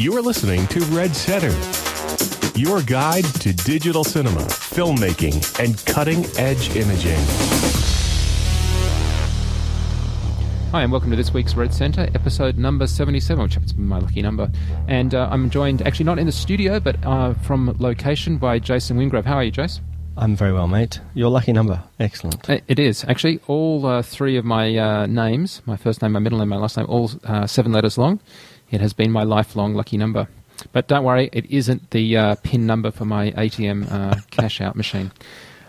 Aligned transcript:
You're 0.00 0.22
listening 0.22 0.66
to 0.68 0.80
Red 0.84 1.14
Centre, 1.14 1.50
your 2.58 2.80
guide 2.80 3.26
to 3.42 3.52
digital 3.52 4.02
cinema, 4.02 4.40
filmmaking, 4.40 5.60
and 5.62 5.76
cutting 5.84 6.24
edge 6.38 6.74
imaging. 6.74 7.20
Hi, 10.70 10.84
and 10.84 10.90
welcome 10.90 11.10
to 11.10 11.16
this 11.16 11.34
week's 11.34 11.54
Red 11.54 11.74
Centre, 11.74 12.08
episode 12.14 12.56
number 12.56 12.86
77, 12.86 13.42
which 13.42 13.52
happens 13.52 13.72
to 13.72 13.76
be 13.76 13.82
my 13.82 13.98
lucky 13.98 14.22
number. 14.22 14.50
And 14.88 15.14
uh, 15.14 15.28
I'm 15.30 15.50
joined, 15.50 15.82
actually 15.82 16.06
not 16.06 16.18
in 16.18 16.24
the 16.24 16.32
studio, 16.32 16.80
but 16.80 16.96
uh, 17.04 17.34
from 17.34 17.76
location 17.78 18.38
by 18.38 18.58
Jason 18.58 18.96
Wingrove. 18.96 19.26
How 19.26 19.34
are 19.34 19.44
you, 19.44 19.52
Jace? 19.52 19.80
I'm 20.16 20.34
very 20.34 20.54
well, 20.54 20.66
mate. 20.66 20.98
Your 21.12 21.28
lucky 21.28 21.52
number. 21.52 21.82
Excellent. 21.98 22.48
It 22.48 22.78
is. 22.78 23.04
Actually, 23.04 23.40
all 23.48 23.84
uh, 23.84 24.00
three 24.00 24.38
of 24.38 24.46
my 24.46 24.78
uh, 24.78 25.04
names, 25.04 25.60
my 25.66 25.76
first 25.76 26.00
name, 26.00 26.12
my 26.12 26.20
middle 26.20 26.38
name, 26.38 26.48
my 26.48 26.56
last 26.56 26.78
name, 26.78 26.86
all 26.88 27.10
uh, 27.24 27.46
seven 27.46 27.72
letters 27.72 27.98
long. 27.98 28.18
It 28.70 28.80
has 28.80 28.92
been 28.92 29.10
my 29.10 29.22
lifelong 29.24 29.74
lucky 29.74 29.96
number. 29.96 30.28
But 30.72 30.88
don't 30.88 31.04
worry, 31.04 31.30
it 31.32 31.46
isn't 31.50 31.90
the 31.90 32.16
uh, 32.16 32.34
PIN 32.42 32.66
number 32.66 32.90
for 32.90 33.04
my 33.04 33.30
ATM 33.32 33.90
uh, 33.90 34.16
cash 34.30 34.60
out 34.60 34.76
machine. 34.76 35.10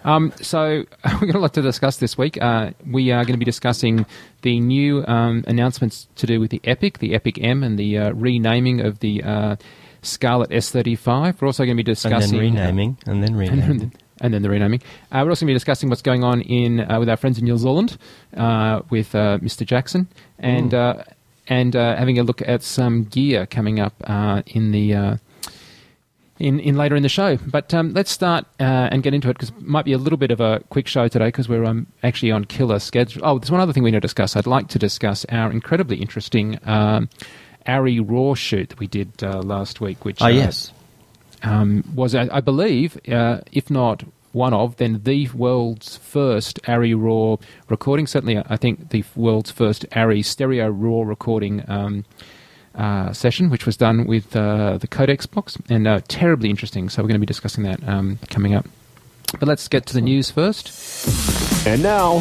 Um, 0.04 0.34
so 0.42 0.84
we've 1.22 1.32
got 1.32 1.36
a 1.36 1.40
lot 1.40 1.54
to 1.54 1.62
discuss 1.62 1.98
this 1.98 2.18
week. 2.18 2.42
Uh, 2.42 2.72
we 2.86 3.12
are 3.12 3.24
going 3.24 3.34
to 3.34 3.40
be 3.40 3.46
discussing 3.46 4.06
the 4.42 4.60
new 4.60 5.06
um, 5.08 5.44
announcements 5.48 6.08
to 6.16 6.26
do 6.28 6.40
with 6.40 6.52
the 6.52 6.60
Epic, 6.64 7.00
the 7.00 7.14
Epic 7.14 7.38
M, 7.42 7.64
and 7.64 7.78
the 7.78 7.98
uh, 7.98 8.12
renaming 8.14 8.82
of 8.82 9.00
the 9.00 9.24
uh, 9.24 9.56
Scarlet 10.02 10.50
S35. 10.50 11.40
We're 11.42 11.48
also 11.48 11.64
going 11.66 11.78
to 11.78 11.84
be 11.84 11.90
And 11.90 11.96
discussing 11.96 12.32
then 12.40 12.56
renaming, 12.56 12.98
and 13.06 13.24
then 13.24 13.36
renaming. 13.38 13.94
and 14.20 14.34
then 14.34 14.42
the 14.42 14.50
renaming. 14.50 14.82
Uh, 15.12 15.22
we're 15.24 15.30
also 15.30 15.46
going 15.46 15.54
to 15.54 15.54
be 15.54 15.54
discussing 15.54 15.90
what's 15.90 16.02
going 16.02 16.24
on 16.24 16.42
in 16.42 16.80
uh, 16.82 17.00
with 17.00 17.08
our 17.10 17.18
friends 17.18 17.38
in 17.38 17.46
New 17.46 17.58
Zealand 17.58 17.98
uh, 18.36 18.82
with 18.90 19.14
uh, 19.16 19.38
Mr. 19.40 19.66
Jackson, 19.66 20.08
and 20.40 20.74
uh, 20.74 21.04
and 21.48 21.76
uh, 21.76 21.96
having 21.96 22.20
a 22.20 22.24
look 22.24 22.42
at 22.42 22.64
some 22.64 23.06
gear 23.06 23.46
coming 23.46 23.80
up 23.80 23.94
uh, 24.04 24.42
in 24.48 24.72
the. 24.72 24.94
Uh, 24.94 25.18
in, 26.40 26.60
in 26.60 26.76
later 26.76 26.96
in 26.96 27.04
the 27.04 27.10
show, 27.10 27.38
but 27.38 27.72
um, 27.72 27.94
let's 27.94 28.10
start 28.10 28.46
uh, 28.60 28.64
and 28.64 29.04
get 29.04 29.14
into 29.14 29.30
it 29.30 29.34
because 29.34 29.50
it 29.50 29.62
might 29.62 29.86
be 29.86 29.94
a 29.94 30.00
little 30.00 30.18
bit 30.18 30.32
of 30.32 30.42
a 30.42 30.64
quick 30.70 30.88
show 30.88 31.08
today 31.08 31.28
because 31.28 31.48
we're 31.48 31.64
um, 31.64 31.86
actually 32.02 32.32
on 32.32 32.46
killer 32.46 32.80
schedule. 32.80 33.22
Oh, 33.24 33.38
there's 33.38 33.52
one 33.52 33.62
other 33.62 33.72
thing 33.72 33.84
we 33.84 33.92
need 33.92 33.98
to 33.98 34.02
discuss. 34.02 34.36
I'd 34.36 34.48
like 34.48 34.68
to 34.70 34.80
discuss 34.80 35.24
our 35.26 35.52
incredibly 35.52 35.98
interesting 35.98 36.58
um, 36.64 37.10
ARRI 37.68 38.00
Raw 38.00 38.34
shoot 38.34 38.70
that 38.70 38.80
we 38.80 38.88
did 38.88 39.24
uh, 39.24 39.42
last 39.42 39.82
week, 39.82 40.04
which 40.04 40.20
uh, 40.20 40.30
yes. 40.30 40.74
um, 41.44 41.84
was, 41.94 42.16
I, 42.16 42.28
I 42.32 42.42
believe, 42.42 43.00
uh, 43.08 43.42
if 43.52 43.70
not 43.70 44.04
one 44.32 44.54
of, 44.54 44.78
then 44.78 45.02
the 45.04 45.28
world's 45.30 45.98
first 45.98 46.60
ARRI 46.68 46.94
Raw 46.94 47.38
recording. 47.70 48.08
Certainly, 48.08 48.44
I 48.50 48.58
think 48.58 48.90
the 48.90 49.04
world's 49.16 49.52
first 49.52 49.86
ARRI 49.92 50.24
stereo 50.24 50.70
Raw 50.70 51.02
recording 51.02 51.64
um, 51.68 52.06
uh, 52.76 53.12
session, 53.14 53.50
which 53.50 53.66
was 53.66 53.78
done 53.78 54.06
with 54.06 54.36
uh, 54.36 54.78
the 54.78 54.88
Codex 54.88 55.26
box, 55.26 55.58
and 55.70 55.88
uh, 55.88 56.02
terribly 56.08 56.50
interesting. 56.50 56.90
So 56.90 57.02
we're 57.02 57.10
going 57.10 57.20
to 57.20 57.20
be 57.20 57.26
discussing 57.26 57.64
that 57.64 57.88
um, 57.88 58.20
coming 58.30 58.54
up. 58.54 58.66
But 59.40 59.48
let's 59.48 59.68
get 59.68 59.86
to 59.88 59.94
the 59.94 60.02
news 60.02 60.32
first. 60.32 61.68
And 61.68 61.82
now, 61.82 62.20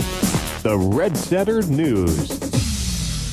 the 0.62 0.78
Red 0.78 1.16
Centre 1.16 1.62
News. 1.62 2.49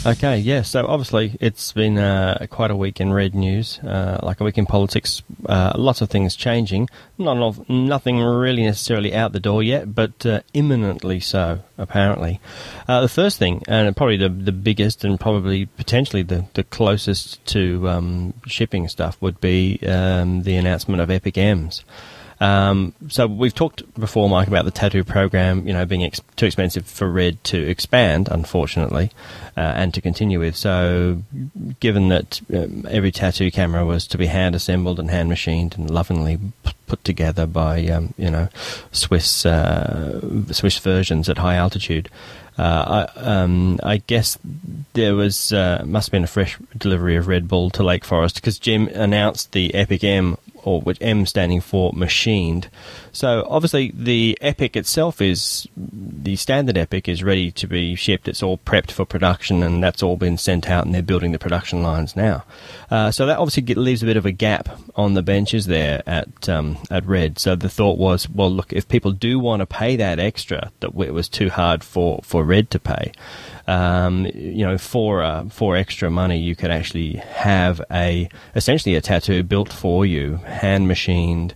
Okay, 0.07 0.37
yeah. 0.37 0.61
So 0.61 0.87
obviously, 0.87 1.35
it's 1.41 1.73
been 1.73 1.97
uh, 1.97 2.47
quite 2.49 2.71
a 2.71 2.77
week 2.77 3.01
in 3.01 3.11
red 3.11 3.35
news, 3.35 3.77
uh, 3.79 4.21
like 4.23 4.39
a 4.39 4.45
week 4.45 4.57
in 4.57 4.65
politics. 4.65 5.21
Uh, 5.45 5.73
lots 5.75 5.99
of 5.99 6.09
things 6.09 6.37
changing. 6.37 6.87
Not 7.17 7.35
of, 7.35 7.69
nothing 7.69 8.21
really 8.21 8.63
necessarily 8.63 9.13
out 9.13 9.33
the 9.33 9.41
door 9.41 9.61
yet, 9.61 9.93
but 9.93 10.25
uh, 10.25 10.43
imminently 10.53 11.19
so. 11.19 11.59
Apparently, 11.77 12.39
uh, 12.87 13.01
the 13.01 13.09
first 13.09 13.37
thing, 13.37 13.63
and 13.67 13.97
probably 13.97 14.15
the 14.15 14.29
the 14.29 14.53
biggest, 14.53 15.03
and 15.03 15.19
probably 15.19 15.65
potentially 15.65 16.23
the 16.23 16.45
the 16.53 16.63
closest 16.63 17.45
to 17.47 17.89
um, 17.89 18.33
shipping 18.45 18.87
stuff, 18.87 19.21
would 19.21 19.41
be 19.41 19.77
um, 19.85 20.43
the 20.43 20.55
announcement 20.55 21.01
of 21.01 21.11
Epic 21.11 21.37
M's. 21.37 21.83
Um, 22.39 22.93
so 23.07 23.25
we've 23.25 23.53
talked 23.53 23.81
before, 23.99 24.29
Mike, 24.29 24.47
about 24.47 24.65
the 24.65 24.71
tattoo 24.71 25.03
program, 25.03 25.67
you 25.67 25.73
know, 25.73 25.85
being 25.85 26.03
ex- 26.03 26.21
too 26.35 26.45
expensive 26.45 26.85
for 26.85 27.09
Red 27.09 27.43
to 27.45 27.67
expand, 27.67 28.27
unfortunately, 28.29 29.11
uh, 29.55 29.61
and 29.61 29.93
to 29.93 30.01
continue 30.01 30.39
with. 30.39 30.55
So, 30.55 31.23
given 31.79 32.09
that 32.09 32.41
um, 32.53 32.85
every 32.89 33.11
tattoo 33.11 33.49
camera 33.49 33.85
was 33.85 34.05
to 34.07 34.17
be 34.17 34.27
hand 34.27 34.55
assembled 34.55 34.99
and 34.99 35.09
hand 35.09 35.29
machined 35.29 35.77
and 35.77 35.89
lovingly 35.89 36.39
put 36.85 37.03
together 37.03 37.47
by, 37.47 37.85
um, 37.87 38.13
you 38.17 38.29
know, 38.29 38.49
Swiss 38.91 39.45
uh, 39.45 40.21
Swiss 40.51 40.77
versions 40.77 41.29
at 41.29 41.39
high 41.39 41.55
altitude. 41.55 42.09
Uh, 42.57 43.07
I, 43.15 43.19
um, 43.19 43.79
I 43.83 43.97
guess 43.97 44.37
there 44.93 45.15
was 45.15 45.53
uh, 45.53 45.83
must 45.85 46.07
have 46.07 46.11
been 46.11 46.23
a 46.23 46.27
fresh 46.27 46.57
delivery 46.75 47.15
of 47.15 47.27
Red 47.27 47.47
Bull 47.47 47.69
to 47.71 47.83
Lake 47.83 48.03
Forest 48.03 48.35
because 48.35 48.57
Jim 48.57 48.87
announced 48.87 49.51
the 49.51 49.75
Epic 49.75 50.03
M, 50.03 50.37
or 50.67 50.81
which 50.81 50.97
M 50.99 51.25
standing 51.25 51.61
for 51.61 51.93
machined. 51.93 52.69
So 53.13 53.47
obviously 53.49 53.93
the 53.95 54.37
Epic 54.41 54.75
itself 54.75 55.21
is 55.21 55.65
the 55.77 56.35
standard 56.35 56.77
Epic 56.77 57.07
is 57.07 57.23
ready 57.23 57.51
to 57.51 57.67
be 57.67 57.95
shipped. 57.95 58.27
It's 58.27 58.43
all 58.43 58.57
prepped 58.57 58.91
for 58.91 59.05
production, 59.05 59.63
and 59.63 59.81
that's 59.81 60.03
all 60.03 60.17
been 60.17 60.37
sent 60.37 60.69
out, 60.69 60.85
and 60.85 60.93
they're 60.93 61.01
building 61.01 61.31
the 61.31 61.39
production 61.39 61.81
lines 61.81 62.17
now. 62.17 62.43
Uh, 62.91 63.11
so 63.11 63.25
that 63.25 63.37
obviously 63.37 63.63
get, 63.63 63.77
leaves 63.77 64.03
a 64.03 64.05
bit 64.05 64.17
of 64.17 64.25
a 64.25 64.31
gap 64.31 64.67
on 64.95 65.13
the 65.13 65.23
benches 65.23 65.67
there 65.67 66.03
at 66.05 66.49
um, 66.49 66.77
at 66.91 67.05
Red. 67.05 67.39
So 67.39 67.55
the 67.55 67.69
thought 67.69 67.97
was, 67.97 68.29
well, 68.29 68.51
look, 68.51 68.73
if 68.73 68.89
people 68.89 69.13
do 69.13 69.39
want 69.39 69.61
to 69.61 69.65
pay 69.65 69.95
that 69.95 70.19
extra, 70.19 70.71
that 70.81 70.89
it 70.99 71.13
was 71.13 71.29
too 71.29 71.49
hard 71.49 71.81
for, 71.81 72.19
for 72.23 72.43
Red 72.43 72.69
to 72.71 72.79
pay. 72.79 73.13
Um, 73.67 74.25
you 74.33 74.65
know, 74.65 74.77
for 74.77 75.21
uh, 75.21 75.49
for 75.49 75.75
extra 75.75 76.09
money, 76.09 76.37
you 76.37 76.55
could 76.55 76.71
actually 76.71 77.15
have 77.15 77.81
a 77.91 78.29
essentially 78.55 78.95
a 78.95 79.01
tattoo 79.01 79.43
built 79.43 79.73
for 79.73 80.05
you, 80.05 80.37
hand 80.37 80.87
machined, 80.87 81.53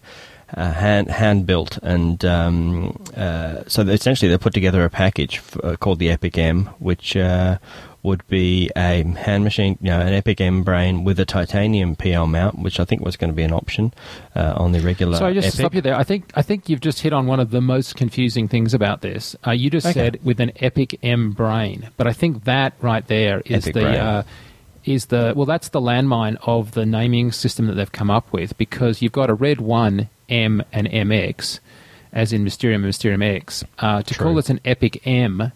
uh, 0.53 0.73
hand 0.73 1.09
hand 1.09 1.45
built, 1.45 1.77
and 1.81 2.23
um, 2.25 3.01
uh, 3.15 3.63
so 3.67 3.83
essentially 3.83 4.29
they 4.29 4.37
put 4.37 4.53
together 4.53 4.83
a 4.83 4.89
package 4.89 5.41
uh, 5.63 5.77
called 5.77 5.99
the 5.99 6.09
Epic 6.09 6.37
M, 6.37 6.65
which 6.79 7.15
uh, 7.15 7.57
would 8.03 8.25
be 8.27 8.69
a 8.75 9.03
hand 9.03 9.43
machine, 9.43 9.77
you 9.81 9.89
know, 9.91 9.99
an 9.99 10.13
Epic 10.13 10.41
M 10.41 10.63
brain 10.63 11.03
with 11.03 11.19
a 11.19 11.25
titanium 11.25 11.95
PL 11.95 12.25
mount, 12.27 12.59
which 12.59 12.79
I 12.79 12.85
think 12.85 13.03
was 13.05 13.15
going 13.15 13.29
to 13.31 13.35
be 13.35 13.43
an 13.43 13.53
option 13.53 13.93
uh, 14.35 14.53
on 14.55 14.71
the 14.71 14.79
regular. 14.79 15.17
So 15.17 15.25
I 15.27 15.33
just 15.33 15.47
Epic. 15.49 15.59
stop 15.59 15.75
you 15.75 15.81
there. 15.81 15.95
I 15.95 16.03
think 16.03 16.31
I 16.35 16.41
think 16.41 16.67
you've 16.69 16.81
just 16.81 17.01
hit 17.01 17.13
on 17.13 17.27
one 17.27 17.39
of 17.39 17.51
the 17.51 17.61
most 17.61 17.95
confusing 17.95 18.47
things 18.47 18.73
about 18.73 19.01
this. 19.01 19.35
Uh, 19.45 19.51
you 19.51 19.69
just 19.69 19.85
Okay. 19.87 19.93
said 19.93 20.19
with 20.23 20.39
an 20.39 20.51
Epic 20.57 20.97
M 21.03 21.31
brain, 21.31 21.89
but 21.97 22.07
I 22.07 22.13
think 22.13 22.45
that 22.45 22.73
right 22.81 23.05
there 23.07 23.41
is 23.45 23.67
Epic 23.67 23.73
the 23.75 23.97
uh, 23.99 24.23
is 24.83 25.05
the 25.07 25.33
well, 25.35 25.45
that's 25.45 25.69
the 25.69 25.79
landmine 25.81 26.37
of 26.41 26.71
the 26.71 26.85
naming 26.87 27.31
system 27.31 27.67
that 27.67 27.73
they've 27.75 27.91
come 27.91 28.09
up 28.09 28.33
with 28.33 28.57
because 28.57 29.01
you've 29.03 29.11
got 29.11 29.29
a 29.29 29.33
Red 29.35 29.61
One 29.61 30.09
M 30.27 30.63
and 30.73 30.87
MX, 30.89 31.59
as 32.13 32.33
in 32.33 32.43
Mysterium 32.43 32.81
and 32.81 32.87
Mysterium 32.87 33.21
X. 33.21 33.63
Uh, 33.77 34.01
to 34.01 34.13
True. 34.15 34.23
call 34.25 34.37
it 34.39 34.49
an 34.49 34.59
Epic 34.65 35.05
M. 35.05 35.51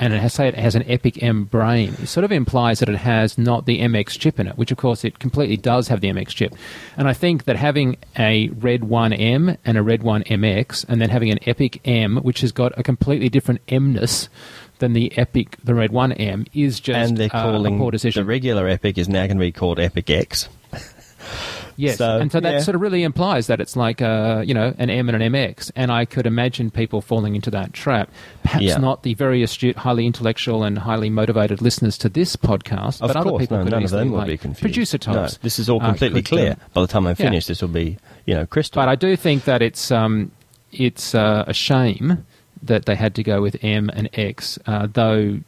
And 0.00 0.12
it 0.12 0.20
has 0.20 0.34
say 0.34 0.48
it 0.48 0.54
has 0.56 0.74
an 0.74 0.84
Epic 0.88 1.22
M 1.22 1.44
brain. 1.44 1.94
It 2.02 2.06
sort 2.08 2.24
of 2.24 2.32
implies 2.32 2.80
that 2.80 2.88
it 2.88 2.96
has 2.96 3.38
not 3.38 3.66
the 3.66 3.80
MX 3.80 4.18
chip 4.18 4.40
in 4.40 4.46
it, 4.48 4.58
which 4.58 4.72
of 4.72 4.78
course 4.78 5.04
it 5.04 5.18
completely 5.18 5.56
does 5.56 5.88
have 5.88 6.00
the 6.00 6.08
MX 6.08 6.28
chip. 6.28 6.54
And 6.96 7.08
I 7.08 7.12
think 7.12 7.44
that 7.44 7.56
having 7.56 7.96
a 8.18 8.48
Red 8.48 8.84
One 8.84 9.12
M 9.12 9.56
and 9.64 9.78
a 9.78 9.82
Red 9.82 10.02
One 10.02 10.24
MX, 10.24 10.84
and 10.88 11.00
then 11.00 11.10
having 11.10 11.30
an 11.30 11.38
Epic 11.46 11.80
M, 11.84 12.16
which 12.18 12.40
has 12.40 12.52
got 12.52 12.76
a 12.78 12.82
completely 12.82 13.28
different 13.28 13.64
Mness 13.66 14.28
than 14.78 14.92
the 14.92 15.16
Epic, 15.16 15.56
the 15.62 15.74
Red 15.74 15.90
One 15.90 16.12
M, 16.12 16.44
is 16.52 16.80
just 16.80 17.10
and 17.10 17.16
they're 17.16 17.30
uh, 17.32 17.42
calling 17.42 17.74
a 17.74 17.78
poor 17.78 17.92
the 17.92 18.24
regular 18.24 18.68
Epic 18.68 18.98
is 18.98 19.08
now 19.08 19.26
going 19.26 19.38
to 19.38 19.40
be 19.40 19.52
called 19.52 19.78
Epic 19.78 20.10
X. 20.10 20.48
Yes, 21.80 21.98
So, 21.98 22.18
and 22.18 22.32
so 22.32 22.40
that 22.40 22.52
yeah. 22.54 22.58
sort 22.58 22.74
of 22.74 22.80
really 22.80 23.04
implies 23.04 23.46
that 23.46 23.60
it's 23.60 23.76
like 23.76 24.02
uh, 24.02 24.42
you 24.44 24.52
know 24.52 24.74
an 24.78 24.90
M 24.90 25.08
and 25.08 25.22
an 25.22 25.32
MX, 25.32 25.70
and 25.76 25.92
I 25.92 26.04
could 26.04 26.26
imagine 26.26 26.70
people 26.72 27.00
falling 27.00 27.36
into 27.36 27.50
that 27.52 27.72
trap. 27.72 28.10
Perhaps 28.42 28.64
Yeah. 28.64 28.78
not 28.78 29.04
the 29.04 29.14
very 29.14 29.44
astute, 29.44 29.76
highly 29.76 30.04
intellectual, 30.04 30.64
and 30.64 30.76
highly 30.78 31.08
motivated 31.08 31.62
listeners 31.62 31.96
to 31.98 32.08
this 32.08 32.34
podcast, 32.34 33.00
Of 33.00 33.08
but 33.08 33.16
other 33.16 33.38
people 33.38 33.58
no, 33.58 33.62
could 33.62 33.70
none 33.72 33.82
of 33.82 33.84
easily, 33.84 34.00
them 34.02 34.10
will 34.10 34.18
like, 34.18 34.26
be 34.26 34.36
confused. 34.38 34.60
Producer 34.62 34.98
No, 35.06 35.14
types. 35.14 35.36
this 35.38 35.58
is 35.60 35.70
all 35.70 35.80
uh, 35.80 35.86
completely 35.86 36.22
could, 36.22 36.28
clear. 36.30 36.56
By 36.74 36.80
the 36.80 36.88
time 36.88 37.06
I 37.06 37.10
yeah. 37.10 37.14
finish, 37.14 37.46
this 37.46 37.62
will 37.62 37.68
be, 37.68 37.96
you 38.26 38.34
know, 38.34 38.44
crystal. 38.44 38.82
but 38.82 38.88
I 38.88 38.96
do 38.96 39.14
think 39.14 39.44
that 39.44 39.62
it's 39.62 39.92
um, 39.92 40.32
it's 40.72 41.14
uh, 41.14 41.44
a 41.46 41.54
shame 41.54 42.26
that 42.60 42.86
they 42.86 42.96
had 42.96 43.14
to 43.14 43.22
go 43.22 43.40
with 43.40 43.56
M 43.62 43.88
and 43.94 44.08
X, 44.14 44.58
uh, 44.66 44.88
though 44.92 45.38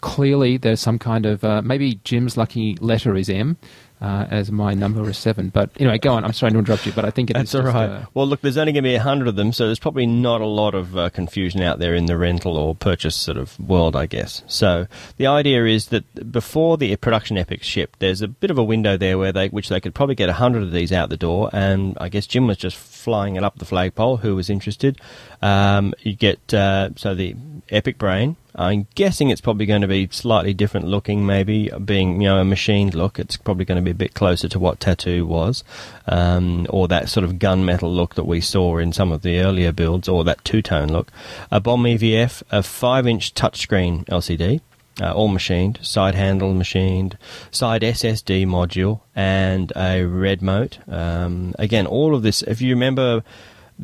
clearly 0.00 0.56
there's 0.56 0.80
some 0.80 0.98
kind 0.98 1.26
of 1.26 1.44
uh, 1.44 1.62
maybe 1.62 2.00
Jim's 2.04 2.36
lucky 2.36 2.76
letter 2.80 3.14
is 3.16 3.28
M. 3.28 3.56
Uh, 4.02 4.26
as 4.32 4.50
my 4.50 4.74
number 4.74 5.08
is 5.08 5.16
seven, 5.16 5.48
but 5.48 5.70
anyway, 5.78 5.96
go 5.96 6.12
on. 6.12 6.24
I'm 6.24 6.32
sorry 6.32 6.50
to 6.50 6.58
interrupt 6.58 6.84
you, 6.86 6.92
but 6.92 7.04
I 7.04 7.10
think 7.10 7.30
it 7.30 7.36
is 7.36 7.52
That's 7.52 7.54
all 7.54 7.72
right. 7.72 7.88
uh, 7.88 8.06
well, 8.14 8.26
look, 8.26 8.40
there's 8.40 8.56
only 8.56 8.72
going 8.72 8.82
to 8.82 8.90
be 8.90 8.96
a 8.96 9.00
hundred 9.00 9.28
of 9.28 9.36
them, 9.36 9.52
so 9.52 9.66
there's 9.66 9.78
probably 9.78 10.06
not 10.06 10.40
a 10.40 10.46
lot 10.46 10.74
of 10.74 10.96
uh, 10.98 11.08
confusion 11.10 11.62
out 11.62 11.78
there 11.78 11.94
in 11.94 12.06
the 12.06 12.18
rental 12.18 12.58
or 12.58 12.74
purchase 12.74 13.14
sort 13.14 13.36
of 13.36 13.56
world, 13.60 13.94
I 13.94 14.06
guess. 14.06 14.42
So 14.48 14.88
the 15.18 15.28
idea 15.28 15.66
is 15.66 15.86
that 15.90 16.32
before 16.32 16.76
the 16.78 16.96
production 16.96 17.38
epics 17.38 17.64
ship, 17.64 17.94
there's 18.00 18.22
a 18.22 18.26
bit 18.26 18.50
of 18.50 18.58
a 18.58 18.64
window 18.64 18.96
there 18.96 19.18
where 19.18 19.30
they, 19.30 19.46
which 19.50 19.68
they 19.68 19.78
could 19.80 19.94
probably 19.94 20.16
get 20.16 20.28
a 20.28 20.32
hundred 20.32 20.64
of 20.64 20.72
these 20.72 20.90
out 20.90 21.08
the 21.08 21.16
door, 21.16 21.48
and 21.52 21.96
I 22.00 22.08
guess 22.08 22.26
Jim 22.26 22.48
was 22.48 22.56
just 22.56 22.76
flying 22.76 23.36
it 23.36 23.44
up 23.44 23.58
the 23.58 23.64
flagpole. 23.64 24.16
Who 24.16 24.34
was 24.34 24.50
interested? 24.50 25.00
Um, 25.42 25.94
you 26.00 26.16
get 26.16 26.52
uh, 26.52 26.90
so 26.96 27.14
the 27.14 27.36
Epic 27.70 27.98
Brain, 27.98 28.34
I'm 28.54 28.86
guessing 28.94 29.30
it's 29.30 29.40
probably 29.40 29.66
going 29.66 29.82
to 29.82 29.88
be 29.88 30.08
slightly 30.10 30.52
different 30.52 30.86
looking, 30.86 31.24
maybe 31.24 31.70
being 31.84 32.20
you 32.20 32.28
know 32.28 32.38
a 32.38 32.44
machined 32.44 32.94
look. 32.94 33.18
It's 33.18 33.36
probably 33.36 33.64
going 33.64 33.76
to 33.76 33.82
be 33.82 33.90
a 33.90 33.94
bit 33.94 34.14
closer 34.14 34.48
to 34.48 34.58
what 34.58 34.80
Tattoo 34.80 35.26
was, 35.26 35.64
um, 36.06 36.66
or 36.70 36.88
that 36.88 37.08
sort 37.08 37.24
of 37.24 37.34
gunmetal 37.34 37.94
look 37.94 38.14
that 38.16 38.26
we 38.26 38.40
saw 38.40 38.78
in 38.78 38.92
some 38.92 39.12
of 39.12 39.22
the 39.22 39.40
earlier 39.40 39.72
builds, 39.72 40.08
or 40.08 40.24
that 40.24 40.44
two 40.44 40.62
tone 40.62 40.88
look. 40.88 41.10
A 41.50 41.60
Bomb 41.60 41.84
EVF, 41.84 42.42
a 42.50 42.62
five 42.62 43.06
inch 43.06 43.34
touchscreen 43.34 44.04
LCD. 44.06 44.60
Uh, 45.00 45.10
all 45.10 45.28
machined, 45.28 45.78
side 45.80 46.14
handle 46.14 46.52
machined, 46.52 47.16
side 47.50 47.80
SSD 47.80 48.44
module, 48.44 49.00
and 49.16 49.70
a 49.70 50.02
REDmote. 50.02 50.86
Um, 50.86 51.54
again, 51.58 51.86
all 51.86 52.14
of 52.14 52.22
this, 52.22 52.42
if 52.42 52.60
you 52.60 52.74
remember 52.74 53.24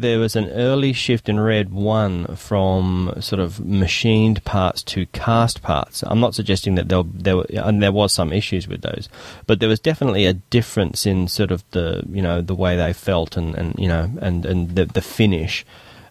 there 0.01 0.19
was 0.19 0.37
an 0.37 0.49
early 0.51 0.93
shift 0.93 1.29
in 1.29 1.41
Red 1.41 1.73
1 1.73 2.37
from 2.37 3.13
sort 3.21 3.41
of 3.41 3.65
machined 3.65 4.45
parts 4.45 4.83
to 4.85 5.07
cast 5.07 5.61
parts. 5.61 6.05
I'm 6.07 6.21
not 6.21 6.35
suggesting 6.35 6.77
that 6.77 6.89
there, 6.89 7.03
there, 7.05 7.37
were, 7.37 7.47
and 7.51 7.83
there 7.83 7.93
was 7.93 8.13
some 8.13 8.33
issues 8.33 8.69
with 8.69 8.83
those, 8.83 9.09
but 9.47 9.61
there 9.61 9.69
was 9.69 9.81
definitely 9.81 10.27
a 10.27 10.35
difference 10.35 11.05
in 11.05 11.27
sort 11.29 11.51
of 11.51 11.69
the, 11.73 12.05
you 12.09 12.23
know, 12.23 12.41
the 12.41 12.55
way 12.55 12.77
they 12.77 12.93
felt 12.93 13.37
and, 13.37 13.55
and 13.57 13.75
you 13.79 13.89
know, 13.89 14.11
and, 14.21 14.47
and 14.47 14.77
the, 14.77 14.87
the 14.87 15.03
finish. 15.03 15.67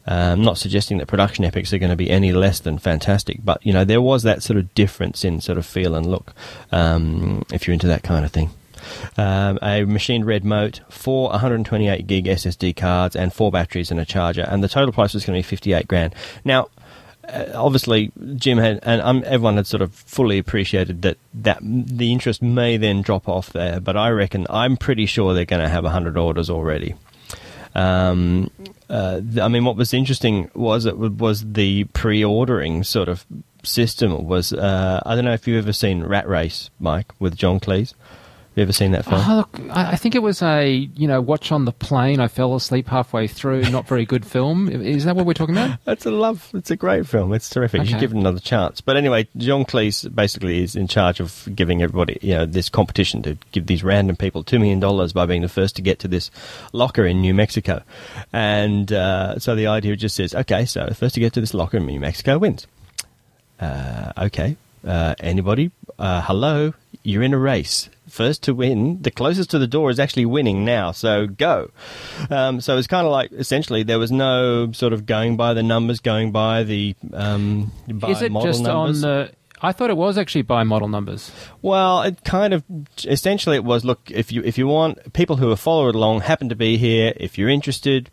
I'm 0.05 0.39
um, 0.39 0.41
not 0.43 0.57
suggesting 0.57 0.99
that 0.99 1.07
production 1.07 1.43
epics 1.43 1.73
are 1.73 1.79
going 1.79 1.89
to 1.89 1.97
be 1.97 2.09
any 2.09 2.31
less 2.31 2.59
than 2.59 2.77
fantastic, 2.77 3.39
but, 3.43 3.65
you 3.65 3.73
know, 3.73 3.83
there 3.83 4.01
was 4.01 4.23
that 4.23 4.41
sort 4.41 4.57
of 4.57 4.73
difference 4.73 5.25
in 5.25 5.41
sort 5.41 5.57
of 5.57 5.65
feel 5.65 5.95
and 5.95 6.05
look, 6.05 6.33
um, 6.71 7.43
if 7.51 7.67
you're 7.67 7.73
into 7.73 7.87
that 7.87 8.03
kind 8.03 8.23
of 8.23 8.31
thing 8.31 8.51
um, 9.17 9.59
a 9.61 9.83
machined 9.85 10.25
REDmote, 10.25 10.79
four 10.91 11.29
128 11.29 12.07
gig 12.07 12.25
SSD 12.25 12.75
cards, 12.75 13.15
and 13.15 13.33
four 13.33 13.51
batteries 13.51 13.91
and 13.91 13.99
a 13.99 14.05
charger. 14.05 14.45
And 14.47 14.63
the 14.63 14.69
total 14.69 14.91
price 14.91 15.13
was 15.13 15.25
going 15.25 15.41
to 15.41 15.45
be 15.45 15.49
58 15.49 15.87
grand. 15.87 16.15
Now, 16.43 16.69
uh, 17.27 17.51
obviously, 17.55 18.11
Jim 18.35 18.57
had, 18.57 18.79
and 18.83 19.01
um, 19.01 19.23
everyone 19.25 19.57
had 19.57 19.67
sort 19.67 19.81
of 19.81 19.93
fully 19.93 20.37
appreciated 20.37 21.01
that, 21.01 21.17
that 21.33 21.59
the 21.61 22.11
interest 22.11 22.41
may 22.41 22.77
then 22.77 23.01
drop 23.01 23.27
off 23.27 23.51
there, 23.51 23.79
but 23.79 23.97
I 23.97 24.09
reckon, 24.09 24.47
I'm 24.49 24.77
pretty 24.77 25.05
sure 25.05 25.33
they're 25.33 25.45
going 25.45 25.61
to 25.61 25.69
have 25.69 25.83
100 25.83 26.17
orders 26.17 26.49
already. 26.49 26.95
Um, 27.75 28.49
uh, 28.89 29.21
I 29.41 29.47
mean, 29.49 29.65
what 29.65 29.75
was 29.75 29.93
interesting 29.93 30.49
was 30.53 30.85
it 30.85 30.97
was 30.97 31.53
the 31.53 31.83
pre-ordering 31.85 32.83
sort 32.83 33.09
of 33.09 33.25
system. 33.63 34.25
Was 34.25 34.53
uh, 34.53 35.01
I 35.05 35.13
don't 35.15 35.25
know 35.25 35.33
if 35.33 35.47
you've 35.47 35.63
ever 35.63 35.73
seen 35.73 36.03
Rat 36.03 36.27
Race, 36.27 36.69
Mike, 36.79 37.11
with 37.19 37.35
John 37.35 37.59
Cleese 37.59 37.93
you 38.57 38.63
ever 38.63 38.73
seen 38.73 38.91
that 38.91 39.05
film? 39.05 39.21
Oh, 39.23 39.35
look, 39.37 39.59
I 39.69 39.95
think 39.95 40.15
it 40.15 40.23
was 40.23 40.41
a 40.41 40.67
you 40.67 41.07
know 41.07 41.21
watch 41.21 41.51
on 41.51 41.65
the 41.65 41.71
plane. 41.71 42.19
I 42.19 42.27
fell 42.27 42.55
asleep 42.55 42.87
halfway 42.87 43.27
through. 43.27 43.61
Not 43.69 43.87
very 43.87 44.05
good 44.05 44.25
film. 44.25 44.67
Is 44.67 45.05
that 45.05 45.15
what 45.15 45.25
we're 45.25 45.33
talking 45.33 45.55
about? 45.55 45.79
It's 45.85 46.05
a 46.05 46.11
love. 46.11 46.49
It's 46.53 46.71
a 46.71 46.75
great 46.75 47.05
film. 47.07 47.33
It's 47.33 47.49
terrific. 47.49 47.81
Okay. 47.81 47.85
You 47.85 47.91
should 47.91 47.99
give 47.99 48.11
it 48.11 48.17
another 48.17 48.39
chance. 48.39 48.81
But 48.81 48.97
anyway, 48.97 49.27
John 49.37 49.63
Cleese 49.63 50.13
basically 50.13 50.63
is 50.63 50.75
in 50.75 50.87
charge 50.87 51.19
of 51.19 51.47
giving 51.53 51.83
everybody 51.83 52.17
you 52.21 52.33
know 52.33 52.45
this 52.45 52.67
competition 52.69 53.21
to 53.23 53.37
give 53.51 53.67
these 53.67 53.83
random 53.83 54.15
people 54.15 54.43
two 54.43 54.59
million 54.59 54.79
dollars 54.79 55.13
by 55.13 55.25
being 55.25 55.43
the 55.43 55.49
first 55.49 55.75
to 55.75 55.81
get 55.81 55.99
to 55.99 56.07
this 56.07 56.31
locker 56.73 57.05
in 57.05 57.21
New 57.21 57.33
Mexico, 57.33 57.83
and 58.33 58.91
uh, 58.91 59.37
so 59.39 59.55
the 59.55 59.67
idea 59.67 59.95
just 59.95 60.15
says, 60.15 60.33
okay, 60.33 60.65
so 60.65 60.87
first 60.93 61.13
to 61.15 61.19
get 61.19 61.33
to 61.33 61.41
this 61.41 61.53
locker 61.53 61.77
in 61.77 61.85
New 61.85 61.99
Mexico 61.99 62.37
wins. 62.37 62.65
Uh, 63.59 64.13
okay, 64.17 64.57
uh, 64.85 65.15
anybody? 65.19 65.71
Uh, 65.99 66.21
hello, 66.21 66.73
you're 67.07 67.23
in 67.23 67.33
a 67.33 67.37
race 67.37 67.89
first 68.09 68.43
to 68.43 68.53
win, 68.53 69.01
the 69.01 69.11
closest 69.11 69.49
to 69.51 69.59
the 69.59 69.65
door 69.65 69.89
is 69.89 69.97
actually 69.97 70.25
winning 70.25 70.65
now. 70.65 70.91
So 70.91 71.25
go. 71.25 71.71
Um, 72.29 72.59
so 72.59 72.77
it's 72.77 72.85
kind 72.85 73.05
of 73.05 73.13
like 73.13 73.31
essentially 73.31 73.83
there 73.83 73.97
was 73.97 74.11
no 74.11 74.73
sort 74.73 74.91
of 74.91 75.05
going 75.05 75.37
by 75.37 75.53
the 75.53 75.63
numbers, 75.63 76.01
going 76.01 76.33
by 76.33 76.63
the 76.63 76.95
um, 77.13 77.71
by 77.87 78.09
is 78.09 78.21
it 78.21 78.33
just 78.33 78.61
numbers. 78.61 79.03
on 79.05 79.09
the? 79.09 79.31
I 79.61 79.71
thought 79.71 79.89
it 79.89 79.95
was 79.95 80.17
actually 80.17 80.41
by 80.41 80.63
model 80.63 80.89
numbers. 80.89 81.31
Well, 81.61 82.01
it 82.01 82.25
kind 82.25 82.53
of 82.53 82.65
essentially 83.05 83.55
it 83.55 83.63
was. 83.63 83.85
Look, 83.85 84.11
if 84.11 84.33
you 84.33 84.43
if 84.43 84.57
you 84.57 84.67
want 84.67 85.13
people 85.13 85.37
who 85.37 85.49
are 85.49 85.55
followed 85.55 85.95
along 85.95 86.21
happen 86.21 86.49
to 86.49 86.55
be 86.55 86.75
here, 86.75 87.13
if 87.15 87.37
you're 87.37 87.49
interested, 87.49 88.11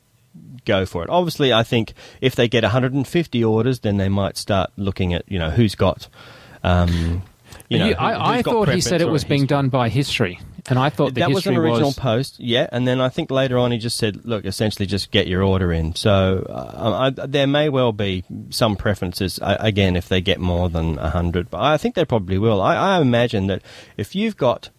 go 0.64 0.86
for 0.86 1.02
it. 1.02 1.10
Obviously, 1.10 1.52
I 1.52 1.64
think 1.64 1.94
if 2.20 2.36
they 2.36 2.46
get 2.46 2.62
150 2.62 3.44
orders, 3.44 3.80
then 3.80 3.96
they 3.96 4.08
might 4.08 4.36
start 4.36 4.70
looking 4.76 5.12
at 5.12 5.24
you 5.26 5.40
know 5.40 5.50
who's 5.50 5.74
got. 5.74 6.06
Um, 6.62 7.22
you 7.68 7.78
know, 7.78 7.90
I, 7.92 8.38
I 8.38 8.42
thought 8.42 8.68
he 8.68 8.80
said 8.80 9.00
it 9.00 9.08
was 9.08 9.24
being 9.24 9.46
done 9.46 9.68
by 9.68 9.88
history, 9.88 10.40
and 10.66 10.78
I 10.78 10.90
thought 10.90 11.14
that 11.14 11.30
was 11.30 11.46
an 11.46 11.56
original 11.56 11.88
was... 11.88 11.98
post. 11.98 12.40
Yeah, 12.40 12.68
and 12.72 12.86
then 12.86 13.00
I 13.00 13.08
think 13.08 13.30
later 13.30 13.58
on 13.58 13.72
he 13.72 13.78
just 13.78 13.96
said, 13.96 14.24
"Look, 14.24 14.44
essentially, 14.44 14.86
just 14.86 15.10
get 15.10 15.26
your 15.26 15.42
order 15.42 15.72
in." 15.72 15.94
So 15.94 16.46
uh, 16.48 17.12
I, 17.18 17.26
there 17.26 17.46
may 17.46 17.68
well 17.68 17.92
be 17.92 18.24
some 18.50 18.76
preferences 18.76 19.38
uh, 19.40 19.56
again 19.60 19.96
if 19.96 20.08
they 20.08 20.20
get 20.20 20.40
more 20.40 20.68
than 20.68 20.96
hundred, 20.96 21.50
but 21.50 21.60
I 21.60 21.76
think 21.76 21.94
they 21.94 22.04
probably 22.04 22.38
will. 22.38 22.60
I, 22.60 22.74
I 22.76 23.00
imagine 23.00 23.46
that 23.48 23.62
if 23.96 24.14
you've 24.14 24.36
got 24.36 24.70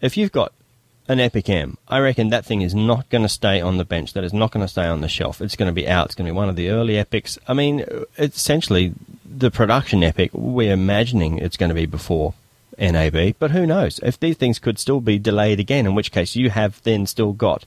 if 0.00 0.16
you've 0.16 0.32
got 0.32 0.52
an 1.08 1.20
Epic 1.20 1.48
M. 1.48 1.76
I 1.88 1.98
reckon 1.98 2.30
that 2.30 2.44
thing 2.44 2.62
is 2.62 2.74
not 2.74 3.08
going 3.10 3.22
to 3.22 3.28
stay 3.28 3.60
on 3.60 3.76
the 3.76 3.84
bench. 3.84 4.12
That 4.12 4.24
is 4.24 4.32
not 4.32 4.52
going 4.52 4.64
to 4.64 4.68
stay 4.68 4.86
on 4.86 5.00
the 5.00 5.08
shelf. 5.08 5.40
It's 5.40 5.56
going 5.56 5.68
to 5.68 5.72
be 5.72 5.88
out. 5.88 6.06
It's 6.06 6.14
going 6.14 6.26
to 6.26 6.32
be 6.32 6.36
one 6.36 6.48
of 6.48 6.56
the 6.56 6.70
early 6.70 6.96
Epics. 6.96 7.38
I 7.48 7.54
mean, 7.54 7.84
essentially, 8.18 8.94
the 9.38 9.50
production 9.50 10.02
Epic, 10.02 10.30
we're 10.32 10.72
imagining 10.72 11.38
it's 11.38 11.56
going 11.56 11.68
to 11.68 11.74
be 11.74 11.86
before 11.86 12.34
NAB, 12.78 13.34
but 13.38 13.50
who 13.50 13.66
knows? 13.66 14.00
If 14.02 14.18
these 14.18 14.36
things 14.36 14.58
could 14.58 14.78
still 14.78 15.00
be 15.00 15.18
delayed 15.18 15.60
again, 15.60 15.86
in 15.86 15.94
which 15.94 16.10
case 16.10 16.36
you 16.36 16.50
have 16.50 16.82
then 16.82 17.06
still 17.06 17.32
got 17.32 17.64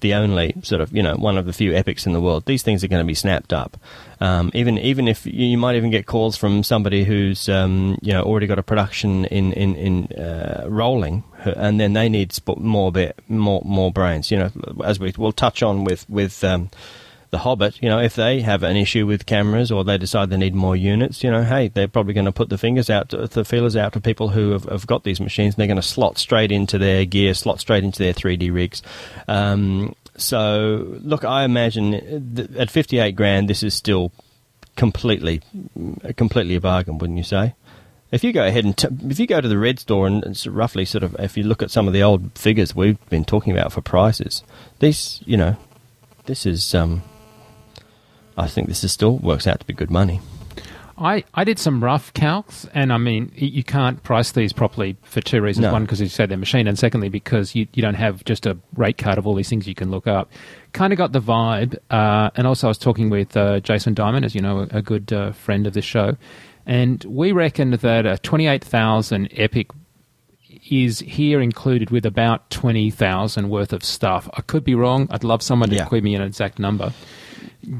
the 0.00 0.14
only 0.14 0.54
sort 0.62 0.80
of 0.80 0.94
you 0.94 1.02
know 1.02 1.14
one 1.14 1.36
of 1.36 1.46
the 1.46 1.52
few 1.52 1.74
epics 1.74 2.06
in 2.06 2.12
the 2.12 2.20
world. 2.20 2.46
These 2.46 2.62
things 2.62 2.82
are 2.82 2.88
going 2.88 3.04
to 3.04 3.06
be 3.06 3.14
snapped 3.14 3.52
up. 3.52 3.76
Um, 4.20 4.50
even 4.54 4.78
even 4.78 5.08
if 5.08 5.26
you 5.26 5.56
might 5.56 5.76
even 5.76 5.90
get 5.90 6.06
calls 6.06 6.36
from 6.36 6.62
somebody 6.62 7.04
who's 7.04 7.48
um, 7.48 7.98
you 8.02 8.12
know 8.12 8.22
already 8.22 8.46
got 8.46 8.58
a 8.58 8.62
production 8.62 9.24
in 9.26 9.52
in 9.52 9.76
in 9.76 10.06
uh, 10.18 10.64
rolling, 10.68 11.24
and 11.44 11.78
then 11.78 11.92
they 11.92 12.08
need 12.08 12.36
more 12.56 12.90
bit 12.90 13.18
more 13.28 13.62
more 13.64 13.92
brains. 13.92 14.30
You 14.30 14.38
know, 14.38 14.50
as 14.84 14.98
we 14.98 15.12
will 15.16 15.32
touch 15.32 15.62
on 15.62 15.84
with 15.84 16.08
with. 16.08 16.42
Um, 16.44 16.70
the 17.30 17.38
Hobbit, 17.38 17.80
you 17.80 17.88
know, 17.88 18.00
if 18.00 18.16
they 18.16 18.40
have 18.40 18.62
an 18.62 18.76
issue 18.76 19.06
with 19.06 19.24
cameras 19.24 19.70
or 19.70 19.84
they 19.84 19.96
decide 19.96 20.30
they 20.30 20.36
need 20.36 20.54
more 20.54 20.74
units, 20.74 21.22
you 21.22 21.30
know, 21.30 21.44
hey, 21.44 21.68
they're 21.68 21.88
probably 21.88 22.12
going 22.12 22.24
to 22.24 22.32
put 22.32 22.48
the 22.48 22.58
fingers 22.58 22.90
out, 22.90 23.10
to, 23.10 23.28
the 23.28 23.44
feelers 23.44 23.76
out 23.76 23.92
to 23.92 24.00
people 24.00 24.30
who 24.30 24.50
have, 24.50 24.64
have 24.64 24.86
got 24.86 25.04
these 25.04 25.20
machines. 25.20 25.54
They're 25.54 25.68
going 25.68 25.76
to 25.76 25.82
slot 25.82 26.18
straight 26.18 26.50
into 26.50 26.76
their 26.76 27.04
gear, 27.04 27.34
slot 27.34 27.60
straight 27.60 27.84
into 27.84 28.00
their 28.00 28.12
3D 28.12 28.52
rigs. 28.52 28.82
Um, 29.28 29.94
so, 30.16 30.98
look, 31.02 31.24
I 31.24 31.44
imagine 31.44 32.48
at 32.56 32.70
58 32.70 33.12
grand, 33.12 33.48
this 33.48 33.62
is 33.62 33.74
still 33.74 34.10
completely, 34.76 35.40
completely 36.16 36.56
a 36.56 36.60
bargain, 36.60 36.98
wouldn't 36.98 37.16
you 37.16 37.24
say? 37.24 37.54
If 38.10 38.24
you 38.24 38.32
go 38.32 38.44
ahead 38.44 38.64
and 38.64 38.76
t- 38.76 38.88
if 39.08 39.20
you 39.20 39.28
go 39.28 39.40
to 39.40 39.46
the 39.46 39.56
red 39.56 39.78
store 39.78 40.08
and 40.08 40.24
it's 40.24 40.44
roughly 40.44 40.84
sort 40.84 41.04
of 41.04 41.14
if 41.20 41.36
you 41.36 41.44
look 41.44 41.62
at 41.62 41.70
some 41.70 41.86
of 41.86 41.92
the 41.92 42.02
old 42.02 42.36
figures 42.36 42.74
we've 42.74 42.98
been 43.08 43.24
talking 43.24 43.52
about 43.52 43.72
for 43.72 43.82
prices, 43.82 44.42
these 44.80 45.22
you 45.26 45.36
know, 45.36 45.56
this 46.26 46.44
is 46.44 46.74
um, 46.74 47.02
I 48.40 48.48
think 48.48 48.68
this 48.68 48.82
is 48.82 48.92
still 48.92 49.18
works 49.18 49.46
out 49.46 49.60
to 49.60 49.66
be 49.66 49.74
good 49.74 49.90
money. 49.90 50.20
I, 51.00 51.24
I 51.32 51.44
did 51.44 51.58
some 51.58 51.82
rough 51.82 52.12
calcs, 52.12 52.68
and 52.74 52.92
I 52.92 52.98
mean, 52.98 53.32
you 53.34 53.64
can't 53.64 54.02
price 54.02 54.32
these 54.32 54.52
properly 54.52 54.98
for 55.02 55.22
two 55.22 55.40
reasons. 55.40 55.64
No. 55.64 55.72
One, 55.72 55.84
because 55.84 55.98
you 55.98 56.08
say 56.08 56.26
they're 56.26 56.36
machine, 56.36 56.68
and 56.68 56.78
secondly, 56.78 57.08
because 57.08 57.54
you, 57.54 57.66
you 57.72 57.80
don't 57.80 57.94
have 57.94 58.22
just 58.24 58.44
a 58.44 58.58
rate 58.76 58.98
card 58.98 59.16
of 59.16 59.26
all 59.26 59.34
these 59.34 59.48
things 59.48 59.66
you 59.66 59.74
can 59.74 59.90
look 59.90 60.06
up. 60.06 60.30
Kind 60.74 60.92
of 60.92 60.98
got 60.98 61.12
the 61.12 61.20
vibe, 61.20 61.78
uh, 61.90 62.30
and 62.34 62.46
also 62.46 62.66
I 62.66 62.70
was 62.70 62.76
talking 62.76 63.08
with 63.08 63.34
uh, 63.34 63.60
Jason 63.60 63.94
Diamond, 63.94 64.26
as 64.26 64.34
you 64.34 64.42
know, 64.42 64.68
a, 64.70 64.82
good 64.82 65.10
uh, 65.10 65.32
friend 65.32 65.66
of 65.66 65.72
the 65.72 65.80
show, 65.80 66.18
and 66.66 67.02
we 67.04 67.32
reckoned 67.32 67.74
that 67.74 68.04
a 68.04 68.18
28,000 68.18 69.30
Epic 69.32 69.70
is 70.70 70.98
here 70.98 71.40
included 71.40 71.88
with 71.88 72.04
about 72.04 72.50
20,000 72.50 73.48
worth 73.48 73.72
of 73.72 73.82
stuff. 73.82 74.28
I 74.34 74.42
could 74.42 74.64
be 74.64 74.74
wrong. 74.74 75.08
I'd 75.10 75.24
love 75.24 75.42
someone 75.42 75.70
to 75.70 75.76
yeah. 75.76 75.88
give 75.88 76.04
me 76.04 76.14
an 76.14 76.20
exact 76.20 76.58
number 76.58 76.92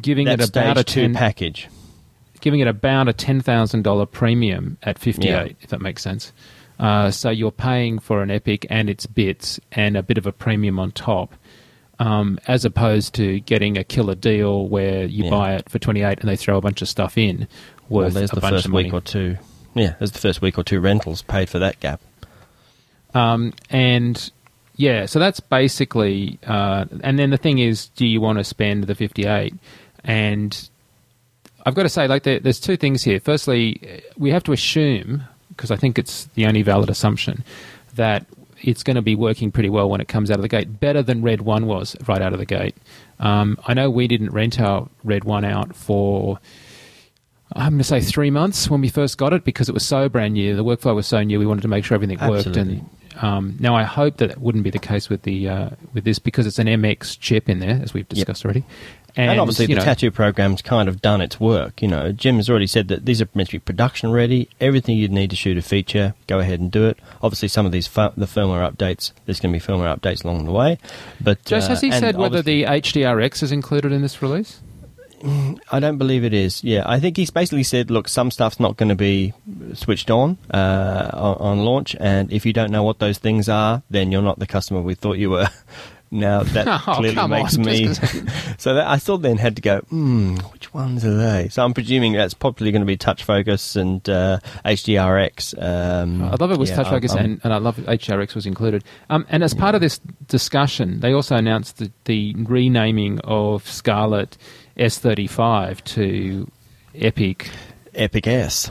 giving 0.00 0.26
that 0.26 0.40
it 0.40 0.48
about 0.48 0.78
a 0.78 0.84
ten, 0.84 1.14
package, 1.14 1.68
giving 2.40 2.60
it 2.60 2.68
about 2.68 3.08
a 3.08 3.12
ten 3.12 3.40
thousand 3.40 3.82
dollar 3.82 4.06
premium 4.06 4.78
at 4.82 4.98
fifty 4.98 5.28
eight, 5.28 5.50
yeah. 5.50 5.56
if 5.60 5.70
that 5.70 5.80
makes 5.80 6.02
sense. 6.02 6.32
Uh, 6.78 7.10
so 7.10 7.28
you're 7.28 7.50
paying 7.50 7.98
for 7.98 8.22
an 8.22 8.30
Epic 8.30 8.66
and 8.70 8.88
its 8.88 9.06
bits 9.06 9.60
and 9.72 9.96
a 9.96 10.02
bit 10.02 10.16
of 10.16 10.26
a 10.26 10.32
premium 10.32 10.78
on 10.78 10.90
top, 10.92 11.34
um, 11.98 12.38
as 12.46 12.64
opposed 12.64 13.14
to 13.14 13.40
getting 13.40 13.76
a 13.76 13.84
killer 13.84 14.14
deal 14.14 14.66
where 14.66 15.04
you 15.04 15.24
yeah. 15.24 15.30
buy 15.30 15.54
it 15.54 15.68
for 15.68 15.78
twenty 15.78 16.02
eight 16.02 16.20
and 16.20 16.28
they 16.28 16.36
throw 16.36 16.56
a 16.56 16.60
bunch 16.60 16.80
of 16.80 16.88
stuff 16.88 17.18
in 17.18 17.48
worth 17.88 18.04
well, 18.04 18.10
there's 18.10 18.32
a 18.32 18.36
the 18.36 18.40
bunch 18.40 18.54
first 18.54 18.66
of 18.66 18.72
week 18.72 18.94
or 18.94 19.00
two. 19.00 19.36
Yeah, 19.74 19.94
there's 19.98 20.12
the 20.12 20.18
first 20.18 20.40
week 20.40 20.58
or 20.58 20.64
two 20.64 20.80
rentals 20.80 21.22
paid 21.22 21.48
for 21.48 21.58
that 21.58 21.80
gap. 21.80 22.00
Um, 23.14 23.52
and 23.68 24.30
yeah, 24.80 25.04
so 25.04 25.18
that's 25.18 25.40
basically, 25.40 26.38
uh, 26.46 26.86
and 27.02 27.18
then 27.18 27.28
the 27.28 27.36
thing 27.36 27.58
is, 27.58 27.88
do 27.88 28.06
you 28.06 28.18
want 28.18 28.38
to 28.38 28.44
spend 28.44 28.84
the 28.84 28.94
58? 28.94 29.52
And 30.04 30.70
I've 31.66 31.74
got 31.74 31.82
to 31.82 31.90
say, 31.90 32.08
like, 32.08 32.22
there, 32.22 32.40
there's 32.40 32.58
two 32.58 32.78
things 32.78 33.02
here. 33.02 33.20
Firstly, 33.20 34.02
we 34.16 34.30
have 34.30 34.42
to 34.44 34.52
assume, 34.52 35.22
because 35.50 35.70
I 35.70 35.76
think 35.76 35.98
it's 35.98 36.30
the 36.34 36.46
only 36.46 36.62
valid 36.62 36.88
assumption, 36.88 37.44
that 37.96 38.24
it's 38.62 38.82
going 38.82 38.94
to 38.94 39.02
be 39.02 39.14
working 39.14 39.52
pretty 39.52 39.68
well 39.68 39.90
when 39.90 40.00
it 40.00 40.08
comes 40.08 40.30
out 40.30 40.38
of 40.38 40.42
the 40.42 40.48
gate, 40.48 40.80
better 40.80 41.02
than 41.02 41.20
Red 41.20 41.42
1 41.42 41.66
was 41.66 41.94
right 42.08 42.22
out 42.22 42.32
of 42.32 42.38
the 42.38 42.46
gate. 42.46 42.74
Um, 43.18 43.58
I 43.66 43.74
know 43.74 43.90
we 43.90 44.08
didn't 44.08 44.30
rent 44.30 44.58
our 44.58 44.88
Red 45.04 45.24
1 45.24 45.44
out 45.44 45.76
for 45.76 46.40
I'm 47.52 47.72
going 47.72 47.78
to 47.78 47.84
say 47.84 48.00
three 48.00 48.30
months 48.30 48.70
when 48.70 48.80
we 48.80 48.88
first 48.88 49.18
got 49.18 49.34
it 49.34 49.44
because 49.44 49.68
it 49.68 49.72
was 49.72 49.84
so 49.84 50.08
brand 50.08 50.34
new. 50.34 50.56
The 50.56 50.64
workflow 50.64 50.94
was 50.94 51.06
so 51.06 51.22
new. 51.22 51.38
We 51.38 51.46
wanted 51.46 51.62
to 51.62 51.68
make 51.68 51.84
sure 51.84 51.96
everything 51.96 52.18
worked. 52.20 52.46
Absolutely. 52.46 52.78
And 52.78 52.90
um, 53.20 53.56
now 53.60 53.74
I 53.74 53.82
hope 53.82 54.18
that 54.18 54.30
it 54.30 54.38
wouldn't 54.38 54.64
be 54.64 54.70
the 54.70 54.78
case 54.78 55.08
with 55.08 55.22
the 55.22 55.48
uh, 55.48 55.70
with 55.92 56.04
this 56.04 56.18
because 56.18 56.46
it's 56.46 56.58
an 56.58 56.66
MX 56.66 57.18
chip 57.20 57.48
in 57.48 57.58
there, 57.58 57.80
as 57.82 57.92
we've 57.92 58.08
discussed 58.08 58.44
already. 58.44 58.64
And, 59.16 59.40
obviously, 59.40 59.66
the 59.66 59.74
know, 59.74 59.82
tattoo 59.82 60.10
program's 60.10 60.62
kind 60.62 60.88
of 60.88 61.02
done 61.02 61.20
its 61.20 61.40
work. 61.40 61.82
You 61.82 61.88
know, 61.88 62.12
Jim 62.12 62.36
has 62.36 62.48
already 62.48 62.68
said 62.68 62.88
that 62.88 63.06
these 63.06 63.20
are 63.20 63.28
meant 63.34 63.48
to 63.48 63.56
be 63.56 63.58
production 63.58 64.12
ready. 64.12 64.48
Everything 64.60 64.96
you'd 64.96 65.10
need 65.10 65.30
to 65.30 65.36
shoot 65.36 65.58
a 65.58 65.62
feature, 65.62 66.14
go 66.28 66.38
ahead 66.38 66.60
and 66.60 66.70
do 66.70 66.86
it. 66.86 66.98
Obviously, 67.22 67.48
some 67.48 67.66
of 67.66 67.72
these 67.72 67.88
the 67.88 68.26
firmware 68.26 68.70
updates, 68.70 69.12
there's 69.26 69.40
going 69.40 69.52
to 69.52 69.58
be 69.58 69.64
firmware 69.64 69.96
updates 69.96 70.24
along 70.24 70.44
the 70.44 70.52
way. 70.52 70.78
But 71.20 71.44
Jess, 71.44 71.66
uh, 71.66 71.70
has 71.70 71.80
he 71.80 71.90
said 71.90 72.16
whether 72.16 72.40
the 72.40 72.64
HDRX 72.64 73.42
is 73.42 73.52
included 73.52 73.92
in 73.92 74.02
this 74.02 74.22
release? 74.22 74.60
I 75.70 75.80
don't 75.80 75.98
believe 75.98 76.24
it 76.24 76.32
is. 76.34 76.62
Yeah, 76.64 76.82
I 76.86 77.00
think 77.00 77.16
he's 77.16 77.30
basically 77.30 77.62
said, 77.64 77.90
look, 77.90 78.08
some 78.08 78.30
stuff's 78.30 78.58
not 78.60 78.76
going 78.76 78.88
to 78.88 78.94
be 78.94 79.32
switched 79.74 80.10
on, 80.10 80.38
uh, 80.52 81.10
on 81.12 81.36
on 81.36 81.58
launch, 81.64 81.94
and 82.00 82.32
if 82.32 82.46
you 82.46 82.52
don't 82.52 82.70
know 82.70 82.82
what 82.82 82.98
those 82.98 83.18
things 83.18 83.48
are, 83.48 83.82
then 83.90 84.10
you're 84.12 84.22
not 84.22 84.38
the 84.38 84.46
customer 84.46 84.80
we 84.80 84.94
thought 84.94 85.18
you 85.18 85.30
were. 85.30 85.48
Now 86.12 86.42
that 86.42 86.66
Oh, 86.88 86.94
clearly 86.96 87.28
makes 87.28 87.56
on, 87.56 87.64
me. 87.64 87.94
so 88.58 88.74
that 88.74 88.88
I 88.88 88.98
still 88.98 89.16
then 89.16 89.38
had 89.38 89.54
to 89.54 89.62
go. 89.62 89.78
Hmm, 89.78 90.34
which 90.52 90.74
ones 90.74 91.04
are 91.04 91.16
they? 91.16 91.48
So 91.50 91.64
I'm 91.64 91.72
presuming 91.72 92.14
that's 92.14 92.34
probably 92.34 92.72
going 92.72 92.82
to 92.82 92.86
be 92.86 92.96
Touch 92.96 93.22
Focus 93.22 93.76
and 93.76 94.06
uh, 94.08 94.40
HDRX. 94.64 95.54
Um, 95.62 96.22
I 96.24 96.34
love 96.34 96.50
it 96.50 96.58
was 96.58 96.70
yeah, 96.70 96.76
touch 96.76 96.88
focus, 96.88 97.12
I'm- 97.14 97.24
and, 97.24 97.40
and 97.44 97.52
I 97.54 97.58
love 97.58 97.76
HDRX 97.76 98.34
was 98.34 98.44
included. 98.44 98.82
Um, 99.08 99.24
and 99.28 99.44
as 99.44 99.54
part 99.54 99.76
of 99.76 99.80
this 99.80 100.00
discussion, 100.26 100.98
they 100.98 101.12
also 101.12 101.36
announced 101.36 101.76
the, 101.78 101.92
the 102.06 102.34
renaming 102.38 103.20
of 103.20 103.68
Scarlet 103.68 104.36
S35 104.76 105.82
to 105.84 106.50
Epic. 106.94 107.50
Epic 107.94 108.26
S. 108.26 108.70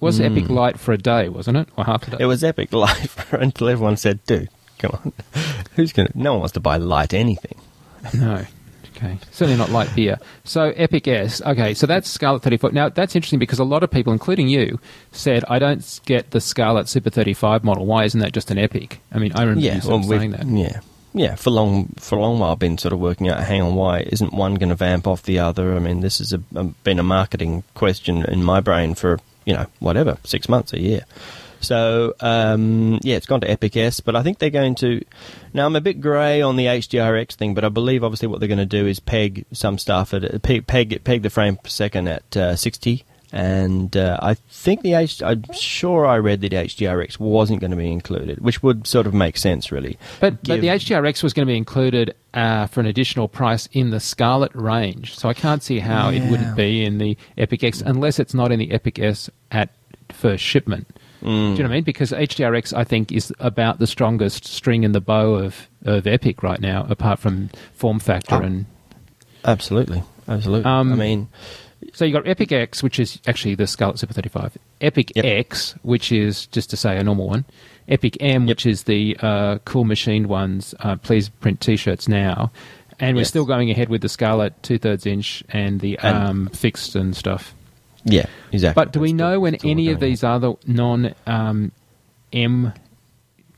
Was 0.00 0.16
Hmm. 0.18 0.24
Epic 0.24 0.48
Light 0.48 0.78
for 0.80 0.92
a 0.92 0.98
day, 0.98 1.28
wasn't 1.28 1.58
it, 1.58 1.68
or 1.76 1.84
half 1.84 2.08
a 2.08 2.12
day? 2.12 2.16
It 2.20 2.26
was 2.26 2.42
epic 2.42 2.72
life 2.72 3.30
until 3.32 3.68
everyone 3.68 3.96
said, 3.98 4.24
"Dude, 4.24 4.48
come 4.78 4.92
on, 4.92 5.12
who's 5.76 5.92
going? 5.92 6.08
to 6.08 6.18
No 6.18 6.32
one 6.32 6.40
wants 6.40 6.52
to 6.54 6.60
buy 6.60 6.78
light 6.78 7.12
anything." 7.12 7.58
No. 8.14 8.46
Okay. 8.96 9.18
Certainly 9.30 9.56
not 9.58 9.70
light 9.70 9.94
beer. 9.94 10.18
So 10.44 10.72
Epic 10.76 11.06
S. 11.08 11.40
Okay, 11.42 11.72
so 11.72 11.86
that's 11.86 12.08
Scarlet 12.08 12.42
34. 12.42 12.72
Now, 12.72 12.88
that's 12.90 13.14
interesting 13.16 13.38
because 13.38 13.58
a 13.58 13.64
lot 13.64 13.82
of 13.82 13.90
people, 13.90 14.12
including 14.12 14.48
you, 14.48 14.78
said, 15.10 15.42
I 15.48 15.58
don't 15.58 16.00
get 16.04 16.32
the 16.32 16.40
Scarlet 16.40 16.86
Super 16.86 17.08
35 17.08 17.64
model. 17.64 17.86
Why 17.86 18.04
isn't 18.04 18.20
that 18.20 18.32
just 18.32 18.50
an 18.50 18.58
Epic? 18.58 19.00
I 19.10 19.18
mean, 19.18 19.32
I 19.34 19.42
remember 19.42 19.60
you 19.62 19.80
sort 19.80 20.04
saying 20.04 20.32
that. 20.32 20.46
Yeah, 20.46 20.80
yeah. 21.12 21.34
For 21.34 21.50
long, 21.50 21.88
for 21.98 22.18
a 22.18 22.20
long 22.20 22.38
while, 22.38 22.52
I've 22.52 22.58
been 22.58 22.78
sort 22.78 22.92
of 22.92 23.00
working 23.00 23.28
out. 23.28 23.42
Hang 23.42 23.62
on, 23.62 23.74
why 23.74 24.00
isn't 24.00 24.32
one 24.32 24.54
going 24.54 24.68
to 24.68 24.74
vamp 24.74 25.06
off 25.06 25.22
the 25.22 25.38
other? 25.38 25.74
I 25.74 25.78
mean, 25.78 26.00
this 26.00 26.18
has 26.18 26.34
been 26.84 26.98
a 26.98 27.02
marketing 27.02 27.64
question 27.74 28.24
in 28.24 28.44
my 28.44 28.60
brain 28.60 28.94
for 28.94 29.18
you 29.44 29.54
know 29.54 29.66
whatever 29.78 30.18
six 30.24 30.48
months, 30.48 30.72
a 30.72 30.80
year. 30.80 31.02
So 31.60 32.14
um, 32.20 32.98
yeah, 33.02 33.16
it's 33.16 33.26
gone 33.26 33.42
to 33.42 33.50
Epic 33.50 33.76
S, 33.76 34.00
but 34.00 34.16
I 34.16 34.22
think 34.22 34.38
they're 34.38 34.50
going 34.50 34.74
to. 34.76 35.04
Now 35.52 35.66
I'm 35.66 35.76
a 35.76 35.80
bit 35.80 36.00
grey 36.00 36.42
on 36.42 36.56
the 36.56 36.66
HDRX 36.66 37.34
thing, 37.34 37.54
but 37.54 37.64
I 37.64 37.68
believe 37.68 38.02
obviously 38.02 38.28
what 38.28 38.40
they're 38.40 38.48
going 38.48 38.58
to 38.58 38.66
do 38.66 38.86
is 38.86 39.00
peg 39.00 39.44
some 39.52 39.78
stuff 39.78 40.14
at 40.14 40.42
peg 40.42 40.66
peg, 40.66 41.04
peg 41.04 41.22
the 41.22 41.30
frame 41.30 41.56
per 41.56 41.68
second 41.68 42.08
at 42.08 42.36
uh, 42.36 42.56
60. 42.56 43.04
And 43.32 43.96
uh, 43.96 44.18
I 44.20 44.34
think 44.34 44.82
the 44.82 44.94
H. 44.94 45.22
I'm 45.22 45.44
sure 45.52 46.04
I 46.04 46.18
read 46.18 46.40
that 46.40 46.50
the 46.50 46.56
HDRX 46.56 47.18
wasn't 47.18 47.60
going 47.60 47.70
to 47.70 47.76
be 47.76 47.90
included, 47.90 48.40
which 48.40 48.62
would 48.62 48.86
sort 48.86 49.06
of 49.06 49.14
make 49.14 49.36
sense, 49.36 49.70
really. 49.70 49.98
But, 50.20 50.42
but 50.42 50.60
the 50.60 50.68
HDRX 50.68 51.22
was 51.22 51.32
going 51.32 51.46
to 51.46 51.50
be 51.50 51.56
included 51.56 52.14
uh, 52.34 52.66
for 52.66 52.80
an 52.80 52.86
additional 52.86 53.28
price 53.28 53.68
in 53.72 53.90
the 53.90 54.00
Scarlet 54.00 54.52
range. 54.54 55.16
So 55.16 55.28
I 55.28 55.34
can't 55.34 55.62
see 55.62 55.78
how 55.78 56.10
it 56.10 56.28
wouldn't 56.28 56.56
be 56.56 56.84
in 56.84 56.98
the 56.98 57.16
Epic 57.38 57.62
X 57.62 57.80
unless 57.80 58.18
it's 58.18 58.34
not 58.34 58.50
in 58.50 58.58
the 58.58 58.72
Epic 58.72 58.98
S 58.98 59.30
at 59.52 59.70
first 60.12 60.42
shipment. 60.42 60.88
Mm. 61.22 61.24
Do 61.24 61.28
you 61.28 61.48
know 61.48 61.64
what 61.64 61.64
I 61.66 61.74
mean? 61.74 61.84
Because 61.84 62.12
HDRX, 62.12 62.76
I 62.76 62.82
think, 62.82 63.12
is 63.12 63.32
about 63.38 63.78
the 63.78 63.86
strongest 63.86 64.44
string 64.46 64.84
in 64.84 64.92
the 64.92 65.00
bow 65.00 65.34
of, 65.34 65.68
of 65.84 66.06
Epic 66.06 66.42
right 66.42 66.60
now, 66.60 66.86
apart 66.88 67.20
from 67.20 67.50
form 67.74 68.00
factor. 68.00 68.36
Oh. 68.36 68.42
And 68.42 68.66
Absolutely, 69.44 70.02
absolutely. 70.28 70.70
Um, 70.70 70.92
I 70.92 70.96
mean, 70.96 71.28
so 71.92 72.04
you've 72.04 72.14
got 72.14 72.28
Epic 72.28 72.52
X, 72.52 72.82
which 72.82 72.98
is 73.00 73.18
actually 73.26 73.54
the 73.54 73.66
Scarlet 73.66 73.98
Super 73.98 74.12
35. 74.14 74.58
Epic 74.80 75.12
Yep. 75.16 75.24
X, 75.24 75.74
which 75.82 76.12
is 76.12 76.46
just 76.46 76.70
to 76.70 76.76
say 76.76 76.96
a 76.96 77.02
normal 77.04 77.28
one. 77.28 77.44
Epic 77.88 78.16
M, 78.20 78.46
which 78.46 78.66
is 78.66 78.84
the 78.84 79.16
uh, 79.20 79.58
cool 79.64 79.84
machined 79.84 80.26
ones. 80.28 80.74
Uh, 80.80 80.96
please 80.96 81.28
print 81.28 81.60
T-shirts 81.60 82.06
now. 82.08 82.52
And 83.00 83.16
we're 83.16 83.22
Yes. 83.22 83.28
still 83.28 83.46
going 83.46 83.70
ahead 83.70 83.88
with 83.88 84.02
the 84.02 84.08
Scarlet 84.10 84.52
two 84.62 84.78
thirds 84.78 85.06
inch 85.06 85.42
and 85.48 85.80
the 85.80 85.98
And- 86.02 86.16
um, 86.16 86.46
fixed 86.48 86.94
and 86.94 87.16
stuff. 87.16 87.54
yeah, 88.04 88.26
exactly. 88.52 88.80
But 88.84 88.92
do 88.92 89.00
we 89.00 89.12
know 89.14 89.40
when 89.40 89.54
any 89.64 89.90
of 89.90 90.00
these 90.00 90.22
other 90.22 90.52
non 90.66 91.14
um, 91.26 91.72
M 92.32 92.72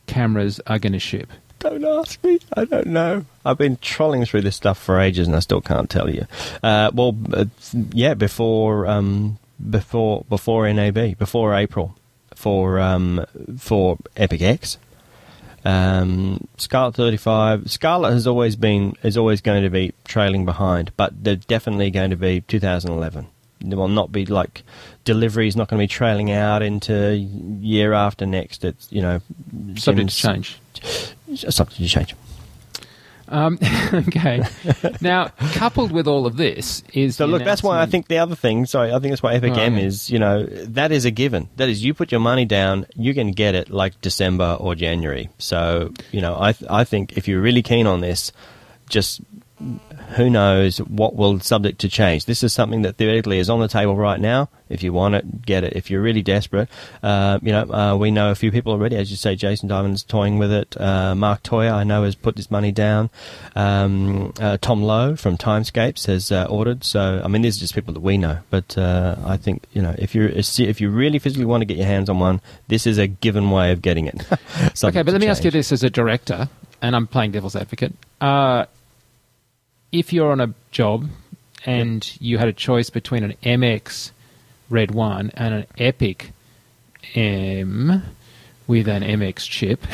cameras 0.07 0.61
are 0.67 0.79
going 0.79 0.93
to 0.93 0.99
ship? 0.99 1.29
Don't 1.63 1.85
ask 1.85 2.23
me. 2.25 2.41
I 2.57 2.65
don't 2.65 2.89
know. 2.89 3.25
I've 3.45 3.57
been 3.57 3.77
trolling 3.77 4.25
through 4.25 4.41
this 4.41 4.57
stuff 4.57 4.79
for 4.79 4.99
ages, 4.99 5.29
and 5.29 5.37
I 5.37 5.39
still 5.39 5.61
can't 5.61 5.89
tell 5.89 6.11
you. 6.11 6.27
Uh, 6.61 6.91
well, 6.93 7.17
uh, 7.33 7.45
yeah, 7.93 8.15
before 8.15 8.89
um, 8.89 9.39
before 9.71 10.25
before 10.29 10.71
NAB, 10.73 11.17
before 11.19 11.55
April, 11.55 11.95
for 12.35 12.81
um, 12.81 13.25
for 13.59 13.97
Epic 14.17 14.43
X. 14.43 14.79
Um, 15.65 16.49
Scarlet 16.57 16.97
35. 16.97 17.71
Scarlet 17.71 18.11
has 18.13 18.27
always 18.27 18.57
been 18.57 18.95
is 19.05 19.17
always 19.17 19.41
going 19.41 19.63
to 19.63 19.71
be 19.71 19.93
trailing 20.05 20.45
behind, 20.45 20.91
but 20.97 21.23
they're 21.23 21.37
definitely 21.37 21.93
going 21.93 22.11
to 22.11 22.17
be 22.17 22.41
2011. 22.41 23.29
There 23.61 23.79
will 23.79 23.87
not 23.87 24.11
be 24.11 24.27
like 24.27 24.65
delivery 25.05 25.47
is 25.47 25.55
not 25.55 25.69
going 25.69 25.79
to 25.79 25.85
be 25.85 25.87
trailing 25.87 26.33
out 26.33 26.63
into 26.63 27.15
year 27.15 27.93
after 27.93 28.27
next. 28.27 28.65
It's 28.65 28.91
you 28.91 29.03
know 29.03 29.21
Subject 29.77 30.11
to 30.11 30.17
Jim's- 30.17 30.57
Subject 31.35 31.77
to 31.77 31.87
change. 31.89 32.15
Um, 33.29 33.59
okay. 33.95 34.43
now, 35.01 35.29
coupled 35.55 35.91
with 35.91 36.07
all 36.07 36.27
of 36.27 36.37
this 36.37 36.83
is 36.93 37.17
So 37.17 37.27
the 37.27 37.33
look, 37.33 37.45
that's 37.45 37.63
why 37.63 37.81
I 37.81 37.87
think 37.87 38.09
the 38.09 38.19
other 38.19 38.35
thing. 38.35 38.67
Sorry, 38.67 38.91
I 38.93 38.99
think 38.99 39.11
that's 39.13 39.23
why 39.23 39.35
Epic 39.35 39.53
Oh, 39.57 39.61
M 39.61 39.75
okay. 39.75 39.87
is. 39.87 40.11
You 40.11 40.19
know, 40.19 40.45
that 40.45 40.93
is 40.93 41.07
a 41.07 41.11
given. 41.11 41.49
That 41.57 41.71
is, 41.71 41.83
you 41.83 41.95
put 41.95 42.13
your 42.13 42.21
money 42.21 42.45
down, 42.45 42.85
you 42.95 43.15
can 43.15 43.31
get 43.33 43.55
it 43.55 43.71
like 43.71 43.99
December 44.03 44.57
or 44.61 44.75
January. 44.75 45.31
So 45.39 45.93
you 46.11 46.21
know, 46.21 46.37
I 46.39 46.53
th- 46.53 46.71
I 46.71 46.85
think 46.85 47.17
if 47.17 47.27
you're 47.27 47.41
really 47.41 47.63
keen 47.63 47.87
on 47.87 48.01
this, 48.03 48.33
just 48.91 49.23
who 50.15 50.31
knows 50.31 50.79
what 50.79 51.17
will 51.17 51.41
subject 51.41 51.81
to 51.81 51.89
change. 51.89 52.27
This 52.27 52.43
is 52.43 52.53
something 52.53 52.83
that 52.83 52.97
theoretically 52.97 53.39
is 53.39 53.49
on 53.49 53.61
the 53.61 53.69
table 53.69 53.97
right 53.97 54.21
now. 54.21 54.49
If 54.69 54.83
you 54.83 54.93
want 54.93 55.15
it, 55.15 55.43
get 55.43 55.65
it. 55.65 55.75
If 55.75 55.91
you're 55.91 56.01
really 56.01 56.23
desperate, 56.23 56.69
uh, 57.03 57.39
you 57.43 57.53
know, 57.53 57.71
uh, 57.71 57.97
we 57.97 58.11
know 58.11 58.31
a 58.31 58.35
few 58.35 58.51
people 58.51 58.73
already. 58.73 58.97
As 58.97 59.11
you 59.11 59.17
say, 59.17 59.37
Jason 59.37 59.69
Diamond's 59.69 60.03
toying 60.03 60.39
with 60.39 60.51
it. 60.51 60.81
Uh, 60.81 61.15
Mark 61.15 61.43
Toia, 61.43 61.73
I 61.73 61.85
know, 61.85 62.05
has 62.05 62.15
put 62.15 62.37
his 62.37 62.51
money 62.51 62.73
down. 62.73 63.11
Um, 63.55 64.33
uh, 64.41 64.57
Tom 64.61 64.83
Lowe 64.83 65.15
from 65.15 65.37
Timescapes 65.37 66.07
has 66.07 66.33
uh, 66.33 66.47
ordered. 66.49 66.85
So, 66.85 67.21
I 67.23 67.29
mean, 67.29 67.43
these 67.43 67.59
are 67.59 67.61
just 67.61 67.75
people 67.75 67.93
that 67.93 68.01
we 68.01 68.17
know. 68.17 68.39
But 68.49 68.79
uh, 68.79 69.17
I 69.25 69.37
think 69.37 69.65
you 69.73 69.83
know, 69.83 69.95
if 69.99 70.15
you 70.15 70.27
if 70.27 70.81
you 70.81 70.89
really 70.91 71.19
physically 71.19 71.45
want 71.45 71.61
to 71.61 71.67
get 71.67 71.77
your 71.77 71.87
hands 71.87 72.09
on 72.09 72.19
one, 72.19 72.41
this 72.69 72.87
is 72.87 72.99
a 72.99 73.07
given 73.07 73.51
way 73.51 73.73
of 73.73 73.83
getting 73.83 74.07
it. 74.07 74.23
Okay, 74.85 75.03
but 75.03 75.13
let 75.13 75.21
me 75.21 75.29
ask 75.29 75.45
you 75.45 75.51
this 75.51 75.71
as 75.73 75.83
a 75.83 75.91
director, 75.91 76.49
and 76.81 76.97
I'm 76.97 77.07
playing 77.07 77.33
devil's 77.33 77.57
advocate. 77.57 77.93
If 79.93 80.13
you're 80.13 80.33
on 80.33 80.41
a 80.41 80.55
job 80.71 81.09
and 81.67 82.17
you 82.21 82.39
had 82.39 82.49
a 82.49 82.53
choice 82.53 82.91
between 82.91 83.23
an 83.25 83.35
MX 83.43 84.11
Red 84.71 84.91
One 84.91 85.31
and 85.35 85.55
an 85.55 85.67
Epic 85.79 86.33
M 87.15 88.03
with 88.67 88.89
an 88.89 89.03
MX 89.03 89.49
chip, 89.49 89.87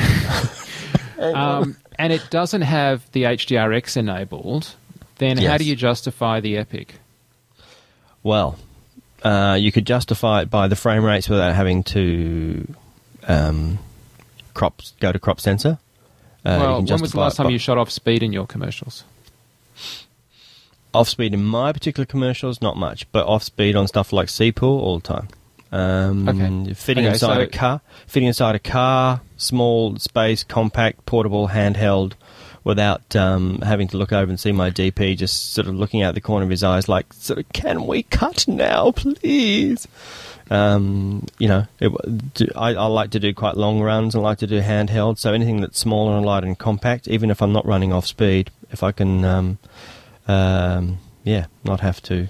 um, 1.19 1.75
and 1.97 2.13
it 2.13 2.29
doesn't 2.29 2.61
have 2.61 3.09
the 3.11 3.23
HDRX 3.23 3.97
enabled, 3.97 4.73
then 5.17 5.37
how 5.37 5.57
do 5.57 5.65
you 5.65 5.75
justify 5.75 6.39
the 6.39 6.57
Epic? 6.57 6.95
Well, 8.23 8.57
uh, 9.23 9.57
you 9.59 9.71
could 9.71 9.85
justify 9.85 10.43
it 10.43 10.49
by 10.49 10.67
the 10.67 10.75
frame 10.75 11.03
rates 11.03 11.27
without 11.29 11.53
having 11.55 11.83
to 11.83 12.73
um, 13.27 13.79
crop 14.53 14.81
go 14.99 15.11
to 15.11 15.19
crop 15.19 15.39
sensor. 15.41 15.77
Uh, 16.45 16.57
well, 16.59 16.81
when 16.81 17.01
was 17.01 17.11
the 17.11 17.19
last 17.19 17.35
time 17.35 17.47
by- 17.47 17.51
you 17.51 17.57
shot 17.57 17.77
off 17.77 17.91
speed 17.91 18.23
in 18.23 18.31
your 18.31 18.47
commercials? 18.47 19.03
Off 20.93 21.09
speed 21.09 21.33
in 21.33 21.43
my 21.43 21.71
particular 21.73 22.05
commercials? 22.05 22.61
Not 22.61 22.77
much, 22.77 23.11
but 23.11 23.25
off 23.27 23.43
speed 23.43 23.75
on 23.75 23.87
stuff 23.87 24.11
like 24.13 24.27
Seapool 24.27 24.63
all 24.81 24.99
the 24.99 25.07
time. 25.07 25.27
Um, 25.71 26.27
Okay. 26.27 26.73
Fitting 26.73 27.05
Okay, 27.05 27.13
inside 27.13 27.35
so- 27.35 27.41
a 27.41 27.47
car, 27.47 27.81
fitting 28.07 28.27
inside 28.27 28.55
a 28.55 28.59
car, 28.59 29.21
small 29.37 29.95
space, 29.97 30.43
compact, 30.43 31.05
portable, 31.05 31.49
handheld, 31.49 32.13
without 32.63 33.15
um, 33.15 33.59
having 33.61 33.87
to 33.87 33.97
look 33.97 34.11
over 34.11 34.29
and 34.29 34.39
see 34.39 34.51
my 34.51 34.69
DP, 34.69 35.15
just 35.15 35.53
sort 35.53 35.67
of 35.67 35.75
looking 35.75 36.01
out 36.01 36.13
the 36.15 36.21
corner 36.21 36.43
of 36.43 36.49
his 36.49 36.63
eyes, 36.63 36.89
like, 36.89 37.11
sort 37.13 37.39
of, 37.39 37.47
can 37.53 37.85
we 37.87 38.03
cut 38.03 38.47
now, 38.47 38.91
please? 38.91 39.87
Um, 40.51 41.27
you 41.37 41.47
know, 41.47 41.65
it, 41.79 42.51
I, 42.55 42.69
I 42.73 42.85
like 42.87 43.11
to 43.11 43.19
do 43.19 43.33
quite 43.35 43.55
long 43.55 43.79
runs. 43.81 44.15
I 44.15 44.19
like 44.19 44.39
to 44.39 44.47
do 44.47 44.61
handheld. 44.61 45.19
So 45.19 45.31
anything 45.33 45.61
that's 45.61 45.77
small 45.77 46.11
and 46.15 46.25
light 46.25 46.43
and 46.43 46.57
compact, 46.57 47.07
even 47.07 47.29
if 47.29 47.41
I'm 47.43 47.53
not 47.53 47.65
running 47.67 47.93
off 47.93 48.07
speed, 48.07 48.49
if 48.71 48.81
I 48.81 48.91
can, 48.91 49.23
um, 50.29 50.97
yeah, 51.23 51.45
not 51.63 51.79
have 51.81 52.01
to 52.03 52.27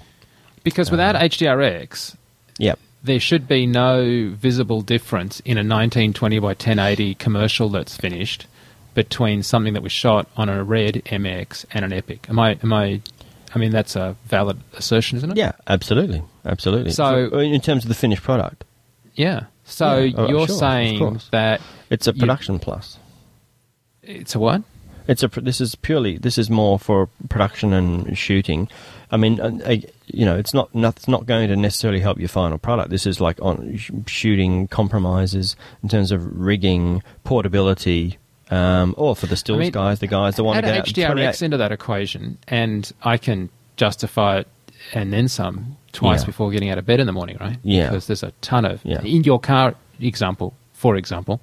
Because 0.64 0.90
without 0.90 1.14
HDRX, 1.14 2.16
Yep. 2.58 2.78
there 3.04 3.20
should 3.20 3.46
be 3.48 3.66
no 3.66 4.30
visible 4.34 4.82
difference 4.82 5.40
in 5.40 5.52
a 5.56 5.60
1920 5.64 6.38
by 6.38 6.48
1080 6.48 7.14
commercial 7.14 7.68
that's 7.68 7.96
finished 7.96 8.46
between 8.94 9.42
something 9.42 9.72
that 9.74 9.82
was 9.82 9.92
shot 9.92 10.28
on 10.36 10.48
a 10.48 10.62
red 10.64 10.94
MX 11.06 11.64
and 11.72 11.84
an 11.84 11.92
Epic. 11.92 12.26
Am 12.28 12.38
I? 12.38 12.58
Am 12.62 12.72
I? 12.72 13.00
I 13.54 13.58
mean, 13.58 13.70
that's 13.72 13.96
a 13.96 14.16
valid 14.26 14.58
assertion, 14.74 15.16
isn't 15.18 15.30
it? 15.32 15.36
Yeah, 15.36 15.52
absolutely, 15.66 16.22
absolutely. 16.44 16.92
So- 16.92 17.38
in 17.40 17.60
terms 17.60 17.84
of 17.84 17.88
the 17.88 17.94
finished 17.94 18.22
product, 18.22 18.64
Yeah. 19.14 19.44
So 19.64 19.98
Yeah, 19.98 20.14
oh, 20.16 20.28
you're 20.28 20.46
sure, 20.48 20.58
saying 20.58 21.20
that 21.30 21.60
it's 21.90 22.08
a 22.08 22.12
You- 22.12 22.18
production 22.20 22.58
plus. 22.58 22.98
it's 24.02 24.34
a 24.34 24.38
what? 24.40 24.62
It's 25.08 25.22
a. 25.22 25.28
This 25.28 25.60
is 25.60 25.74
purely. 25.74 26.18
This 26.18 26.38
is 26.38 26.50
more 26.50 26.78
for 26.78 27.08
production 27.28 27.72
and 27.72 28.16
shooting. 28.16 28.68
I 29.10 29.16
mean, 29.16 29.40
uh, 29.40 29.50
uh, 29.64 29.76
you 30.06 30.24
know, 30.24 30.36
it's 30.36 30.54
not. 30.54 30.74
not 30.74 30.96
it's 30.96 31.08
not 31.08 31.26
going 31.26 31.48
to 31.48 31.56
necessarily 31.56 32.00
help 32.00 32.18
your 32.18 32.28
final 32.28 32.58
product. 32.58 32.90
This 32.90 33.06
is 33.06 33.20
like 33.20 33.40
on 33.42 33.76
sh- 33.76 33.90
shooting 34.06 34.68
compromises 34.68 35.56
in 35.82 35.88
terms 35.88 36.12
of 36.12 36.24
rigging, 36.38 37.02
portability, 37.24 38.18
um, 38.50 38.94
or 38.96 39.16
for 39.16 39.26
the 39.26 39.36
stills 39.36 39.58
I 39.58 39.60
mean, 39.62 39.72
guys, 39.72 39.98
the 40.00 40.06
guys 40.06 40.36
that 40.36 40.44
want 40.44 40.64
to 40.64 40.72
get 40.72 40.84
HDRX 40.84 41.42
into 41.42 41.56
that 41.56 41.72
equation, 41.72 42.38
and 42.48 42.90
I 43.02 43.16
can 43.16 43.48
justify 43.76 44.38
it 44.40 44.48
and 44.94 45.12
then 45.12 45.28
some 45.28 45.76
twice 45.92 46.20
Yeah. 46.20 46.26
before 46.26 46.50
getting 46.50 46.70
out 46.70 46.78
of 46.78 46.86
bed 46.86 47.00
in 47.00 47.06
the 47.06 47.12
morning, 47.12 47.36
right? 47.40 47.58
Yeah. 47.62 47.88
Because 47.88 48.06
there's 48.06 48.22
a 48.22 48.32
ton 48.40 48.64
of 48.64 48.80
Yeah. 48.84 49.02
in 49.02 49.24
your 49.24 49.40
car 49.40 49.74
example, 50.00 50.54
for 50.72 50.96
example, 50.96 51.40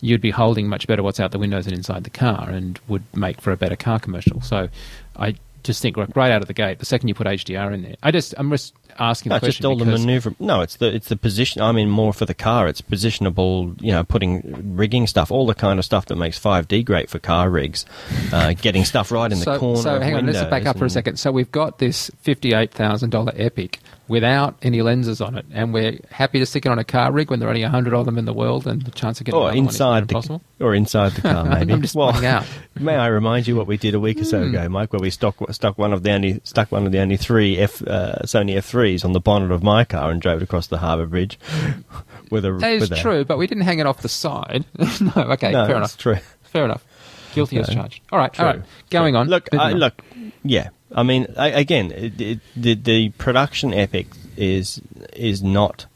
you'd 0.00 0.20
be 0.20 0.30
holding 0.30 0.68
much 0.68 0.86
better 0.86 1.02
what's 1.02 1.20
out 1.20 1.32
the 1.32 1.38
windows 1.38 1.66
and 1.66 1.76
inside 1.76 2.04
the 2.04 2.10
car, 2.10 2.48
and 2.50 2.78
would 2.88 3.02
make 3.14 3.40
for 3.40 3.52
a 3.52 3.56
better 3.56 3.76
car 3.76 3.98
commercial. 3.98 4.40
So, 4.40 4.68
I 5.16 5.34
just 5.62 5.82
think 5.82 5.96
like 5.96 6.14
right 6.16 6.30
out 6.30 6.42
of 6.42 6.48
the 6.48 6.54
gate, 6.54 6.78
the 6.78 6.86
second 6.86 7.08
you 7.08 7.14
put 7.14 7.26
HDR 7.26 7.72
in 7.72 7.82
there, 7.82 7.96
I 8.02 8.10
just 8.10 8.34
I'm 8.38 8.50
just 8.50 8.74
asking 8.98 9.30
No, 9.30 9.38
the 9.38 9.46
just 9.46 9.64
all 9.64 9.76
the 9.76 9.84
maneuver. 9.84 10.34
No, 10.38 10.60
it's 10.60 10.76
the 10.76 10.94
it's 10.94 11.08
the 11.08 11.16
position. 11.16 11.62
I 11.62 11.72
mean, 11.72 11.88
more 11.88 12.12
for 12.12 12.24
the 12.24 12.34
car. 12.34 12.68
It's 12.68 12.80
positionable. 12.80 13.80
You 13.80 13.92
know, 13.92 14.04
putting 14.04 14.76
rigging 14.76 15.06
stuff, 15.06 15.30
all 15.30 15.46
the 15.46 15.54
kind 15.54 15.78
of 15.78 15.84
stuff 15.84 16.06
that 16.06 16.16
makes 16.16 16.38
five 16.38 16.68
D 16.68 16.82
great 16.82 17.10
for 17.10 17.18
car 17.18 17.50
rigs. 17.50 17.84
Uh, 18.32 18.54
getting 18.54 18.84
stuff 18.84 19.10
right 19.10 19.30
in 19.30 19.38
the 19.38 19.44
so, 19.44 19.58
corner. 19.58 19.82
So 19.82 20.00
hang 20.00 20.14
on, 20.14 20.26
let's 20.26 20.42
back 20.50 20.66
up 20.66 20.78
for 20.78 20.84
a 20.84 20.90
second. 20.90 21.18
So 21.18 21.32
we've 21.32 21.52
got 21.52 21.78
this 21.78 22.10
fifty-eight 22.20 22.72
thousand 22.72 23.10
dollar 23.10 23.32
Epic 23.36 23.78
without 24.10 24.56
any 24.62 24.82
lenses 24.82 25.20
on 25.20 25.38
it, 25.38 25.46
and 25.52 25.72
we're 25.72 25.98
happy 26.10 26.40
to 26.40 26.44
stick 26.44 26.66
it 26.66 26.68
on 26.68 26.78
a 26.80 26.84
car 26.84 27.12
rig 27.12 27.30
when 27.30 27.38
there 27.38 27.48
are 27.48 27.52
only 27.52 27.62
hundred 27.62 27.94
of 27.94 28.04
them 28.04 28.18
in 28.18 28.24
the 28.24 28.32
world, 28.34 28.66
and 28.66 28.82
the 28.82 28.90
chance 28.90 29.20
of 29.20 29.24
getting 29.26 29.38
Or 29.40 29.44
another 29.48 29.56
one 29.60 29.68
is 29.68 29.74
inside 29.74 30.00
the 30.08 30.12
impossible. 30.14 30.42
or 30.58 30.74
inside 30.74 31.12
the 31.12 31.22
car, 31.22 31.44
maybe. 31.48 31.72
I'm 31.72 31.80
just 31.80 31.94
well, 31.94 32.10
out. 32.26 32.44
may 32.80 32.96
I 32.96 33.06
remind 33.06 33.46
you 33.46 33.54
what 33.56 33.66
we 33.68 33.76
did 33.76 33.94
a 33.94 34.00
week 34.00 34.20
or 34.20 34.24
so 34.24 34.42
ago, 34.42 34.68
Mike, 34.68 34.92
where 34.92 35.00
we 35.00 35.10
stuck 35.10 35.36
stuck 35.52 35.78
one 35.78 35.92
of 35.92 36.02
the 36.02 36.10
only 36.12 36.40
stuck 36.44 36.72
one 36.72 36.84
of 36.84 36.92
the 36.92 36.98
only 36.98 37.16
three 37.16 37.56
F 37.58 37.80
uh, 37.86 38.16
Sony 38.24 38.56
F 38.56 38.66
threes 38.66 39.04
on 39.04 39.12
the 39.12 39.20
bonnet 39.20 39.52
of 39.52 39.62
my 39.62 39.84
car 39.84 40.10
and 40.10 40.20
drove 40.20 40.40
it 40.40 40.44
across 40.44 40.66
the 40.66 40.78
harbour 40.78 41.06
bridge 41.06 41.38
with 42.30 42.44
a. 42.44 42.52
That 42.52 42.72
is 42.72 42.90
with 42.90 42.98
a- 42.98 43.02
true, 43.02 43.24
but 43.24 43.38
we 43.38 43.46
didn't 43.46 43.62
hang 43.64 43.78
it 43.78 43.86
off 43.86 44.02
the 44.02 44.08
side. 44.08 44.64
no, 44.78 45.12
okay, 45.16 45.52
No, 45.52 45.66
fair 45.66 45.78
that's 45.78 45.94
enough. 45.94 45.96
true. 45.98 46.16
Fair 46.42 46.64
enough. 46.64 46.84
Guilty 47.32 47.58
as 47.58 47.68
charged. 47.68 48.02
All 48.10 48.18
right, 48.18 48.40
all 48.40 48.46
right. 48.46 48.54
True. 48.56 48.64
Going 48.90 49.14
on. 49.14 49.28
Look, 49.28 49.48
I, 49.54 49.70
on. 49.70 49.74
look, 49.74 50.02
yeah. 50.42 50.70
I 50.94 51.02
mean, 51.02 51.26
I, 51.36 51.48
again, 51.48 51.92
it, 51.92 52.20
it, 52.20 52.40
the 52.56 52.74
the 52.74 53.08
production 53.10 53.72
epic 53.72 54.08
is 54.36 54.80
is 55.12 55.42
not 55.42 55.86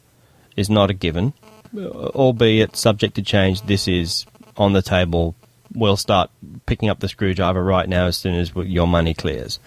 is 0.56 0.70
not 0.70 0.90
a 0.90 0.94
given, 0.94 1.32
albeit 1.76 2.76
subject 2.76 3.16
to 3.16 3.22
change. 3.22 3.62
This 3.62 3.88
is 3.88 4.26
on 4.56 4.72
the 4.72 4.82
table. 4.82 5.34
We'll 5.74 5.96
start 5.96 6.30
picking 6.66 6.88
up 6.88 7.00
the 7.00 7.08
screwdriver 7.08 7.62
right 7.62 7.88
now 7.88 8.06
as 8.06 8.16
soon 8.16 8.36
as 8.36 8.52
your 8.54 8.86
money 8.86 9.14
clears. 9.14 9.58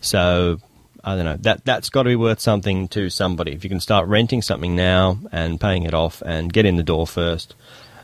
So 0.00 0.58
I 1.04 1.16
don't 1.16 1.24
know 1.24 1.36
that 1.40 1.64
that's 1.64 1.90
got 1.90 2.04
to 2.04 2.08
be 2.08 2.16
worth 2.16 2.40
something 2.40 2.88
to 2.88 3.10
somebody. 3.10 3.52
If 3.52 3.64
you 3.64 3.70
can 3.70 3.80
start 3.80 4.08
renting 4.08 4.40
something 4.42 4.74
now 4.74 5.18
and 5.30 5.60
paying 5.60 5.82
it 5.82 5.94
off 5.94 6.22
and 6.24 6.52
get 6.52 6.64
in 6.64 6.76
the 6.76 6.82
door 6.82 7.06
first, 7.06 7.54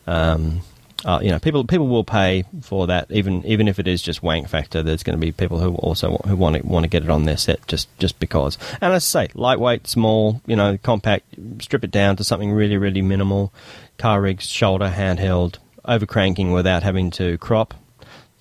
um, 0.07 0.61
uh, 1.07 1.21
you 1.23 1.31
know, 1.31 1.38
people 1.38 1.64
people 1.64 1.87
will 1.87 2.03
pay 2.03 2.42
for 2.62 2.88
that, 2.88 3.09
even 3.12 3.47
even 3.47 3.69
if 3.69 3.79
it 3.79 3.87
is 3.87 4.03
just 4.03 4.25
wank 4.25 4.49
factor. 4.49 4.83
There's 4.83 5.05
going 5.05 5.19
to 5.19 5.25
be 5.25 5.31
people 5.31 5.61
who 5.61 5.77
also 5.77 6.16
who 6.27 6.35
want 6.35 6.57
to 6.57 6.66
want 6.66 6.83
to 6.83 6.88
get 6.88 7.05
it 7.05 7.11
on 7.11 7.27
their 7.27 7.37
set 7.37 7.64
just 7.69 7.88
just 7.99 8.19
because. 8.19 8.59
And 8.81 8.92
as 8.92 9.05
I 9.14 9.27
say, 9.27 9.33
lightweight, 9.35 9.87
small, 9.87 10.42
you 10.47 10.57
know, 10.57 10.77
compact. 10.83 11.25
Strip 11.61 11.85
it 11.85 11.92
down 11.92 12.16
to 12.16 12.25
something 12.25 12.51
really 12.51 12.77
really 12.77 13.03
minimal. 13.03 13.53
Car 13.99 14.21
rigs, 14.21 14.47
shoulder, 14.47 14.92
handheld, 14.95 15.59
overcranking 15.87 16.53
without 16.53 16.83
having 16.83 17.12
to 17.12 17.38
crop. 17.38 17.73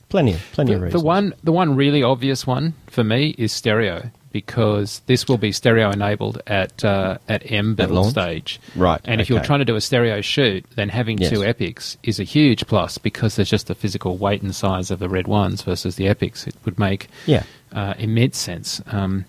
Plenty 0.10 0.34
of 0.34 0.42
plenty 0.54 0.74
of 0.74 0.82
reasons. 0.82 1.02
the 1.02 1.06
one, 1.06 1.34
the 1.44 1.52
one 1.52 1.76
really 1.76 2.02
obvious 2.02 2.48
one 2.48 2.74
for 2.88 3.04
me 3.04 3.36
is 3.38 3.52
stereo 3.52 4.10
because 4.40 5.02
this 5.06 5.30
will 5.30 5.38
be 5.38 5.54
stereo 5.54 5.90
enabled 5.92 6.42
at 6.46 6.84
uh, 6.84 7.18
at 7.30 7.50
M 7.50 7.72
At 7.72 7.76
build 7.78 7.92
launch? 7.92 8.12
stage. 8.12 8.60
Right, 8.76 9.00
And 9.06 9.22
if 9.22 9.30
you're 9.30 9.40
trying 9.42 9.60
to 9.60 9.66
do 9.66 9.78
a 9.78 9.82
stereo 9.82 10.20
shoot, 10.20 10.66
then 10.76 10.90
having 10.90 11.18
Yes. 11.20 11.30
two 11.32 11.42
epics 11.46 11.96
is 12.04 12.20
a 12.20 12.24
huge 12.26 12.68
plus 12.68 12.98
because 12.98 13.38
there's 13.38 13.50
just 13.50 13.68
the 13.68 13.76
physical 13.76 14.18
weight 14.18 14.42
and 14.42 14.54
size 14.54 14.92
of 14.92 15.00
the 15.00 15.08
red 15.08 15.26
ones 15.28 15.62
versus 15.62 15.96
the 15.96 16.10
epics. 16.10 16.46
It 16.48 16.56
would 16.66 16.78
make 16.78 17.08
Yeah. 17.26 17.44
uh, 17.72 17.94
immense 17.98 18.38
sense. 18.38 18.82
Um, 18.92 19.24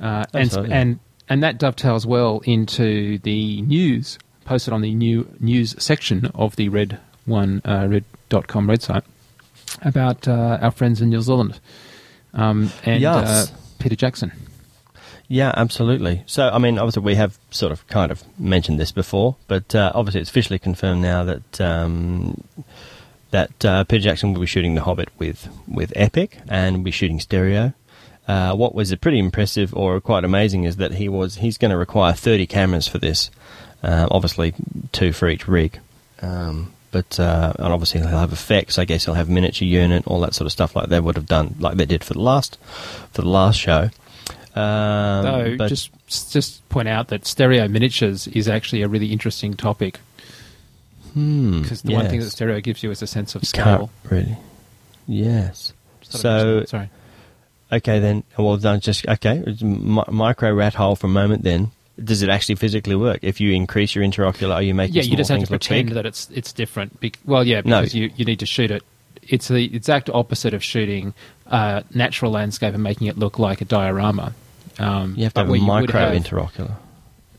uh, 0.00 0.24
and 0.32 0.50
and 0.72 0.98
and 1.28 1.42
that 1.42 1.58
dovetails 1.58 2.06
well 2.06 2.40
into 2.44 3.18
the 3.18 3.60
news 3.60 4.18
posted 4.46 4.72
on 4.72 4.80
the 4.80 4.94
new 4.94 5.26
news 5.38 5.74
section 5.78 6.30
of 6.34 6.56
the 6.56 6.70
Red 6.70 6.98
One 7.26 7.60
uh, 7.66 7.86
Red.com 7.90 8.70
Red 8.70 8.80
site 8.80 9.04
about 9.82 10.26
uh, 10.26 10.58
our 10.64 10.70
friends 10.70 11.02
in 11.02 11.10
New 11.10 11.20
Zealand 11.20 11.60
um, 12.32 12.70
and 12.86 13.02
Yes. 13.02 13.52
Peter 13.84 13.96
Jackson. 13.96 14.32
Yeah, 15.28 15.52
absolutely. 15.54 16.22
So, 16.24 16.48
I 16.48 16.56
mean, 16.56 16.78
obviously, 16.78 17.02
we 17.02 17.16
have 17.16 17.38
sort 17.50 17.70
of 17.70 17.86
kind 17.86 18.10
of 18.10 18.24
mentioned 18.38 18.80
this 18.80 18.92
before, 18.92 19.36
but 19.46 19.74
uh, 19.74 19.92
obviously, 19.94 20.22
it's 20.22 20.30
officially 20.30 20.58
confirmed 20.58 21.02
now 21.02 21.22
that 21.24 21.60
um, 21.60 22.42
that 23.30 23.62
uh, 23.62 23.84
Peter 23.84 24.04
Jackson 24.04 24.32
will 24.32 24.40
be 24.40 24.46
shooting 24.46 24.74
The 24.74 24.80
Hobbit 24.80 25.10
with 25.18 25.50
with 25.68 25.92
Epic 25.96 26.38
and 26.48 26.78
will 26.78 26.84
be 26.84 26.90
shooting 26.90 27.20
stereo. 27.20 27.74
Uh, 28.26 28.54
what 28.54 28.74
was 28.74 28.94
pretty 28.96 29.18
impressive 29.18 29.74
or 29.76 30.00
quite 30.00 30.24
amazing 30.24 30.64
is 30.64 30.76
that 30.76 30.92
he 30.92 31.10
was 31.10 31.36
he's 31.36 31.58
going 31.58 31.70
to 31.70 31.76
require 31.76 32.14
30 32.14 32.46
cameras 32.46 32.88
for 32.88 32.96
this. 32.96 33.30
Uh, 33.82 34.08
obviously, 34.10 34.54
two 34.92 35.12
for 35.12 35.28
each 35.28 35.46
rig. 35.46 35.78
Um, 36.22 36.72
but 36.94 37.20
uh, 37.20 37.52
and 37.58 37.72
obviously 37.74 38.00
he'll 38.00 38.08
have 38.24 38.32
effects. 38.32 38.78
I 38.78 38.86
guess 38.86 39.04
he'll 39.04 39.14
have 39.14 39.28
miniature 39.28 39.68
unit, 39.68 40.06
all 40.06 40.20
that 40.20 40.34
sort 40.34 40.46
of 40.46 40.52
stuff 40.52 40.74
like 40.74 40.88
they 40.88 41.00
would 41.00 41.16
have 41.16 41.26
done, 41.26 41.56
like 41.58 41.76
they 41.76 41.84
did 41.84 42.02
for 42.04 42.14
the 42.14 42.20
last 42.22 42.56
for 43.12 43.20
the 43.22 43.28
last 43.28 43.58
show. 43.58 43.90
Um, 44.54 45.24
Though, 45.24 45.56
but- 45.58 45.68
just 45.68 45.90
just 46.32 46.66
point 46.68 46.88
out 46.88 47.08
that 47.08 47.26
stereo 47.26 47.66
miniatures 47.68 48.26
is 48.28 48.46
actually 48.48 48.82
a 48.82 48.88
really 48.88 49.10
interesting 49.12 49.54
topic 49.54 49.98
Hmm, 51.12 51.62
because 51.62 51.82
the 51.82 51.92
one 51.94 52.08
thing 52.08 52.20
that 52.20 52.30
stereo 52.30 52.60
gives 52.60 52.82
you 52.82 52.90
is 52.90 53.02
a 53.02 53.06
sense 53.06 53.34
of 53.34 53.44
scale. 53.44 53.90
really. 54.10 54.36
Yes. 55.06 55.72
Just 56.00 56.22
thought 56.22 56.30
I'd 56.36 56.40
So 56.40 56.64
sorry. 56.66 56.90
okay 57.72 57.98
then. 58.00 58.22
Well 58.38 58.56
done. 58.56 58.80
Just 58.80 59.06
okay. 59.06 59.42
Micro 59.62 60.52
rat 60.52 60.74
hole 60.74 60.96
for 60.96 61.06
a 61.06 61.10
moment. 61.10 61.42
Then 61.42 61.70
does 62.02 62.22
it 62.22 62.28
actually 62.28 62.56
physically 62.56 62.96
work? 62.96 63.20
If 63.22 63.40
you 63.40 63.52
increase 63.52 63.94
your 63.94 64.04
interocular, 64.04 64.54
are 64.54 64.62
you 64.62 64.74
making 64.74 64.96
yeah, 64.96 65.02
you 65.02 65.16
just 65.16 65.30
have 65.30 65.40
to 65.40 65.46
pretend 65.46 65.90
that 65.90 66.06
it's 66.06 66.28
it's 66.34 66.52
different. 66.52 66.98
Bec- 67.00 67.18
well, 67.24 67.44
yeah, 67.44 67.62
No. 67.64 67.80
because 67.80 67.94
you, 67.94 68.10
you 68.16 68.24
need 68.24 68.40
to 68.40 68.46
shoot 68.46 68.70
it. 68.70 68.82
It's 69.22 69.48
the 69.48 69.74
exact 69.74 70.10
opposite 70.10 70.52
of 70.54 70.62
shooting 70.62 71.14
uh, 71.46 71.82
natural 71.94 72.30
landscape 72.32 72.74
and 72.74 72.82
making 72.82 73.06
it 73.06 73.16
look 73.18 73.38
like 73.38 73.60
a 73.60 73.64
diorama. 73.64 74.34
Um, 74.78 75.14
You 75.16 75.24
have 75.24 75.34
to 75.34 75.40
have 75.40 75.48
a 75.48 75.50
where 75.50 75.60
you 75.60 75.66
would 75.66 75.86
micro 75.86 76.00
have- 76.00 76.12
interocular. 76.22 76.72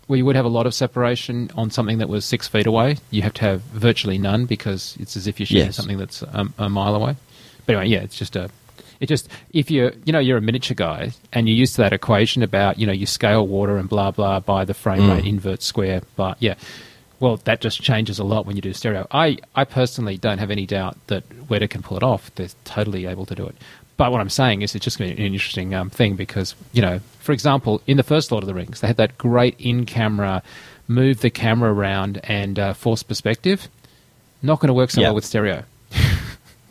where 0.08 0.18
you 0.18 0.26
would 0.26 0.36
have 0.36 0.46
a 0.46 0.50
lot 0.50 0.66
of 0.66 0.74
separation 0.74 1.52
on 1.56 1.70
something 1.70 1.98
that 1.98 2.08
was 2.10 2.24
six 2.26 2.48
feet 2.48 2.66
away. 2.66 2.98
You 3.12 3.22
have 3.24 3.34
to 3.36 3.42
have 3.42 3.62
virtually 3.62 4.18
none 4.18 4.46
because 4.46 4.96
it's 5.00 5.18
as 5.18 5.28
if 5.28 5.40
you're 5.40 5.46
shooting 5.48 5.66
Yes. 5.66 5.76
something 5.76 5.98
that's 5.98 6.24
um, 6.34 6.54
a 6.58 6.70
mile 6.70 6.96
away. 6.96 7.16
But 7.66 7.76
anyway, 7.76 7.90
yeah, 7.90 8.04
it's 8.04 8.18
just 8.18 8.36
a. 8.36 8.50
It 9.00 9.08
just 9.08 9.28
if 9.52 9.70
you're 9.72 9.92
you 10.06 10.14
know 10.14 10.20
you're 10.20 10.38
a 10.38 10.42
miniature 10.42 10.76
guy 10.76 11.12
and 11.34 11.48
you're 11.48 11.58
used 11.58 11.76
to 11.76 11.82
that 11.82 11.94
equation 11.94 12.44
about 12.44 12.80
you 12.80 12.88
know 12.88 12.94
you 12.94 13.06
scale 13.06 13.46
water 13.48 13.78
and 13.78 13.90
blah 13.90 14.12
blah 14.12 14.40
by 14.40 14.66
the 14.66 14.74
frame 14.74 15.02
Mm. 15.02 15.16
rate 15.16 15.26
invert 15.26 15.62
square 15.62 16.02
but 16.16 16.38
yeah. 16.42 16.56
Well 17.20 17.38
that 17.46 17.62
just 17.62 17.82
changes 17.82 18.20
a 18.20 18.24
lot 18.24 18.46
when 18.46 18.56
you 18.56 18.62
do 18.62 18.74
stereo. 18.74 19.08
I 19.12 19.38
I 19.56 19.64
personally 19.66 20.18
don't 20.18 20.38
have 20.40 20.52
any 20.52 20.66
doubt 20.66 20.98
that 21.08 21.28
Weta 21.50 21.70
can 21.70 21.82
pull 21.82 21.98
it 21.98 22.04
off. 22.04 22.34
They're 22.36 22.50
totally 22.66 23.06
able 23.06 23.26
to 23.28 23.36
do 23.36 23.46
it. 23.46 23.56
But 23.98 24.12
what 24.12 24.20
I'm 24.20 24.30
saying 24.30 24.62
is 24.62 24.76
it's 24.76 24.84
just 24.84 24.98
going 25.00 25.10
to 25.12 25.16
be 25.16 25.26
an 25.26 25.34
interesting 25.34 25.74
um, 25.74 25.90
thing 25.90 26.16
because 26.18 26.56
you 26.74 26.82
know 26.82 27.00
for 27.20 27.32
example 27.32 27.82
in 27.88 27.96
the 27.98 28.04
first 28.04 28.32
Lord 28.32 28.44
of 28.44 28.48
the 28.48 28.54
Rings 28.54 28.82
they 28.82 28.88
had 28.88 28.98
that 28.98 29.18
great 29.18 29.56
in 29.60 29.86
camera 29.86 30.44
move 30.88 31.22
the 31.22 31.30
camera 31.30 31.74
around 31.74 32.20
and 32.24 32.60
uh, 32.60 32.74
force 32.74 33.02
perspective. 33.04 33.68
Not 34.42 34.60
going 34.60 34.68
to 34.68 34.74
work 34.74 34.92
so 34.92 35.02
well 35.02 35.16
with 35.16 35.26
stereo 35.26 35.64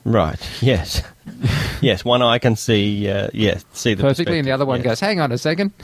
Right. 0.05 0.39
Yes. 0.61 1.03
yes. 1.81 2.05
One 2.05 2.23
eye 2.23 2.39
can 2.39 2.57
see. 2.57 3.09
Uh, 3.11 3.29
yes. 3.33 3.65
See 3.73 3.95
the 3.95 4.03
perfectly, 4.03 4.39
and 4.39 4.47
the 4.47 4.53
other 4.53 4.67
one 4.67 4.79
yes. 4.81 4.85
goes, 4.87 5.01
"Hang 5.01 5.21
on 5.21 5.33
a 5.33 5.39
second. 5.39 5.73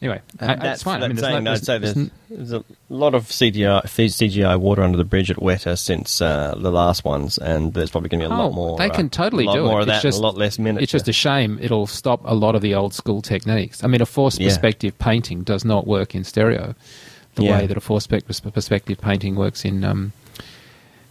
Anyway, 0.00 0.20
Uh, 0.38 0.46
that's 0.54 0.64
it's 0.74 0.82
fine. 0.84 1.02
I 1.02 1.08
that's 1.08 1.20
mean, 1.20 1.24
saying, 1.32 1.42
no, 1.44 1.52
I'd 1.54 1.64
say 1.64 1.78
there's- 1.78 2.10
there's, 2.30 2.52
a 2.52 2.64
lot 2.88 3.16
of 3.16 3.24
CGI, 3.24 3.82
CGI 3.84 4.56
water 4.56 4.84
under 4.84 4.96
the 4.96 5.04
bridge 5.04 5.28
at 5.28 5.38
Weta 5.38 5.76
since 5.76 6.20
uh, 6.22 6.54
the 6.56 6.70
last 6.70 7.04
ones, 7.04 7.36
and 7.36 7.74
there's 7.74 7.90
probably 7.90 8.08
going 8.08 8.20
to 8.20 8.28
be 8.28 8.32
a 8.32 8.36
Oh, 8.38 8.44
lot 8.46 8.54
more. 8.54 8.78
They 8.78 8.90
uh, 8.90 8.94
can 8.94 9.10
totally 9.10 9.42
a 9.42 9.48
lot 9.48 9.54
do 9.56 9.64
more 9.64 9.78
it. 9.80 9.82
of 9.82 9.86
that, 9.88 10.00
just, 10.02 10.20
a 10.20 10.22
lot 10.22 10.36
less 10.36 10.56
miniature. 10.56 10.84
It's 10.84 10.92
just 10.92 11.08
a 11.08 11.12
shame. 11.12 11.58
It'll 11.60 11.88
stop 11.88 12.20
a 12.24 12.34
lot 12.34 12.54
of 12.54 12.62
the 12.62 12.76
old 12.76 12.94
school 12.94 13.22
techniques. 13.22 13.82
I 13.82 13.88
mean, 13.88 14.00
a 14.00 14.06
forced 14.06 14.38
Yeah. 14.38 14.46
perspective 14.50 14.96
painting 15.00 15.42
does 15.42 15.64
not 15.64 15.84
work 15.88 16.14
in 16.14 16.22
stereo, 16.22 16.76
the 17.34 17.42
Yeah. 17.42 17.58
way 17.58 17.66
that 17.66 17.76
a 17.76 17.80
forced 17.80 18.08
perspective 18.08 19.00
painting 19.00 19.34
works 19.34 19.64
in, 19.64 19.82
um, 19.82 20.12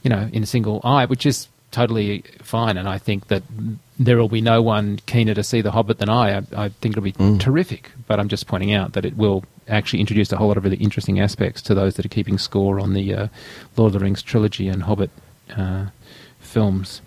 you 0.07 0.15
know, 0.15 0.29
in 0.31 0.41
a 0.41 0.45
single 0.45 0.79
eye, 0.85 1.03
which 1.03 1.25
is 1.25 1.49
totally 1.71 2.23
fine. 2.41 2.77
And 2.77 2.87
I 2.87 2.97
think 2.97 3.27
that 3.27 3.43
there 3.99 4.15
will 4.17 4.29
be 4.29 4.39
no 4.39 4.61
one 4.61 4.99
keener 5.05 5.33
to 5.33 5.43
see 5.43 5.59
The 5.59 5.71
Hobbit 5.71 5.97
than 5.97 6.07
I. 6.07 6.37
I, 6.37 6.43
I 6.55 6.69
think 6.69 6.93
it'll 6.93 7.03
be 7.03 7.11
Mm. 7.11 7.41
terrific. 7.41 7.91
But 8.07 8.17
I'm 8.21 8.29
just 8.29 8.47
pointing 8.47 8.71
out 8.73 8.93
that 8.93 9.03
it 9.03 9.17
will 9.17 9.43
actually 9.67 9.99
introduce 9.99 10.31
a 10.31 10.37
whole 10.37 10.47
lot 10.47 10.55
of 10.55 10.63
really 10.63 10.77
interesting 10.77 11.19
aspects 11.19 11.61
to 11.63 11.75
those 11.75 11.95
that 11.95 12.05
are 12.05 12.09
keeping 12.17 12.37
score 12.37 12.79
on 12.79 12.93
the 12.93 13.13
uh, 13.13 13.27
Lord 13.75 13.89
of 13.89 13.99
the 13.99 14.05
Rings 14.05 14.21
trilogy 14.23 14.69
and 14.69 14.83
Hobbit 14.83 15.09
uh, 15.57 15.87
films. 16.39 17.01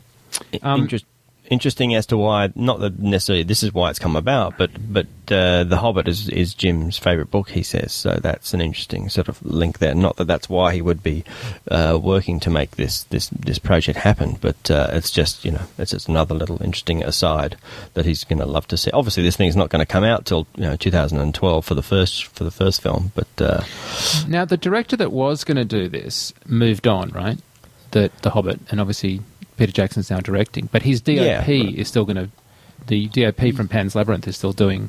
Um, 0.62 0.82
Interest, 0.82 1.06
interesting 1.50 1.94
as 1.94 2.06
to 2.06 2.16
why, 2.16 2.50
not 2.54 2.80
that 2.80 2.98
necessarily 2.98 3.42
this 3.42 3.62
is 3.62 3.74
why 3.74 3.90
it's 3.90 3.98
come 3.98 4.16
about, 4.16 4.56
but 4.56 4.70
but 4.92 5.06
uh, 5.30 5.64
the 5.64 5.76
Hobbit 5.76 6.08
is 6.08 6.28
is 6.28 6.54
Jim's 6.54 6.96
favourite 6.96 7.30
book. 7.30 7.50
He 7.50 7.62
says 7.62 7.92
so. 7.92 8.12
That's 8.14 8.54
an 8.54 8.60
interesting 8.60 9.08
sort 9.08 9.28
of 9.28 9.44
link 9.44 9.78
there. 9.78 9.94
Not 9.94 10.16
that 10.16 10.26
that's 10.26 10.48
why 10.48 10.72
he 10.72 10.80
would 10.80 11.02
be 11.02 11.24
uh, 11.70 11.98
working 12.00 12.40
to 12.40 12.50
make 12.50 12.72
this 12.72 13.02
this 13.04 13.28
this 13.28 13.58
project 13.58 13.98
happen, 13.98 14.38
but 14.40 14.70
uh, 14.70 14.88
it's 14.92 15.10
just 15.10 15.44
you 15.44 15.50
know 15.50 15.62
it's 15.76 15.90
just 15.90 16.08
another 16.08 16.34
little 16.34 16.62
interesting 16.62 17.02
aside 17.02 17.56
that 17.94 18.06
he's 18.06 18.24
going 18.24 18.38
to 18.38 18.46
love 18.46 18.66
to 18.68 18.76
see. 18.76 18.90
Obviously, 18.92 19.22
this 19.22 19.36
thing's 19.36 19.56
not 19.56 19.68
going 19.68 19.84
to 19.84 19.92
come 19.92 20.04
out 20.04 20.24
till 20.24 20.46
you 20.56 20.62
know 20.62 20.76
2012 20.76 21.64
for 21.64 21.74
the 21.74 21.82
first 21.82 22.24
for 22.26 22.44
the 22.44 22.50
first 22.50 22.80
film, 22.80 23.12
but 23.14 23.28
uh, 23.40 23.62
Now, 24.28 24.44
the 24.44 24.56
director 24.56 24.96
that 24.96 25.12
was 25.12 25.44
going 25.44 25.56
to 25.56 25.64
do 25.64 25.88
this 25.88 26.32
moved 26.46 26.86
on, 26.86 27.10
right? 27.10 27.38
The 27.90 28.10
The 28.22 28.30
Hobbit, 28.30 28.60
and 28.70 28.80
obviously 28.80 29.20
Peter 29.60 29.72
Jackson's 29.72 30.08
now 30.10 30.20
directing, 30.20 30.70
but 30.72 30.80
his 30.80 31.02
DOP 31.02 31.16
Yeah, 31.16 31.38
right. 31.40 31.74
is 31.74 31.86
still 31.86 32.06
going 32.06 32.16
to. 32.16 32.30
The 32.86 33.08
DOP 33.08 33.54
from 33.54 33.68
Pan's 33.68 33.94
Labyrinth 33.94 34.26
is 34.26 34.34
still 34.38 34.54
doing 34.54 34.88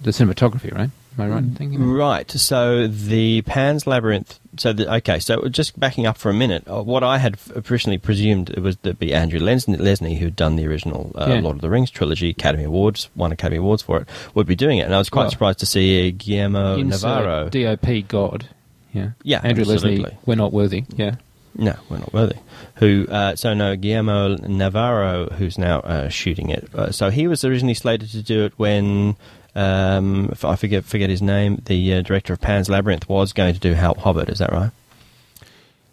the 0.00 0.12
cinematography, 0.12 0.72
right? 0.72 0.90
Am 1.18 1.20
I 1.20 1.26
right 1.26 1.42
in 1.42 1.56
thinking? 1.56 1.82
Right. 1.90 2.30
So 2.30 2.86
the 2.86 3.42
Pan's 3.42 3.88
Labyrinth. 3.88 4.38
So 4.58 4.72
the, 4.72 4.94
okay. 4.98 5.18
So 5.18 5.48
just 5.48 5.78
backing 5.78 6.06
up 6.06 6.16
for 6.18 6.30
a 6.30 6.32
minute, 6.34 6.62
uh, 6.70 6.84
what 6.84 7.02
I 7.02 7.18
had 7.18 7.36
originally 7.68 7.98
presumed 7.98 8.50
it 8.50 8.60
was 8.60 8.76
to 8.76 8.94
be 8.94 9.12
Andrew 9.12 9.40
Lesnie, 9.40 9.76
Lesnie 9.76 10.18
who'd 10.18 10.36
done 10.36 10.54
the 10.54 10.68
original 10.68 11.10
uh, 11.16 11.26
Yeah. 11.28 11.40
Lord 11.40 11.56
of 11.56 11.62
the 11.62 11.68
Rings 11.68 11.90
trilogy, 11.90 12.30
Academy 12.30 12.62
Awards, 12.64 13.08
won 13.16 13.32
Academy 13.32 13.58
Awards 13.58 13.82
for 13.82 13.98
it, 14.02 14.08
would 14.36 14.46
be 14.46 14.54
doing 14.54 14.78
it, 14.78 14.82
and 14.82 14.94
I 14.94 14.98
was 14.98 15.10
quite 15.10 15.22
Well, 15.24 15.30
surprised 15.32 15.58
to 15.58 15.66
see 15.66 16.12
Guillermo 16.12 16.76
Navarro. 16.76 17.48
DOP 17.48 18.06
God. 18.06 18.46
Yeah. 18.92 19.10
Yeah, 19.24 19.40
Andrew 19.42 19.62
absolutely. 19.68 20.04
Lesnie, 20.04 20.16
we're 20.26 20.36
not 20.36 20.52
worthy. 20.52 20.84
Yeah. 20.96 21.16
No, 21.54 21.74
we're 21.88 21.98
not 21.98 22.12
worthy. 22.12 22.36
Who? 22.76 23.06
Uh, 23.08 23.36
so 23.36 23.54
no, 23.54 23.76
Guillermo 23.76 24.36
Navarro, 24.36 25.26
who's 25.30 25.58
now 25.58 25.80
uh, 25.80 26.08
shooting 26.08 26.50
it. 26.50 26.68
Uh, 26.74 26.92
so 26.92 27.10
he 27.10 27.26
was 27.26 27.44
originally 27.44 27.74
slated 27.74 28.10
to 28.10 28.22
do 28.22 28.44
it 28.44 28.52
when 28.56 29.16
um, 29.54 30.32
I 30.44 30.56
forget 30.56 30.84
forget 30.84 31.10
his 31.10 31.22
name. 31.22 31.60
The 31.64 31.94
uh, 31.94 32.02
director 32.02 32.32
of 32.32 32.40
Pan's 32.40 32.68
Labyrinth 32.68 33.08
was 33.08 33.32
going 33.32 33.54
to 33.54 33.60
do 33.60 33.74
Hal 33.74 33.94
Hobbit. 33.94 34.28
Is 34.28 34.38
that 34.38 34.52
right? 34.52 34.70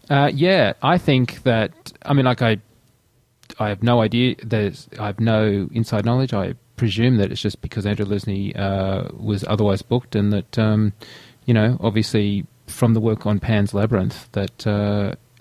Uh, 0.10 0.32
yeah, 0.34 0.74
I 0.82 0.98
think 0.98 1.44
that. 1.44 1.72
I 2.06 2.14
mean, 2.14 2.26
like 2.26 2.42
I, 2.42 2.60
I 3.60 3.70
have 3.70 3.84
no 3.84 4.02
idea. 4.02 4.36
There's, 4.44 4.88
I 5.00 5.08
have 5.08 5.20
no 5.20 5.68
inside 5.72 6.06
knowledge. 6.06 6.34
I 6.34 6.54
presume 6.76 7.18
that 7.18 7.32
it's 7.32 7.42
just 7.42 7.62
because 7.62 7.86
Andrew 7.86 8.06
Lesnie 8.06 8.58
uh, 8.58 9.10
was 9.18 9.44
otherwise 9.48 9.82
booked, 9.82 10.16
and 10.16 10.32
that 10.32 10.60
um, 10.60 10.94
you 11.46 11.54
know, 11.54 11.78
obviously 11.82 12.46
from 12.68 12.94
the 12.94 13.00
work 13.00 13.26
on 13.26 13.40
Pan's 13.40 13.74
Labyrinth, 13.74 14.32
that 14.34 14.68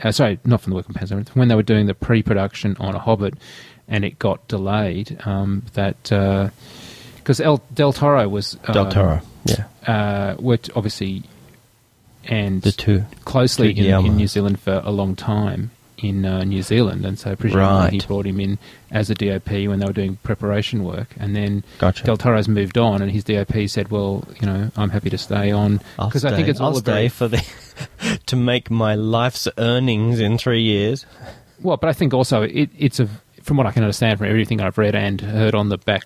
uh, 0.02 0.08
uh, 0.08 0.12
sorry, 0.12 0.38
not 0.44 0.60
from 0.60 0.70
the 0.70 0.76
work 0.76 0.86
on 0.88 0.94
Pan's 0.94 1.12
when 1.34 1.48
they 1.48 1.54
were 1.54 1.62
doing 1.62 1.86
the 1.86 1.94
pre-production 1.94 2.76
on 2.78 2.94
a 2.94 2.98
Hobbit, 2.98 3.34
and 3.88 4.04
it 4.04 4.18
got 4.18 4.46
delayed. 4.48 5.18
Um, 5.26 5.64
that 5.74 6.02
because 6.02 7.40
El 7.40 7.62
Del 7.74 7.92
Toro 7.92 8.28
was 8.28 8.52
Del 8.72 8.86
um, 8.86 8.90
Toro. 8.90 9.20
Yeah, 9.44 9.64
uh, 9.86 10.36
worked 10.38 10.70
obviously 10.74 11.22
and 12.24 12.62
the 12.62 12.72
two. 12.72 13.04
closely 13.24 13.72
to 13.74 13.80
in, 13.80 14.06
in 14.06 14.16
New 14.16 14.26
Zealand 14.26 14.60
for 14.60 14.82
a 14.84 14.90
long 14.90 15.14
time 15.14 15.70
in 15.98 16.24
uh, 16.26 16.44
New 16.44 16.62
Zealand, 16.62 17.04
and 17.06 17.18
so 17.18 17.34
presumably 17.36 17.66
Right. 17.84 17.92
he 17.92 18.00
brought 18.06 18.26
him 18.26 18.38
in 18.40 18.58
as 18.90 19.08
a 19.10 19.14
DOP 19.14 19.50
when 19.68 19.78
they 19.78 19.86
were 19.86 19.92
doing 19.92 20.16
preparation 20.22 20.84
work, 20.84 21.14
and 21.18 21.34
then 21.34 21.64
Gotcha. 21.78 22.04
Del 22.04 22.16
Toro's 22.16 22.48
moved 22.48 22.76
on, 22.78 23.00
and 23.02 23.10
his 23.10 23.24
DOP 23.24 23.66
said, 23.68 23.90
"Well, 23.90 24.26
you 24.40 24.46
know, 24.46 24.70
I'm 24.76 24.90
happy 24.90 25.10
to 25.10 25.18
stay 25.18 25.50
on 25.50 25.80
because 25.98 26.24
I 26.24 26.34
think 26.36 26.48
it's 26.48 26.60
all 26.60 26.74
I'll 26.86 27.08
for 27.08 27.28
the 27.28 27.42
to 28.26 28.36
make 28.36 28.70
my 28.70 28.94
life's 28.94 29.48
earnings 29.58 30.20
in 30.20 30.38
three 30.38 30.62
years. 30.62 31.06
well, 31.62 31.76
but 31.76 31.88
I 31.88 31.92
think 31.92 32.12
also 32.14 32.42
it, 32.42 32.70
it's 32.78 33.00
a 33.00 33.08
from 33.42 33.56
what 33.56 33.66
I 33.66 33.72
can 33.72 33.82
understand 33.82 34.18
from 34.18 34.28
everything 34.28 34.60
I've 34.60 34.76
read 34.76 34.94
and 34.94 35.20
heard 35.20 35.54
on 35.54 35.68
the 35.68 35.78
back 35.78 36.04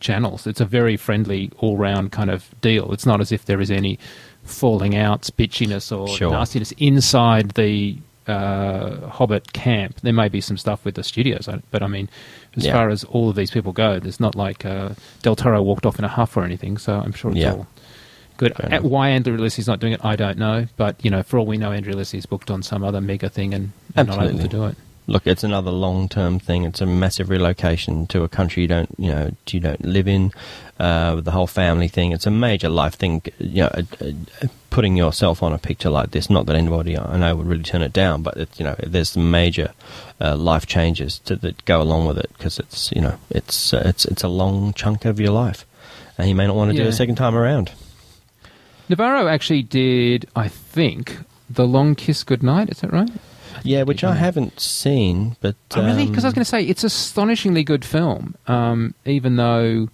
channels, 0.00 0.46
it's 0.46 0.60
a 0.60 0.66
very 0.66 0.96
friendly 0.98 1.50
all 1.58 1.76
round 1.78 2.12
kind 2.12 2.30
of 2.30 2.54
deal. 2.60 2.92
It's 2.92 3.06
not 3.06 3.20
as 3.22 3.32
if 3.32 3.46
there 3.46 3.60
is 3.60 3.70
any 3.70 3.98
falling 4.42 4.94
outs, 4.94 5.30
bitchiness, 5.30 5.96
or 5.96 6.06
Sure. 6.08 6.30
nastiness 6.30 6.72
inside 6.72 7.50
the 7.52 7.96
uh, 8.26 9.08
Hobbit 9.08 9.52
camp. 9.52 10.00
There 10.02 10.12
may 10.12 10.28
be 10.28 10.40
some 10.40 10.56
stuff 10.56 10.84
with 10.84 10.94
the 10.94 11.02
studios, 11.02 11.48
but 11.70 11.82
I 11.82 11.86
mean, 11.86 12.08
as 12.56 12.64
Yeah. 12.66 12.72
far 12.72 12.88
as 12.90 13.04
all 13.04 13.28
of 13.28 13.36
these 13.36 13.50
people 13.50 13.72
go, 13.72 13.98
there's 13.98 14.20
not 14.20 14.34
like 14.34 14.64
uh, 14.64 14.90
Del 15.22 15.36
Toro 15.36 15.62
walked 15.62 15.86
off 15.86 15.98
in 15.98 16.04
a 16.04 16.08
huff 16.08 16.36
or 16.36 16.44
anything. 16.44 16.78
So 16.78 16.94
I'm 16.94 17.12
sure 17.12 17.30
it's 17.30 17.40
Yeah. 17.40 17.52
all 17.52 17.66
good. 18.36 18.52
Uh. 18.58 18.80
Why 18.80 19.10
Andrew 19.10 19.36
Lesnie's 19.36 19.66
not 19.66 19.80
doing 19.80 19.92
it, 19.92 20.04
I 20.04 20.16
don't 20.16 20.38
know. 20.38 20.66
But 20.76 20.96
you 21.04 21.10
know, 21.10 21.22
for 21.22 21.38
all 21.38 21.46
we 21.46 21.56
know, 21.58 21.72
Andrew 21.72 21.94
Lesnie's 21.94 22.26
booked 22.26 22.50
on 22.50 22.62
some 22.62 22.82
other 22.84 23.00
mega 23.00 23.28
thing 23.28 23.52
and, 23.54 23.72
and 23.96 24.08
not 24.08 24.22
able 24.26 24.38
to 24.38 24.48
do 24.48 24.64
it. 24.66 24.76
Look, 25.06 25.26
it's 25.26 25.44
another 25.44 25.70
long-term 25.70 26.38
thing. 26.38 26.64
It's 26.64 26.80
a 26.80 26.86
massive 26.86 27.28
relocation 27.28 28.06
to 28.06 28.22
a 28.22 28.28
country 28.28 28.62
you 28.62 28.68
don't, 28.68 28.88
you 28.96 29.10
know, 29.10 29.32
you 29.50 29.60
don't 29.60 29.84
live 29.84 30.08
in. 30.08 30.32
Uh, 30.78 31.20
the 31.20 31.30
whole 31.30 31.46
family 31.46 31.88
thing, 31.88 32.12
it's 32.12 32.26
a 32.26 32.30
major 32.30 32.68
life 32.68 32.94
thing. 32.94 33.22
You 33.38 33.62
know, 33.62 33.70
uh, 33.74 33.82
uh, 34.42 34.46
putting 34.70 34.96
yourself 34.96 35.42
on 35.42 35.52
a 35.52 35.58
picture 35.58 35.88
like 35.88 36.10
this. 36.10 36.28
Not 36.28 36.46
that 36.46 36.56
anybody 36.56 36.98
I 36.98 37.16
know 37.16 37.36
would 37.36 37.46
really 37.46 37.62
turn 37.62 37.82
it 37.82 37.92
down, 37.92 38.22
but 38.22 38.36
it's, 38.36 38.58
you 38.58 38.64
know, 38.64 38.74
there's 38.78 39.10
some 39.10 39.30
major 39.30 39.72
uh, 40.20 40.36
life 40.36 40.66
changes 40.66 41.20
to, 41.20 41.36
that 41.36 41.64
go 41.64 41.80
along 41.80 42.06
with 42.06 42.18
it 42.18 42.30
because 42.36 42.58
it's, 42.58 42.90
you 42.90 43.00
know, 43.00 43.18
it's 43.30 43.72
uh, 43.72 43.82
it's 43.84 44.04
it's 44.04 44.24
a 44.24 44.28
long 44.28 44.72
chunk 44.72 45.04
of 45.04 45.20
your 45.20 45.30
life, 45.30 45.64
and 46.18 46.28
you 46.28 46.34
may 46.34 46.46
not 46.46 46.56
want 46.56 46.72
to 46.72 46.76
do 46.76 46.82
it 46.82 46.88
a 46.88 46.92
second 46.92 47.14
time 47.14 47.36
around. 47.36 47.70
Navarro 48.88 49.28
actually 49.28 49.62
did, 49.62 50.26
I 50.36 50.48
think, 50.48 51.18
The 51.48 51.66
Long 51.66 51.94
Kiss 51.94 52.22
Goodnight. 52.22 52.68
Is 52.68 52.80
that 52.80 52.92
right? 52.92 53.10
Yeah, 53.62 53.84
which 53.84 54.04
I 54.04 54.14
haven't 54.14 54.60
seen, 54.60 55.36
but 55.40 55.56
Oh, 55.74 55.84
really? 55.84 56.06
Because 56.06 56.24
I 56.24 56.28
was 56.28 56.32
um, 56.32 56.36
going 56.36 56.44
to 56.44 56.50
say 56.50 56.62
it's 56.64 56.84
astonishingly 56.84 57.64
good 57.64 57.84
film, 57.84 58.34
um, 58.46 58.94
even 59.06 59.36
though, 59.36 59.88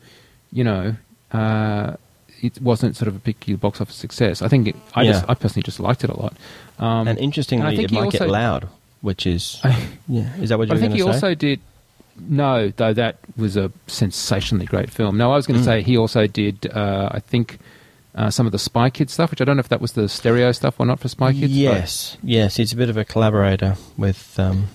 you 0.53 0.65
know, 0.65 0.97
uh, 1.33 1.95
it 2.43 2.61
wasn't 2.61 2.97
sort 2.97 3.09
of 3.09 3.17
a 3.17 3.19
big 3.19 3.61
box 3.61 3.81
office 3.81 3.95
success. 3.97 4.41
I 4.43 4.49
think 4.49 4.69
it, 4.69 4.77
I 4.95 5.05
just, 5.05 5.25
I 5.29 5.35
personally 5.35 5.63
just 5.63 5.79
liked 5.81 6.05
it 6.05 6.11
a 6.11 6.19
lot. 6.19 6.35
Um, 6.79 7.07
and 7.09 7.19
interestingly, 7.19 7.65
and 7.67 7.73
I 7.73 7.77
think 7.77 7.91
it 7.93 7.95
might 7.95 8.05
also- 8.07 8.19
get 8.19 8.29
loud, 8.31 8.69
which 9.03 9.27
is 9.27 9.61
yeah. 10.09 10.35
Is 10.37 10.49
that 10.49 10.59
what 10.59 10.69
you're 10.69 10.77
I 10.77 10.81
think 10.81 10.93
he 10.95 11.01
say? 11.01 11.07
also 11.07 11.35
did. 11.35 11.61
No, 12.19 12.69
though 12.69 12.93
that 12.93 13.17
was 13.37 13.57
a 13.57 13.73
sensationally 13.87 14.67
great 14.67 14.91
film. 14.91 15.17
No, 15.17 15.33
I 15.33 15.37
was 15.37 15.47
going 15.47 15.59
to 15.59 15.63
Mm. 15.63 15.71
say 15.73 15.83
he 15.83 15.97
also 15.97 16.27
did. 16.27 16.67
Uh, 16.67 17.09
I 17.13 17.21
think 17.21 17.59
uh, 18.15 18.29
some 18.29 18.45
of 18.45 18.53
the 18.53 18.59
Spy 18.59 18.91
Kids 18.91 19.13
stuff, 19.15 19.31
which 19.31 19.41
I 19.41 19.45
don't 19.45 19.57
know 19.57 19.61
if 19.61 19.69
that 19.71 19.81
was 19.81 19.93
the 19.93 20.09
stereo 20.09 20.53
stuff 20.53 20.79
or 20.81 20.85
not 20.87 21.01
for 21.01 21.09
Spy 21.09 21.33
Kids. 21.33 21.53
Yes, 21.57 22.19
yes, 22.23 22.57
he's 22.57 22.73
a 22.73 22.77
bit 22.77 22.91
of 22.91 22.97
a 22.97 23.05
collaborator 23.05 23.77
with. 23.97 24.39
Um, 24.39 24.69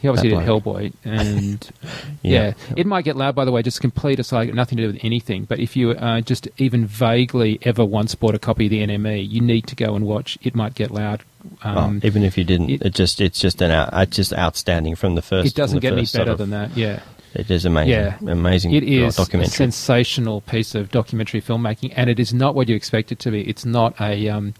he 0.00 0.08
obviously 0.08 0.30
did 0.30 0.38
Hellboy, 0.40 0.92
and 1.04 1.70
Yeah. 2.22 2.54
yeah. 2.68 2.74
it 2.76 2.86
might 2.86 3.04
get 3.04 3.16
loud. 3.16 3.34
By 3.34 3.44
the 3.44 3.52
way, 3.52 3.62
just 3.62 3.80
complete 3.80 4.18
aside, 4.18 4.52
nothing 4.54 4.76
to 4.78 4.84
do 4.88 4.92
with 4.92 5.04
anything. 5.04 5.44
But 5.44 5.58
if 5.60 5.76
you 5.76 5.90
uh, 5.92 6.20
just 6.22 6.48
even 6.58 6.86
vaguely 6.86 7.58
ever 7.62 7.84
once 7.84 8.14
bought 8.14 8.34
a 8.34 8.38
copy 8.38 8.66
of 8.66 8.70
the 8.70 8.86
NME, 8.86 9.28
you 9.28 9.40
need 9.40 9.66
to 9.68 9.76
go 9.76 9.94
and 9.94 10.06
watch. 10.06 10.38
It 10.42 10.54
might 10.54 10.74
get 10.74 10.90
loud. 10.90 11.22
oh, 11.64 11.68
Um, 11.78 12.00
even 12.02 12.22
if 12.24 12.36
you 12.38 12.44
didn't, 12.44 12.70
it- 12.70 12.82
it, 12.82 12.94
just 12.94 13.20
it's 13.20 13.38
just 13.40 13.60
an 13.62 13.70
out, 13.70 13.90
it's 13.92 14.16
just 14.16 14.32
outstanding 14.32 14.94
from 14.96 15.14
the 15.14 15.22
first. 15.22 15.46
it 15.48 15.54
doesn't 15.54 15.80
get 15.80 15.92
any 15.92 16.06
better 16.12 16.32
of- 16.32 16.38
than 16.38 16.50
that. 16.50 16.76
Yeah. 16.76 17.00
It 17.34 17.50
is 17.50 17.64
amazing. 17.64 17.90
Yeah. 17.92 18.18
amazing. 18.26 18.74
It 18.74 18.82
is 18.82 19.14
a 19.14 19.22
documentary. 19.22 19.52
sensational 19.54 20.42
piece 20.42 20.74
of 20.74 20.90
documentary 20.90 21.40
filmmaking, 21.40 21.92
and 21.96 22.10
it 22.10 22.20
is 22.20 22.34
not 22.34 22.54
what 22.54 22.68
you 22.68 22.76
expect 22.76 23.10
it 23.10 23.18
to 23.20 23.30
be. 23.30 23.40
It's 23.48 23.64
not 23.64 23.98
a 23.98 24.28
um, 24.28 24.52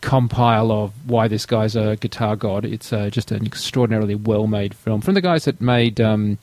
compile 0.00 0.70
of 0.70 0.92
why 1.10 1.28
this 1.28 1.46
guy's 1.46 1.74
a 1.76 1.96
guitar 1.96 2.36
god. 2.36 2.64
It's 2.64 2.92
uh, 2.92 3.10
just 3.10 3.30
an 3.32 3.44
extraordinarily 3.44 4.14
well-made 4.14 4.74
film 4.74 5.00
from 5.00 5.14
the 5.14 5.20
guys 5.20 5.44
that 5.46 5.60
made 5.60 6.00
um, 6.00 6.38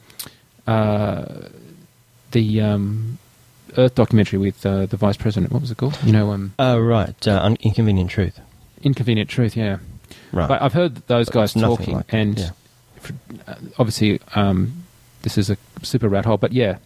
uh, 0.67 1.25
the 2.31 2.61
um, 2.61 3.17
Earth 3.77 3.95
documentary 3.95 4.39
with 4.39 4.65
uh, 4.65 4.85
the 4.85 4.97
vice 4.97 5.17
president. 5.17 5.51
What 5.53 5.61
was 5.61 5.71
it 5.71 5.77
called? 5.77 5.97
You 6.03 6.11
know, 6.11 6.31
um, 6.31 6.53
Oh 6.59 6.79
right, 6.79 7.27
uh, 7.27 7.39
Un- 7.43 7.57
Inconvenient 7.61 8.09
Truth. 8.09 8.39
Inconvenient 8.83 9.29
Truth. 9.29 9.55
Yeah, 9.55 9.77
Right, 10.31 10.47
but 10.47 10.61
I've 10.61 10.73
heard 10.73 10.95
those 11.07 11.29
guys 11.29 11.53
talking, 11.53 11.95
like 11.95 12.13
and 12.13 12.37
yeah. 12.39 12.49
uh, 13.47 13.55
obviously, 13.77 14.19
um, 14.35 14.83
this 15.21 15.37
is 15.37 15.49
a 15.49 15.57
super 15.81 16.09
rat 16.09 16.25
hole. 16.25 16.37
But 16.37 16.51
yeah, 16.53 16.77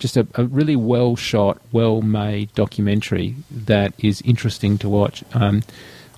just 0.00 0.16
a, 0.16 0.26
a 0.34 0.44
really 0.44 0.74
well 0.74 1.14
shot, 1.14 1.60
well 1.70 2.02
made 2.02 2.52
documentary 2.54 3.36
that 3.50 3.94
is 4.02 4.20
interesting 4.22 4.76
to 4.78 4.88
watch. 4.88 5.22
Um, 5.32 5.62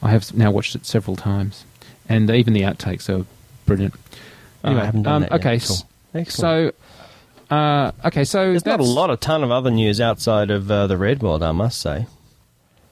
I 0.02 0.10
have 0.10 0.34
now 0.34 0.50
watched 0.50 0.74
it 0.74 0.86
several 0.86 1.16
times, 1.16 1.64
and 2.08 2.30
even 2.30 2.54
the 2.54 2.62
outtakes 2.62 3.10
are 3.10 3.26
brilliant. 3.66 3.94
Oh, 4.64 4.68
I 4.68 4.70
Anyway, 4.70 4.84
haven't 4.86 5.02
done 5.02 5.22
um, 5.24 5.28
okay, 5.32 5.58
Cool. 5.58 6.24
so 6.26 6.72
uh, 7.50 7.92
okay, 8.06 8.24
so 8.24 8.50
There's 8.50 8.64
not 8.64 8.80
a 8.80 8.84
lot, 8.84 9.10
a 9.10 9.16
ton 9.18 9.44
of 9.44 9.50
other 9.50 9.70
news 9.70 10.00
outside 10.00 10.50
of 10.50 10.70
uh, 10.70 10.86
the 10.86 10.96
Red 10.96 11.22
World, 11.22 11.42
I 11.42 11.52
must 11.52 11.80
say. 11.80 12.06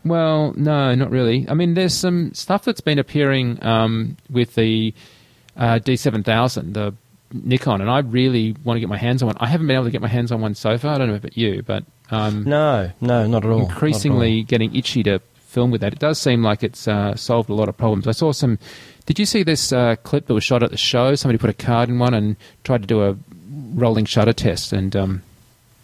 Well, 0.05 0.53
no, 0.57 0.95
not 0.95 1.11
really. 1.11 1.47
I 1.49 1.55
mean, 1.55 1.75
there's 1.75 1.95
some 1.95 2.33
stuff 2.35 2.65
that's 2.65 2.81
been 2.81 2.99
appearing 2.99 3.63
um, 3.65 4.17
with 4.31 4.55
the 4.55 4.95
uh, 5.57 5.79
D7000, 5.79 6.75
the 6.75 6.95
Nikon, 7.33 7.81
and 7.81 7.91
I 7.91 8.01
really 8.01 8.57
want 8.65 8.77
to 8.77 8.81
get 8.81 8.89
my 8.89 8.97
hands 8.97 9.23
on 9.23 9.29
one. 9.29 9.37
I 9.41 9.47
haven't 9.47 9.67
been 9.67 9.77
able 9.77 9.85
to 9.85 9.91
get 9.91 10.01
my 10.01 10.09
hands 10.09 10.33
on 10.33 10.41
one 10.41 10.55
so 10.55 10.77
far. 10.79 10.95
I 10.95 10.99
don't 10.99 11.09
know 11.09 11.15
about 11.15 11.37
you, 11.37 11.63
but 11.63 11.85
um, 12.11 12.45
No, 12.45 12.91
no, 13.01 13.27
not 13.27 13.45
at 13.45 13.51
all. 13.51 13.59
Not 13.59 13.65
at 13.67 13.71
increasingly 13.73 14.43
getting 14.43 14.75
itchy 14.75 15.03
to 15.05 15.21
film 15.51 15.71
with 15.71 15.81
that. 15.81 15.93
It 15.93 15.99
does 15.99 16.19
seem 16.19 16.43
like 16.43 16.63
it's 16.63 16.87
uh, 16.89 17.15
solved 17.17 17.51
a 17.51 17.55
lot 17.55 17.69
of 17.69 17.77
problems. 17.77 18.07
I 18.07 18.13
saw 18.13 18.33
some. 18.33 18.59
Did 19.07 19.19
you 19.19 19.27
see 19.27 19.43
this 19.43 19.73
uh, 19.73 19.97
clip 19.97 20.27
that 20.27 20.35
was 20.35 20.45
shot 20.45 20.63
at 20.63 20.71
the 20.71 20.77
show? 20.77 21.15
Somebody 21.15 21.39
put 21.39 21.51
a 21.51 21.55
card 21.55 21.89
in 21.89 21.99
one 21.99 22.15
and 22.15 22.37
tried 22.65 22.83
to 22.83 22.87
do 22.87 23.03
a 23.03 23.17
rolling 23.75 24.05
shutter 24.05 24.33
test, 24.33 24.73
and 24.73 24.95
um, 24.95 25.23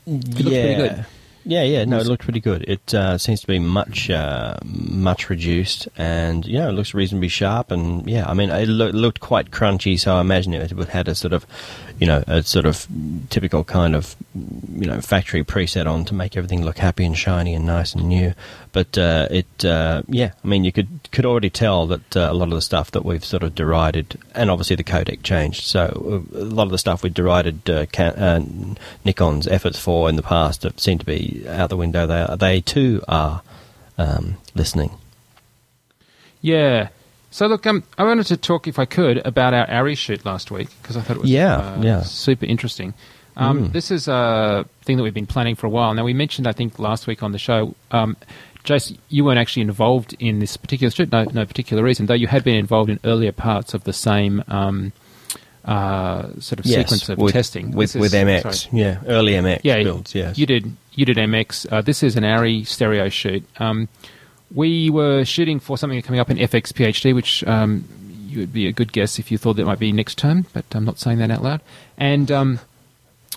all. 0.06 0.14
looked 0.14 0.38
yeah. 0.38 0.62
pretty 0.62 0.74
good. 0.76 1.06
Yeah, 1.48 1.62
yeah, 1.62 1.84
no, 1.84 2.00
it 2.00 2.08
looked 2.08 2.24
pretty 2.24 2.40
good. 2.40 2.64
It 2.66 2.92
uh, 2.92 3.18
seems 3.18 3.40
to 3.42 3.46
be 3.46 3.60
much, 3.60 4.10
uh, 4.10 4.56
much 4.64 5.30
reduced, 5.30 5.86
and 5.96 6.44
yeah, 6.44 6.68
it 6.68 6.72
looks 6.72 6.92
reasonably 6.92 7.28
sharp. 7.28 7.70
And 7.70 8.04
yeah, 8.10 8.28
I 8.28 8.34
mean, 8.34 8.50
it 8.50 8.66
loo- 8.66 8.90
looked 8.90 9.20
quite 9.20 9.52
crunchy, 9.52 9.98
so 9.98 10.16
I 10.16 10.20
imagine 10.22 10.54
it 10.54 10.72
would 10.72 10.88
had 10.88 11.06
a 11.06 11.14
sort 11.14 11.32
of, 11.32 11.46
you 11.98 12.06
know, 12.06 12.22
a 12.26 12.42
sort 12.42 12.66
of 12.66 12.86
typical 13.30 13.64
kind 13.64 13.94
of, 13.94 14.14
you 14.34 14.86
know, 14.86 15.00
factory 15.00 15.42
preset 15.42 15.86
on 15.86 16.04
to 16.04 16.14
make 16.14 16.36
everything 16.36 16.64
look 16.64 16.78
happy 16.78 17.04
and 17.04 17.16
shiny 17.16 17.54
and 17.54 17.64
nice 17.64 17.94
and 17.94 18.08
new. 18.08 18.34
But 18.72 18.98
uh, 18.98 19.28
it, 19.30 19.64
uh, 19.64 20.02
yeah, 20.06 20.32
I 20.44 20.46
mean, 20.46 20.64
you 20.64 20.72
could 20.72 20.88
could 21.10 21.24
already 21.24 21.48
tell 21.48 21.86
that 21.86 22.16
uh, 22.16 22.28
a 22.30 22.34
lot 22.34 22.48
of 22.48 22.54
the 22.54 22.62
stuff 22.62 22.90
that 22.90 23.04
we've 23.04 23.24
sort 23.24 23.42
of 23.42 23.54
derided, 23.54 24.18
and 24.34 24.50
obviously 24.50 24.76
the 24.76 24.84
codec 24.84 25.22
changed. 25.22 25.64
So 25.64 26.24
uh, 26.34 26.38
a 26.38 26.44
lot 26.44 26.64
of 26.64 26.70
the 26.70 26.78
stuff 26.78 27.02
we 27.02 27.08
derided 27.08 27.68
uh, 27.70 27.86
can, 27.86 28.12
uh, 28.14 28.44
Nikon's 29.04 29.46
efforts 29.48 29.78
for 29.78 30.08
in 30.08 30.16
the 30.16 30.22
past 30.22 30.66
seemed 30.78 31.00
to 31.00 31.06
be 31.06 31.44
out 31.48 31.70
the 31.70 31.76
window. 31.76 32.06
They 32.06 32.36
they 32.36 32.60
too 32.60 33.02
are 33.08 33.42
um, 33.96 34.36
listening. 34.54 34.90
Yeah. 36.42 36.88
So 37.30 37.46
look, 37.46 37.66
um, 37.66 37.82
I 37.98 38.04
wanted 38.04 38.26
to 38.26 38.36
talk, 38.36 38.66
if 38.66 38.78
I 38.78 38.84
could, 38.86 39.18
about 39.26 39.52
our 39.52 39.66
ARRI 39.66 39.94
shoot 39.96 40.24
last 40.24 40.50
week 40.50 40.68
because 40.80 40.96
I 40.96 41.02
thought 41.02 41.16
it 41.16 41.22
was 41.22 41.30
Yeah, 41.30 41.56
uh, 41.56 41.82
yeah. 41.82 42.02
super 42.02 42.46
interesting. 42.46 42.94
Um, 43.36 43.68
Mm. 43.68 43.72
This 43.72 43.90
is 43.90 44.08
a 44.08 44.64
thing 44.84 44.96
that 44.96 45.02
we've 45.02 45.12
been 45.12 45.26
planning 45.26 45.54
for 45.56 45.66
a 45.66 45.70
while. 45.70 45.92
Now 45.92 46.04
we 46.04 46.14
mentioned, 46.14 46.46
I 46.46 46.52
think, 46.52 46.78
last 46.78 47.06
week 47.06 47.22
on 47.22 47.32
the 47.32 47.38
show. 47.38 47.74
Um, 47.90 48.16
Jace, 48.64 48.96
you 49.10 49.24
weren't 49.24 49.38
actually 49.38 49.62
involved 49.62 50.16
in 50.18 50.38
this 50.38 50.56
particular 50.56 50.90
shoot, 50.90 51.12
no, 51.12 51.24
no 51.24 51.44
particular 51.44 51.82
reason, 51.82 52.06
though 52.06 52.14
you 52.14 52.26
had 52.28 52.42
been 52.42 52.56
involved 52.56 52.88
in 52.90 52.98
earlier 53.04 53.32
parts 53.32 53.74
of 53.74 53.84
the 53.84 53.92
same 53.92 54.42
um, 54.48 54.92
uh, 55.66 56.28
sort 56.40 56.60
of 56.60 56.64
sequence 56.66 57.08
of 57.08 57.18
with, 57.18 57.32
testing 57.32 57.72
with 57.72 57.92
This 57.92 58.00
with 58.00 58.12
MX, 58.12 58.54
sorry. 58.70 58.80
yeah, 58.80 58.98
early 59.06 59.32
MX 59.32 59.60
yeah, 59.64 59.82
builds. 59.82 60.14
Yes, 60.14 60.38
you 60.38 60.46
did. 60.46 60.72
You 60.94 61.04
did 61.04 61.16
MX. 61.18 61.70
Uh, 61.70 61.82
this 61.82 62.02
is 62.02 62.16
an 62.16 62.24
ARRI 62.24 62.64
stereo 62.64 63.08
shoot. 63.10 63.44
Um, 63.58 63.88
we 64.54 64.90
were 64.90 65.24
shooting 65.24 65.60
for 65.60 65.76
something 65.76 66.00
coming 66.02 66.20
up 66.20 66.30
in 66.30 66.36
FX 66.36 66.72
PhD, 66.72 67.14
which 67.14 67.44
um, 67.44 67.84
you 68.26 68.40
would 68.40 68.52
be 68.52 68.66
a 68.66 68.72
good 68.72 68.92
guess 68.92 69.18
if 69.18 69.30
you 69.30 69.38
thought 69.38 69.56
that 69.56 69.64
might 69.64 69.78
be 69.78 69.92
next 69.92 70.18
term, 70.18 70.46
but 70.52 70.64
I'm 70.72 70.84
not 70.84 70.98
saying 70.98 71.18
that 71.18 71.30
out 71.30 71.42
loud. 71.42 71.60
And 71.96 72.30
um, 72.30 72.60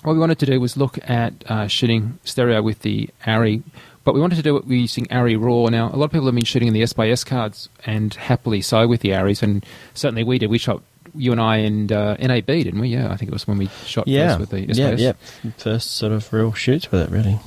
what 0.02 0.12
we 0.12 0.18
wanted 0.18 0.38
to 0.40 0.46
do 0.46 0.60
was 0.60 0.76
look 0.76 0.98
at 1.08 1.32
uh, 1.48 1.66
shooting 1.66 2.18
stereo 2.24 2.62
with 2.62 2.80
the 2.80 3.10
ARRI, 3.26 3.62
but 4.04 4.14
we 4.14 4.20
wanted 4.20 4.36
to 4.36 4.42
do 4.42 4.56
it 4.56 4.66
using 4.66 5.06
ARRI 5.10 5.36
RAW. 5.36 5.68
Now, 5.68 5.88
a 5.88 5.96
lot 5.96 6.06
of 6.06 6.12
people 6.12 6.26
have 6.26 6.34
been 6.34 6.44
shooting 6.44 6.68
in 6.68 6.74
the 6.74 6.82
S 6.82 6.92
by 6.92 7.08
S 7.08 7.24
cards, 7.24 7.68
and 7.84 8.14
happily 8.14 8.62
so 8.62 8.86
with 8.86 9.00
the 9.00 9.10
ARRIs, 9.10 9.42
and 9.42 9.64
certainly 9.94 10.24
we 10.24 10.38
did. 10.38 10.50
We 10.50 10.58
shot 10.58 10.82
you 11.14 11.32
and 11.32 11.40
I 11.40 11.56
and 11.58 11.90
uh, 11.90 12.16
NAB, 12.16 12.46
didn't 12.46 12.80
we? 12.80 12.88
Yeah, 12.88 13.12
I 13.12 13.16
think 13.16 13.30
it 13.30 13.32
was 13.32 13.46
when 13.46 13.58
we 13.58 13.68
shot 13.84 14.06
yeah, 14.06 14.36
first 14.36 14.40
with 14.40 14.50
the 14.50 14.70
S 14.70 14.78
yeah, 14.78 14.86
by 14.86 14.92
S. 14.92 15.00
yeah. 15.00 15.12
First 15.58 15.92
sort 15.92 16.12
of 16.12 16.32
real 16.32 16.52
shoots 16.52 16.90
with 16.90 17.00
it, 17.02 17.10
really. 17.10 17.38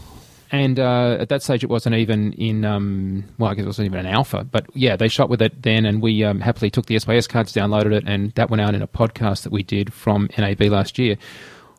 And 0.54 0.80
uh, 0.80 1.18
at 1.20 1.30
that 1.30 1.42
stage, 1.42 1.64
it 1.64 1.70
wasn't 1.72 1.96
even 1.96 2.32
in. 2.34 2.64
Um, 2.64 3.24
well, 3.40 3.50
I 3.50 3.56
guess 3.56 3.64
it 3.64 3.68
wasn't 3.68 3.88
even 3.88 4.06
an 4.06 4.06
alpha, 4.06 4.44
but 4.44 4.68
yeah, 4.76 4.96
they 4.96 5.08
shot 5.08 5.28
with 5.28 5.42
it 5.42 5.64
then, 5.64 5.84
and 5.84 6.00
we 6.00 6.24
um, 6.24 6.40
happily 6.42 6.70
took 6.70 6.86
the 6.86 6.96
SBS 6.96 7.28
cards, 7.28 7.52
downloaded 7.54 7.92
it, 7.92 8.04
and 8.06 8.32
that 8.34 8.52
went 8.52 8.62
out 8.62 8.76
in 8.76 8.84
a 8.84 8.88
podcast 8.88 9.42
that 9.44 9.52
we 9.52 9.64
did 9.64 9.92
from 9.92 10.30
NAB 10.38 10.62
last 10.62 11.00
year. 11.00 11.18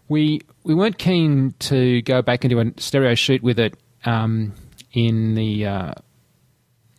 We 0.08 0.40
we 0.64 0.74
weren't 0.74 0.98
keen 0.98 1.54
to 1.60 2.02
go 2.02 2.20
back 2.20 2.44
into 2.44 2.58
a 2.58 2.72
stereo 2.76 3.14
shoot 3.14 3.44
with 3.44 3.60
it 3.60 3.74
um, 4.06 4.52
in 4.92 5.36
the 5.36 5.66
uh, 5.66 5.94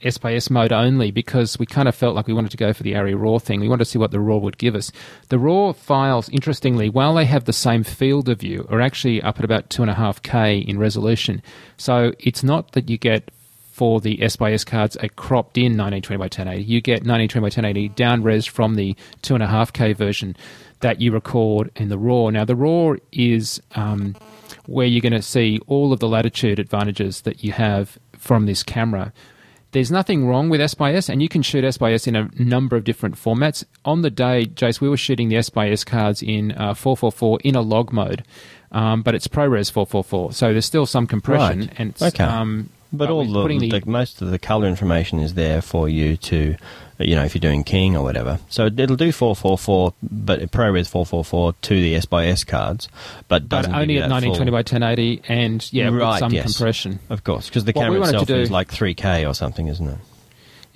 S 0.05 0.17
by 0.17 0.33
S 0.35 0.49
mode 0.49 0.71
only 0.71 1.11
because 1.11 1.57
we 1.59 1.65
kind 1.65 1.87
of 1.87 1.95
felt 1.95 2.15
like 2.15 2.27
we 2.27 2.33
wanted 2.33 2.51
to 2.51 2.57
go 2.57 2.73
for 2.73 2.83
the 2.83 2.93
ARRI 2.93 3.15
RAW 3.15 3.39
thing. 3.39 3.59
We 3.59 3.67
wanted 3.67 3.85
to 3.85 3.89
see 3.89 3.99
what 3.99 4.11
the 4.11 4.19
RAW 4.19 4.37
would 4.37 4.57
give 4.57 4.75
us. 4.75 4.91
The 5.29 5.39
RAW 5.39 5.73
files, 5.73 6.29
interestingly, 6.29 6.89
while 6.89 7.15
they 7.15 7.25
have 7.25 7.45
the 7.45 7.53
same 7.53 7.83
field 7.83 8.29
of 8.29 8.39
view, 8.39 8.67
are 8.69 8.81
actually 8.81 9.21
up 9.21 9.39
at 9.39 9.45
about 9.45 9.69
2.5K 9.69 10.65
in 10.65 10.77
resolution. 10.77 11.41
So 11.77 12.13
it's 12.19 12.43
not 12.43 12.73
that 12.73 12.89
you 12.89 12.97
get 12.97 13.31
for 13.75 13.99
the 13.99 14.23
S 14.23 14.37
by 14.37 14.53
S 14.53 14.63
cards 14.63 14.95
a 15.01 15.09
cropped 15.09 15.57
in 15.57 15.75
1920 15.75 16.17
by 16.17 16.23
1080. 16.25 16.63
You 16.63 16.79
get 16.79 17.05
1920 17.05 17.41
by 17.41 17.47
1080 17.47 17.89
down 17.89 18.23
res 18.23 18.45
from 18.45 18.75
the 18.75 18.95
2.5K 19.23 19.97
version 19.97 20.37
that 20.79 21.01
you 21.01 21.11
record 21.11 21.71
in 21.75 21.89
the 21.89 21.97
RAW. 21.97 22.29
Now, 22.29 22.45
the 22.45 22.55
RAW 22.55 22.95
is 23.11 23.61
um, 23.75 24.15
where 24.65 24.87
you're 24.87 25.01
going 25.01 25.13
to 25.13 25.21
see 25.21 25.59
all 25.67 25.91
of 25.91 25.99
the 25.99 26.07
latitude 26.07 26.59
advantages 26.59 27.21
that 27.21 27.43
you 27.43 27.51
have 27.51 27.97
from 28.17 28.45
this 28.45 28.63
camera. 28.63 29.11
There's 29.75 29.91
nothing 29.91 30.25
wrong 30.25 30.47
with 30.47 30.61
S 30.61 30.73
by 30.73 30.93
S, 30.93 31.09
and 31.09 31.21
you 31.21 31.27
can 31.27 31.41
shoot 31.41 31.65
S 31.65 31.77
by 31.77 31.91
S 31.91 32.07
in 32.07 32.15
a 32.15 32.29
number 32.39 32.77
of 32.77 32.85
different 32.85 33.15
formats. 33.15 33.65
On 33.83 34.03
the 34.03 34.09
day, 34.09 34.45
Jace, 34.45 34.79
we 34.79 34.87
were 34.87 34.95
shooting 34.95 35.27
the 35.27 35.35
S 35.35 35.49
by 35.49 35.69
S 35.69 35.83
cards 35.83 36.23
in 36.23 36.53
uh, 36.53 36.73
444 36.73 37.41
in 37.43 37.55
a 37.55 37.61
log 37.61 37.91
mode, 37.91 38.23
um, 38.71 39.01
but 39.01 39.15
it's 39.15 39.27
ProRes 39.27 39.69
444, 39.69 40.31
so 40.31 40.53
there's 40.53 40.65
still 40.65 40.85
some 40.85 41.05
compression. 41.05 41.59
Right. 41.59 41.73
And 41.77 41.89
it's, 41.89 42.01
Okay. 42.01 42.23
um, 42.23 42.69
But 42.93 43.09
all 43.09 43.25
we're 43.27 43.59
the, 43.59 43.69
the, 43.69 43.89
most 43.89 44.21
of 44.21 44.31
the 44.31 44.39
color 44.39 44.67
information 44.67 45.19
is 45.19 45.33
there 45.33 45.61
for 45.61 45.89
you 45.89 46.15
to, 46.17 46.55
you 46.99 47.15
know, 47.15 47.23
if 47.23 47.35
you're 47.35 47.39
doing 47.41 47.63
keying 47.63 47.95
or 47.95 48.03
whatever. 48.03 48.39
So 48.49 48.67
it'll 48.67 48.95
do 48.95 49.11
444, 49.11 49.93
but 50.01 50.39
ProRes 50.51 50.87
444 50.87 51.53
to 51.53 51.75
the 51.75 51.95
S 51.95 52.05
by 52.05 52.27
S 52.27 52.43
cards, 52.43 52.87
but 53.27 53.49
but 53.49 53.67
only 53.67 53.97
at 53.97 54.09
1920 54.09 54.35
full- 54.37 54.51
by 54.51 54.57
1080, 54.57 55.21
and 55.27 55.73
yeah, 55.73 55.89
with 55.89 56.19
some 56.19 56.31
yes. 56.31 56.55
compression. 56.55 56.99
Of 57.09 57.23
course, 57.23 57.47
because 57.49 57.65
the 57.65 57.73
What 57.73 57.83
camera 57.83 58.01
itself 58.01 58.27
do- 58.27 58.35
is 58.35 58.51
like 58.51 58.69
3K 58.69 59.27
or 59.27 59.33
something, 59.33 59.67
isn't 59.67 59.87
it? 59.87 59.97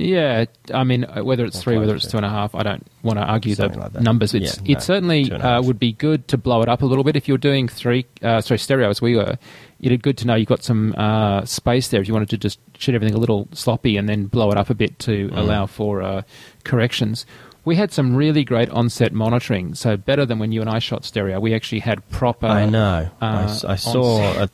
Yeah, 0.01 0.45
I 0.73 0.85
mean, 0.85 1.03
uh, 1.03 1.25
whether 1.25 1.43
it's 1.43 1.61
three, 1.61 1.77
whether 1.77 1.93
it's 1.93 2.09
two 2.09 2.15
and 2.15 2.25
a 2.25 2.29
half, 2.29 2.55
I 2.55 2.63
don't 2.63 2.87
want 3.03 3.19
to 3.19 3.23
argue 3.25 3.53
the 3.53 3.67
like 3.67 3.99
numbers. 3.99 4.33
It's, 4.33 4.55
Yeah, 4.55 4.63
no, 4.63 4.71
it 4.77 4.81
certainly 4.81 5.25
two 5.25 5.33
and 5.35 5.43
a 5.43 5.47
uh, 5.57 5.61
would 5.61 5.77
be 5.77 5.91
good 5.91 6.25
to 6.29 6.37
blow 6.37 6.61
it 6.61 6.69
up 6.69 6.81
a 6.81 6.85
little 6.85 7.03
bit 7.03 7.17
if 7.17 7.27
you're 7.27 7.37
doing 7.37 7.67
three, 7.67 8.05
uh, 8.23 8.39
sorry, 8.39 8.59
stereo 8.59 8.89
as 8.89 9.01
we 9.01 9.17
were. 9.17 9.37
It'd 9.81 9.91
be 9.91 9.97
good 10.01 10.17
to 10.19 10.25
know 10.27 10.35
you've 10.35 10.47
got 10.47 10.63
some 10.63 10.95
uh, 10.97 11.43
space 11.43 11.89
there 11.89 11.99
if 11.99 12.07
you 12.07 12.13
wanted 12.13 12.29
to 12.29 12.37
just 12.37 12.59
shoot 12.77 12.95
everything 12.95 13.13
a 13.15 13.19
little 13.19 13.49
sloppy 13.51 13.97
and 13.97 14.07
then 14.07 14.27
blow 14.27 14.49
it 14.51 14.57
up 14.57 14.69
a 14.69 14.73
bit 14.73 14.97
to 14.99 15.27
Mm. 15.27 15.37
allow 15.37 15.65
for 15.65 16.01
uh, 16.01 16.21
corrections. 16.63 17.25
We 17.65 17.75
had 17.75 17.91
some 17.91 18.15
really 18.15 18.45
great 18.45 18.69
onset 18.69 19.11
monitoring, 19.11 19.75
so 19.75 19.97
better 19.97 20.25
than 20.25 20.39
when 20.39 20.53
you 20.53 20.61
and 20.61 20.69
I 20.69 20.79
shot 20.79 21.03
stereo. 21.03 21.41
We 21.41 21.53
actually 21.53 21.79
had 21.79 22.07
proper. 22.09 22.47
I 22.47 22.65
know. 22.65 23.09
I 23.19 23.27
uh, 23.43 23.59
I, 23.67 23.75
saw. 23.75 24.43
A, 24.43 24.49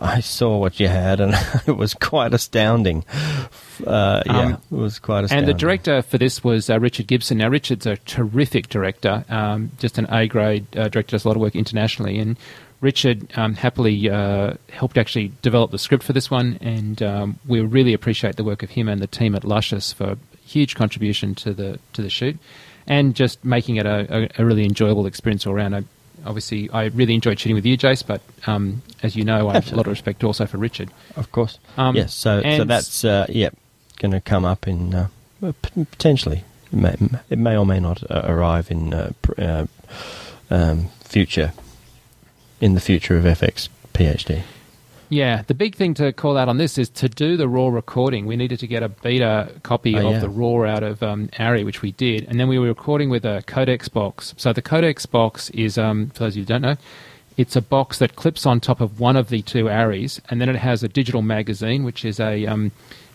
I 0.00 0.20
saw 0.20 0.58
what 0.58 0.78
you 0.78 0.88
had, 0.88 1.20
and 1.20 1.34
it 1.66 1.76
was 1.76 1.94
quite 1.94 2.34
astounding. 2.34 3.04
Uh, 3.86 4.22
yeah, 4.26 4.38
Um, 4.38 4.52
it 4.52 4.74
was 4.74 4.98
quite 4.98 5.24
astounding. 5.24 5.48
And 5.48 5.48
the 5.48 5.58
director 5.58 6.02
for 6.02 6.18
this 6.18 6.44
was 6.44 6.70
uh, 6.70 6.78
Richard 6.78 7.06
Gibson. 7.06 7.38
Now, 7.38 7.48
Richard's 7.48 7.86
a 7.86 7.96
terrific 7.96 8.68
director, 8.68 9.24
um, 9.28 9.72
just 9.78 9.98
an 9.98 10.06
A 10.10 10.26
grade 10.26 10.66
uh, 10.76 10.88
director, 10.88 11.12
does 11.12 11.24
a 11.24 11.28
lot 11.28 11.36
of 11.36 11.42
work 11.42 11.56
internationally. 11.56 12.18
And 12.18 12.36
Richard 12.80 13.26
um, 13.36 13.54
happily 13.54 14.08
uh, 14.08 14.54
helped 14.70 14.96
actually 14.96 15.32
develop 15.42 15.70
the 15.70 15.78
script 15.78 16.04
for 16.04 16.12
this 16.12 16.30
one. 16.30 16.58
And 16.60 17.02
um, 17.02 17.38
we 17.46 17.60
really 17.60 17.92
appreciate 17.92 18.36
the 18.36 18.44
work 18.44 18.62
of 18.62 18.70
him 18.70 18.88
and 18.88 19.00
the 19.02 19.06
team 19.06 19.34
at 19.34 19.44
Luscious 19.44 19.92
for 19.92 20.12
a 20.12 20.18
huge 20.44 20.74
contribution 20.74 21.34
to 21.36 21.52
the 21.52 21.78
to 21.92 22.02
the 22.02 22.10
shoot 22.10 22.38
and 22.86 23.14
just 23.14 23.44
making 23.44 23.76
it 23.76 23.86
a, 23.86 24.06
a, 24.38 24.42
a 24.42 24.44
really 24.44 24.64
enjoyable 24.64 25.06
experience 25.06 25.46
all 25.46 25.54
around. 25.54 25.74
I, 25.74 25.84
obviously, 26.24 26.70
I 26.70 26.84
really 26.86 27.14
enjoyed 27.14 27.38
shooting 27.38 27.54
with 27.54 27.66
you, 27.66 27.76
Jace, 27.76 28.06
but 28.06 28.20
um, 28.46 28.82
as 29.02 29.16
you 29.16 29.24
know, 29.24 29.48
I 29.48 29.54
have 29.54 29.72
a 29.72 29.76
lot 29.76 29.86
of 29.86 29.90
respect 29.90 30.24
also 30.24 30.46
for 30.46 30.58
Richard. 30.58 30.90
Of 31.16 31.32
course. 31.32 31.58
Um, 31.76 31.96
yes. 31.96 32.14
So, 32.14 32.42
so 32.42 32.64
that's 32.64 33.04
uh, 33.04 33.26
yeah, 33.28 33.50
going 33.98 34.12
to 34.12 34.20
come 34.20 34.44
up 34.44 34.66
in 34.66 34.94
uh, 34.94 35.08
potentially. 35.62 36.44
It 36.72 36.78
may, 36.78 36.96
it 37.28 37.38
may 37.38 37.56
or 37.56 37.66
may 37.66 37.80
not 37.80 38.08
uh, 38.10 38.22
arrive 38.24 38.70
in 38.70 38.94
uh, 38.94 39.12
uh, 39.36 39.66
um, 40.50 40.88
future 41.00 41.52
in 42.60 42.74
the 42.74 42.80
future 42.80 43.16
of 43.16 43.24
FX 43.24 43.68
PhD. 43.94 44.42
Yeah, 45.12 45.42
the 45.48 45.54
big 45.54 45.74
thing 45.74 45.94
to 45.94 46.12
call 46.12 46.36
out 46.38 46.48
on 46.48 46.58
this 46.58 46.78
is 46.78 46.88
to 46.90 47.08
do 47.08 47.36
the 47.36 47.48
raw 47.48 47.66
recording. 47.66 48.26
We 48.26 48.36
needed 48.36 48.60
to 48.60 48.68
get 48.68 48.84
a 48.84 48.88
beta 48.88 49.52
copy 49.64 49.96
Oh, 49.96 50.06
of 50.06 50.12
yeah. 50.14 50.18
the 50.20 50.28
raw 50.28 50.62
out 50.72 50.84
of 50.84 51.02
um, 51.02 51.28
ARRI, 51.36 51.64
which 51.64 51.82
we 51.82 51.90
did, 51.90 52.28
and 52.28 52.38
then 52.38 52.46
we 52.46 52.60
were 52.60 52.68
recording 52.68 53.10
with 53.10 53.24
a 53.24 53.42
codex 53.46 53.88
box. 53.88 54.34
So 54.36 54.52
the 54.52 54.62
codex 54.62 55.06
box 55.06 55.50
is, 55.50 55.76
um, 55.78 56.10
for 56.10 56.20
those 56.20 56.34
of 56.34 56.36
you 56.36 56.42
who 56.44 56.46
don't 56.46 56.62
know, 56.62 56.76
It's 57.36 57.56
a 57.56 57.62
box 57.62 57.98
that 57.98 58.16
clips 58.16 58.44
on 58.46 58.60
top 58.60 58.80
of 58.80 59.00
one 59.00 59.16
of 59.16 59.30
the 59.30 59.40
two 59.42 59.68
ARRIs, 59.68 60.20
and 60.28 60.40
then 60.40 60.48
it 60.48 60.56
has 60.56 60.82
a 60.84 60.88
digital 60.88 61.22
magazine, 61.22 61.84
which 61.84 62.04
is 62.04 62.20
a 62.20 62.46
um, 62.46 62.70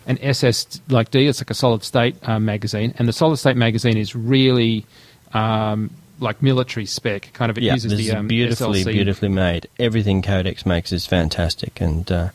an 0.08 0.18
SS 0.22 0.82
like 0.90 1.12
D. 1.12 1.28
It's 1.28 1.40
like 1.40 1.52
a 1.52 1.54
solid 1.54 1.84
state 1.84 2.16
uh, 2.28 2.40
magazine, 2.40 2.94
and 2.98 3.08
the 3.08 3.14
solid 3.14 3.38
state 3.38 3.56
magazine 3.56 3.98
is 3.98 4.16
really 4.16 4.86
um, 5.34 5.92
like 6.20 6.42
military 6.42 6.86
spec. 6.86 7.32
Kind 7.34 7.50
of 7.50 7.58
it 7.58 7.64
yeah, 7.64 7.74
uses 7.74 7.92
this 7.92 8.00
the 8.00 8.08
is 8.08 8.14
um, 8.14 8.28
beautifully, 8.28 8.84
SLC. 8.84 8.92
beautifully 8.92 9.30
made. 9.30 9.68
Everything 9.80 10.22
Codex 10.22 10.66
makes 10.66 10.92
is 10.92 11.06
fantastic, 11.06 11.82
and 11.82 12.12
uh, 12.12 12.30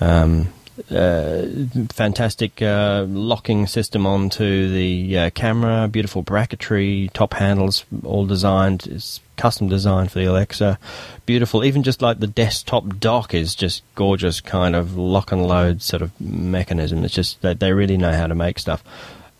um, 0.00 0.48
uh, 0.90 1.46
fantastic 1.90 2.62
uh, 2.62 3.04
locking 3.08 3.66
system 3.66 4.06
onto 4.06 4.70
the 4.70 5.18
uh, 5.18 5.30
camera. 5.30 5.88
Beautiful 5.88 6.22
bracketry, 6.22 7.12
top 7.12 7.34
handles, 7.34 7.84
all 8.04 8.26
designed. 8.26 8.86
It's 8.86 9.20
custom 9.36 9.68
designed 9.68 10.12
for 10.12 10.18
the 10.18 10.26
Alexa. 10.26 10.78
Beautiful. 11.26 11.64
Even 11.64 11.82
just 11.82 12.00
like 12.02 12.20
the 12.20 12.26
desktop 12.26 12.98
dock 13.00 13.34
is 13.34 13.54
just 13.54 13.82
gorgeous. 13.94 14.40
Kind 14.40 14.76
of 14.76 14.96
lock 14.96 15.32
and 15.32 15.46
load 15.46 15.82
sort 15.82 16.02
of 16.02 16.18
mechanism. 16.20 17.04
It's 17.04 17.14
just 17.14 17.40
that 17.42 17.60
they 17.60 17.72
really 17.72 17.96
know 17.96 18.12
how 18.12 18.26
to 18.26 18.34
make 18.34 18.58
stuff. 18.58 18.84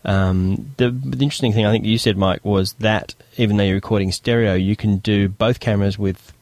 Um, 0.05 0.73
the, 0.77 0.91
the 0.91 1.23
interesting 1.23 1.53
thing 1.53 1.65
I 1.65 1.71
think 1.71 1.85
you 1.85 1.97
said, 1.97 2.17
Mike, 2.17 2.43
was 2.45 2.73
that 2.73 3.15
even 3.37 3.57
though 3.57 3.63
you're 3.63 3.75
recording 3.75 4.11
stereo, 4.11 4.53
you 4.53 4.75
can 4.75 4.97
do 4.97 5.27
both 5.29 5.59
cameras 5.59 5.99
with 5.99 6.33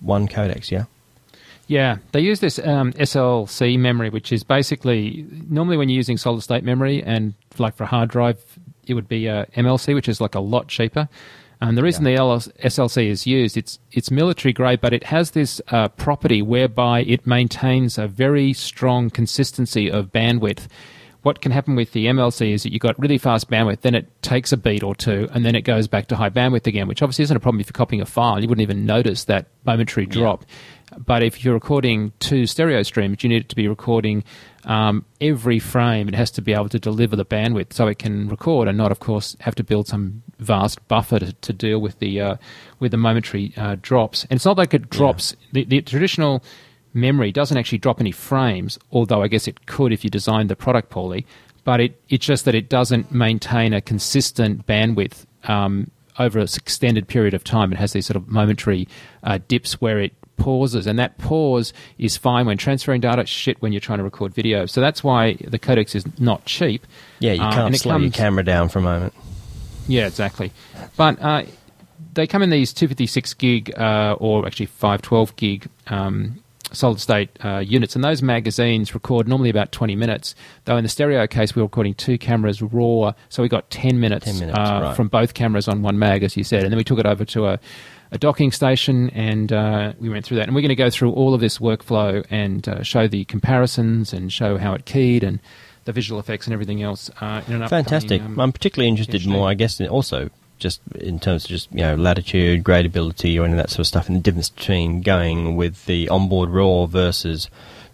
one 0.00 0.28
codex. 0.28 0.72
Yeah. 0.72 0.84
Yeah, 1.66 1.96
they 2.12 2.20
use 2.20 2.40
this 2.40 2.58
um, 2.58 2.92
SLC 2.92 3.78
memory, 3.78 4.10
which 4.10 4.32
is 4.32 4.44
basically 4.44 5.26
normally 5.48 5.78
when 5.78 5.88
you're 5.88 5.96
using 5.96 6.18
solid 6.18 6.42
state 6.42 6.62
memory 6.62 7.02
and 7.02 7.32
like 7.58 7.74
for 7.74 7.84
a 7.84 7.86
hard 7.86 8.10
drive, 8.10 8.38
it 8.86 8.92
would 8.92 9.08
be 9.08 9.26
a 9.28 9.46
MLC, 9.56 9.94
which 9.94 10.08
is 10.08 10.20
like 10.20 10.34
a 10.34 10.40
lot 10.40 10.68
cheaper. 10.68 11.08
And 11.60 11.78
the 11.78 11.82
reason 11.82 12.04
the 12.04 12.14
LS 12.14 12.48
SLC 12.62 13.08
is 13.08 13.26
used, 13.26 13.56
it's 13.56 13.78
it's 13.90 14.10
military 14.10 14.52
grade, 14.52 14.82
but 14.82 14.92
it 14.92 15.04
has 15.04 15.30
this 15.30 15.62
uh, 15.68 15.88
property 15.88 16.42
whereby 16.42 17.00
it 17.02 17.26
maintains 17.26 17.96
a 17.96 18.06
very 18.06 18.52
strong 18.52 19.08
consistency 19.08 19.90
of 19.90 20.12
bandwidth. 20.12 20.66
What 21.24 21.40
can 21.40 21.52
happen 21.52 21.74
with 21.74 21.92
the 21.92 22.04
MLC 22.04 22.52
is 22.52 22.64
that 22.64 22.72
you've 22.72 22.82
got 22.82 22.98
really 22.98 23.16
fast 23.16 23.48
bandwidth, 23.48 23.80
then 23.80 23.94
it 23.94 24.22
takes 24.22 24.52
a 24.52 24.58
beat 24.58 24.82
or 24.82 24.94
two, 24.94 25.26
and 25.32 25.42
then 25.42 25.54
it 25.54 25.62
goes 25.62 25.88
back 25.88 26.06
to 26.08 26.16
high 26.16 26.28
bandwidth 26.28 26.66
again, 26.66 26.86
which 26.86 27.00
obviously 27.00 27.22
isn't 27.22 27.36
a 27.36 27.40
problem 27.40 27.60
if 27.60 27.68
you're 27.68 27.72
copying 27.72 28.02
a 28.02 28.06
file. 28.06 28.38
You 28.42 28.46
wouldn't 28.46 28.60
even 28.60 28.84
notice 28.84 29.24
that 29.24 29.46
momentary 29.64 30.04
drop. 30.04 30.44
But 30.98 31.22
if 31.22 31.42
you're 31.42 31.54
recording 31.54 32.12
two 32.20 32.44
stereo 32.44 32.82
streams, 32.82 33.22
you 33.22 33.30
need 33.30 33.44
it 33.44 33.48
to 33.48 33.56
be 33.56 33.68
recording 33.68 34.22
um, 34.64 35.06
every 35.18 35.58
frame. 35.58 36.08
It 36.08 36.14
has 36.14 36.30
to 36.32 36.42
be 36.42 36.52
able 36.52 36.68
to 36.68 36.78
deliver 36.78 37.16
the 37.16 37.24
bandwidth 37.24 37.72
so 37.72 37.86
it 37.86 37.98
can 37.98 38.28
record, 38.28 38.68
and 38.68 38.76
not, 38.76 38.92
of 38.92 39.00
course, 39.00 39.34
have 39.40 39.54
to 39.54 39.64
build 39.64 39.88
some 39.88 40.22
vast 40.38 40.86
buffer 40.88 41.20
to, 41.20 41.32
to 41.32 41.52
deal 41.54 41.78
with 41.78 42.00
the 42.00 42.20
uh, 42.20 42.36
with 42.80 42.90
the 42.90 42.98
momentary 42.98 43.54
uh, 43.56 43.76
drops. 43.80 44.24
And 44.24 44.32
it's 44.32 44.44
not 44.44 44.58
like 44.58 44.74
it 44.74 44.90
drops 44.90 45.34
the, 45.52 45.64
the 45.64 45.80
traditional 45.80 46.44
memory 46.94 47.32
doesn't 47.32 47.56
actually 47.56 47.78
drop 47.78 48.00
any 48.00 48.12
frames, 48.12 48.78
although 48.92 49.22
I 49.22 49.28
guess 49.28 49.46
it 49.46 49.66
could 49.66 49.92
if 49.92 50.04
you 50.04 50.10
designed 50.10 50.48
the 50.48 50.56
product 50.56 50.90
poorly. 50.90 51.26
But 51.64 51.80
it, 51.80 52.00
it's 52.08 52.24
just 52.26 52.44
that 52.44 52.54
it 52.54 52.68
doesn't 52.68 53.10
maintain 53.12 53.72
a 53.72 53.80
consistent 53.80 54.66
bandwidth 54.66 55.24
um, 55.44 55.90
over 56.18 56.38
an 56.38 56.44
extended 56.44 57.08
period 57.08 57.34
of 57.34 57.42
time. 57.42 57.72
It 57.72 57.78
has 57.78 57.92
these 57.92 58.06
sort 58.06 58.16
of 58.16 58.28
momentary 58.28 58.86
uh, 59.22 59.38
dips 59.48 59.80
where 59.80 59.98
it 59.98 60.12
pauses, 60.36 60.86
and 60.86 60.98
that 60.98 61.16
pause 61.18 61.72
is 61.96 62.16
fine 62.16 62.44
when 62.46 62.58
transferring 62.58 63.00
data. 63.00 63.24
Shit 63.24 63.60
when 63.62 63.72
you're 63.72 63.80
trying 63.80 63.98
to 63.98 64.04
record 64.04 64.34
video. 64.34 64.66
So 64.66 64.80
that's 64.80 65.02
why 65.02 65.34
the 65.40 65.58
codex 65.58 65.94
is 65.94 66.04
not 66.20 66.44
cheap. 66.44 66.86
Yeah, 67.18 67.32
you 67.32 67.42
Uh, 67.42 67.52
can't 67.52 67.74
it 67.74 67.78
slow 67.78 67.96
your 67.96 68.10
camera 68.10 68.44
down 68.44 68.68
for 68.68 68.78
a 68.80 68.82
moment. 68.82 69.14
Yeah, 69.88 70.06
exactly. 70.06 70.52
But 70.96 71.20
uh, 71.22 71.44
they 72.12 72.26
come 72.26 72.42
in 72.42 72.50
these 72.50 72.72
256 72.72 73.34
gig 73.34 73.72
uh, 73.78 74.16
or 74.18 74.46
actually 74.46 74.66
512 74.66 75.36
gig 75.36 75.68
um, 75.86 76.42
solid 76.74 77.00
state 77.00 77.30
uh, 77.44 77.58
units, 77.58 77.94
and 77.94 78.04
those 78.04 78.22
magazines 78.22 78.94
record 78.94 79.28
normally 79.28 79.50
about 79.50 79.72
20 79.72 79.96
minutes. 79.96 80.34
Though 80.64 80.76
in 80.76 80.82
the 80.82 80.88
stereo 80.88 81.26
case, 81.26 81.54
we 81.54 81.62
were 81.62 81.66
recording 81.66 81.94
two 81.94 82.18
cameras 82.18 82.60
raw, 82.62 83.12
so 83.28 83.42
we 83.42 83.48
got 83.48 83.70
10 83.70 84.00
minutes, 84.00 84.26
10 84.26 84.38
minutes, 84.38 84.58
uh, 84.58 84.80
right. 84.82 84.96
from 84.96 85.08
both 85.08 85.34
cameras 85.34 85.68
on 85.68 85.82
one 85.82 85.98
mag, 85.98 86.22
as 86.22 86.36
you 86.36 86.44
said, 86.44 86.64
and 86.64 86.72
then 86.72 86.78
we 86.78 86.84
took 86.84 86.98
it 86.98 87.06
over 87.06 87.24
to 87.24 87.46
a 87.46 87.60
a 88.14 88.18
docking 88.18 88.52
station, 88.52 89.10
and 89.10 89.52
uh, 89.52 89.92
we 89.98 90.08
went 90.08 90.24
through 90.24 90.36
that. 90.36 90.46
And 90.46 90.54
we're 90.54 90.60
going 90.60 90.68
to 90.68 90.76
go 90.76 90.88
through 90.88 91.10
all 91.12 91.34
of 91.34 91.40
this 91.40 91.58
workflow 91.58 92.24
and 92.30 92.66
uh, 92.68 92.82
show 92.84 93.08
the 93.08 93.24
comparisons 93.24 94.12
and 94.12 94.32
show 94.32 94.56
how 94.56 94.72
it 94.72 94.84
keyed 94.84 95.24
and 95.24 95.40
the 95.84 95.92
visual 95.92 96.20
effects 96.20 96.46
and 96.46 96.54
everything 96.54 96.80
else. 96.80 97.10
Uh, 97.20 97.42
in 97.48 97.54
an 97.54 97.62
upcoming, 97.62 97.84
Fantastic. 97.84 98.22
um, 98.22 98.38
I'm 98.38 98.52
particularly 98.52 98.88
interested 98.88 99.26
more, 99.26 99.48
I 99.48 99.54
guess, 99.54 99.80
also 99.80 100.30
just 100.58 100.80
in 100.94 101.18
terms 101.20 101.44
of 101.44 101.50
just 101.50 101.72
you 101.72 101.80
know 101.80 101.94
latitude, 101.94 102.64
gradability, 102.64 103.40
or 103.40 103.44
any 103.44 103.52
of 103.52 103.58
that 103.58 103.70
sort 103.70 103.80
of 103.80 103.86
stuff, 103.86 104.08
and 104.08 104.16
the 104.16 104.20
difference 104.20 104.50
between 104.50 105.02
going 105.02 105.56
with 105.56 105.84
the 105.86 106.08
onboard 106.08 106.50
raw 106.50 106.86
versus 106.86 107.48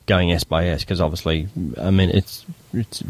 going 0.06 0.32
S 0.32 0.44
by 0.44 0.66
S. 0.66 0.82
Because 0.84 1.00
obviously, 1.00 1.48
I 1.80 1.90
mean, 1.90 2.10
it's 2.10 2.44
it's 2.72 3.02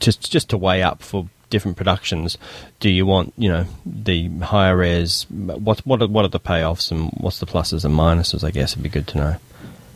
just 0.00 0.30
just 0.30 0.50
to 0.50 0.58
weigh 0.58 0.82
up 0.82 1.02
for 1.02 1.28
different 1.50 1.76
productions. 1.76 2.38
Do 2.80 2.90
you 2.90 3.06
want 3.06 3.32
you 3.36 3.48
know 3.48 3.66
the 3.86 4.28
higher 4.40 4.76
res? 4.76 5.26
What 5.30 5.80
what 5.86 6.02
are, 6.02 6.08
what 6.08 6.24
are 6.24 6.28
the 6.28 6.40
payoffs 6.40 6.90
and 6.90 7.10
what's 7.18 7.38
the 7.38 7.46
pluses 7.46 7.84
and 7.84 7.94
minuses? 7.94 8.44
I 8.44 8.50
guess 8.50 8.72
it'd 8.72 8.82
be 8.82 8.88
good 8.88 9.06
to 9.08 9.18
know. 9.18 9.36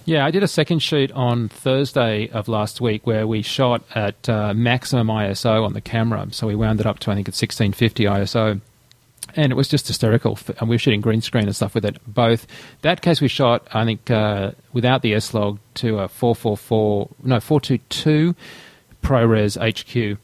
Yeah, 0.07 0.25
I 0.25 0.31
did 0.31 0.45
a 0.45 0.49
second 0.49 0.79
shoot 0.79 1.11
on 1.11 1.49
Thursday 1.49 2.29
of 2.29 2.47
last 2.47 2.81
week 2.81 3.09
where 3.09 3.27
we 3.27 3.43
shot 3.43 3.83
at 3.93 4.29
uh, 4.29 4.55
maximum 4.55 5.09
ISO 5.09 5.65
on 5.65 5.73
the 5.73 5.81
camera. 5.81 6.29
So 6.31 6.47
we 6.47 6.55
wound 6.55 6.79
it 6.79 6.87
up 6.87 7.01
to, 7.01 7.11
I 7.11 7.17
think, 7.17 7.27
it's 7.27 7.43
1650 7.43 8.05
ISO. 8.05 8.61
And 9.37 9.53
it 9.53 9.55
was 9.55 9.69
just 9.69 9.87
hysterical. 9.87 10.39
And 10.59 10.69
we 10.69 10.75
were 10.75 10.79
shooting 10.79 11.01
green 11.01 11.21
screen 11.21 11.45
and 11.45 11.55
stuff 11.55 11.75
with 11.75 11.85
it. 11.85 11.99
Both. 12.07 12.47
That 12.83 13.03
case 13.03 13.21
we 13.21 13.29
shot, 13.29 13.69
I 13.73 13.85
think, 13.85 14.11
uh, 14.11 14.53
without 14.73 15.03
the 15.03 15.15
S 15.15 15.35
log 15.35 15.59
to 15.75 15.99
a 15.99 16.09
444, 16.09 17.09
no, 17.23 17.41
422 17.41 18.35
ProRes 19.03 19.57
HQ 19.61 20.19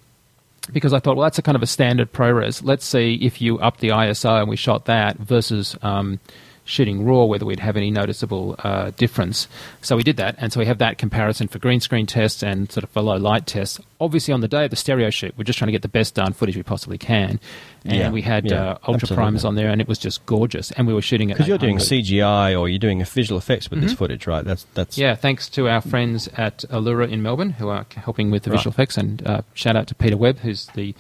because 0.73 0.93
I 0.93 1.01
thought, 1.01 1.17
well, 1.17 1.25
that's 1.25 1.39
a 1.39 1.43
kind 1.43 1.57
of 1.57 1.63
a 1.63 1.67
standard 1.67 2.13
ProRes. 2.13 2.63
Let's 2.65 2.85
see 2.85 3.19
if 3.21 3.41
you 3.41 3.59
up 3.59 3.79
the 3.79 3.89
ISO 3.89 4.41
and 4.41 4.49
we 4.49 4.57
shot 4.57 4.85
that 4.85 5.19
versus 5.19 5.77
um, 5.83 6.21
shooting 6.65 7.05
RAW, 7.05 7.25
whether 7.25 7.45
we'd 7.45 7.59
have 7.61 7.77
any 7.77 7.91
noticeable 7.91 8.55
uh, 8.61 8.93
difference. 8.97 9.49
So 9.81 9.97
we 9.97 10.03
did 10.03 10.17
that, 10.19 10.37
and 10.39 10.53
so 10.53 10.61
we 10.61 10.67
have 10.67 10.79
that 10.79 10.97
comparison 10.99 11.49
for 11.49 11.59
green 11.59 11.81
screen 11.81 12.07
tests 12.07 12.43
and 12.43 12.71
sort 12.71 12.85
of 12.85 12.91
for 12.91 13.03
low 13.03 13.17
light 13.17 13.47
tests. 13.47 13.81
Obviously, 14.01 14.33
on 14.33 14.41
the 14.41 14.49
day 14.49 14.65
of 14.65 14.71
the 14.71 14.77
stereo 14.77 15.11
shoot, 15.11 15.35
we're 15.37 15.45
just 15.45 15.59
trying 15.59 15.67
to 15.69 15.73
get 15.73 15.83
the 15.83 15.89
best 15.89 16.15
darn 16.15 16.33
footage 16.33 16.57
we 16.57 16.63
possibly 16.63 16.99
can, 16.99 17.41
and 17.85 17.97
Yeah, 17.97 18.11
we 18.11 18.23
had 18.23 18.49
yeah, 18.49 18.55
uh, 18.63 18.71
ultra 18.75 18.93
absolutely. 18.95 19.17
primes 19.17 19.45
on 19.45 19.55
there, 19.57 19.71
and 19.71 19.81
it 19.81 19.89
was 19.89 19.99
just 19.99 20.25
gorgeous. 20.27 20.71
And 20.73 20.87
we 20.87 20.95
were 20.95 21.03
shooting 21.03 21.31
at 21.31 21.37
Because 21.37 21.49
you're 21.49 21.59
doing 21.59 21.79
CGI 21.79 22.59
or 22.59 22.69
you're 22.69 22.79
doing 22.79 23.05
visual 23.05 23.39
effects 23.39 23.69
with 23.71 23.81
this 23.81 23.93
footage, 23.95 24.27
right? 24.27 24.45
That's 24.45 24.65
that's 24.75 24.95
Mm-hmm. 24.97 25.03
Yeah, 25.03 25.15
thanks 25.17 25.49
to 25.51 25.69
our 25.69 25.81
friends 25.81 26.29
at 26.37 26.59
Iloura 26.71 27.11
in 27.11 27.23
Melbourne 27.23 27.51
who 27.51 27.69
are 27.69 27.87
helping 27.97 28.31
with 28.31 28.45
the 28.45 28.51
Right. 28.51 28.59
visual 28.59 28.73
effects, 28.73 28.97
and 28.97 29.27
uh, 29.27 29.43
shout 29.55 29.75
out 29.77 29.89
to 29.89 29.95
Peter 29.97 30.17
Webb, 30.17 30.39
who's 30.39 30.67
the 30.75 30.95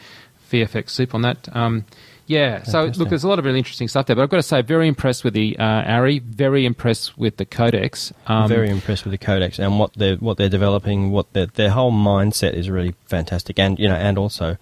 VFX 0.50 0.90
soup 0.90 1.14
on 1.14 1.22
that. 1.22 1.48
Um, 1.56 1.84
yeah, 2.32 2.62
so 2.62 2.84
look, 2.84 3.10
there's 3.10 3.24
a 3.24 3.28
lot 3.28 3.38
of 3.38 3.44
really 3.44 3.58
interesting 3.58 3.88
stuff 3.88 4.06
there, 4.06 4.16
but 4.16 4.22
I've 4.22 4.30
got 4.30 4.38
to 4.38 4.42
say, 4.42 4.62
very 4.62 4.88
impressed 4.88 5.22
with 5.22 5.34
the 5.34 5.58
uh, 5.58 5.62
ARRI, 5.62 6.22
very 6.22 6.64
impressed 6.64 7.18
with 7.18 7.36
the 7.36 7.44
Codex. 7.44 8.12
Um, 8.26 8.48
very 8.48 8.70
impressed 8.70 9.04
with 9.04 9.12
the 9.12 9.18
codex 9.18 9.58
and 9.58 9.78
what 9.78 9.92
they're 9.94 10.16
what 10.16 10.38
they're 10.38 10.48
developing. 10.48 11.10
What 11.10 11.32
their 11.34 11.46
their 11.46 11.70
whole 11.70 11.92
mindset 11.92 12.54
is 12.54 12.70
really 12.70 12.94
fantastic, 13.04 13.58
and 13.58 13.78
you 13.78 13.86
know, 13.86 13.94
and 13.94 14.16
also 14.16 14.56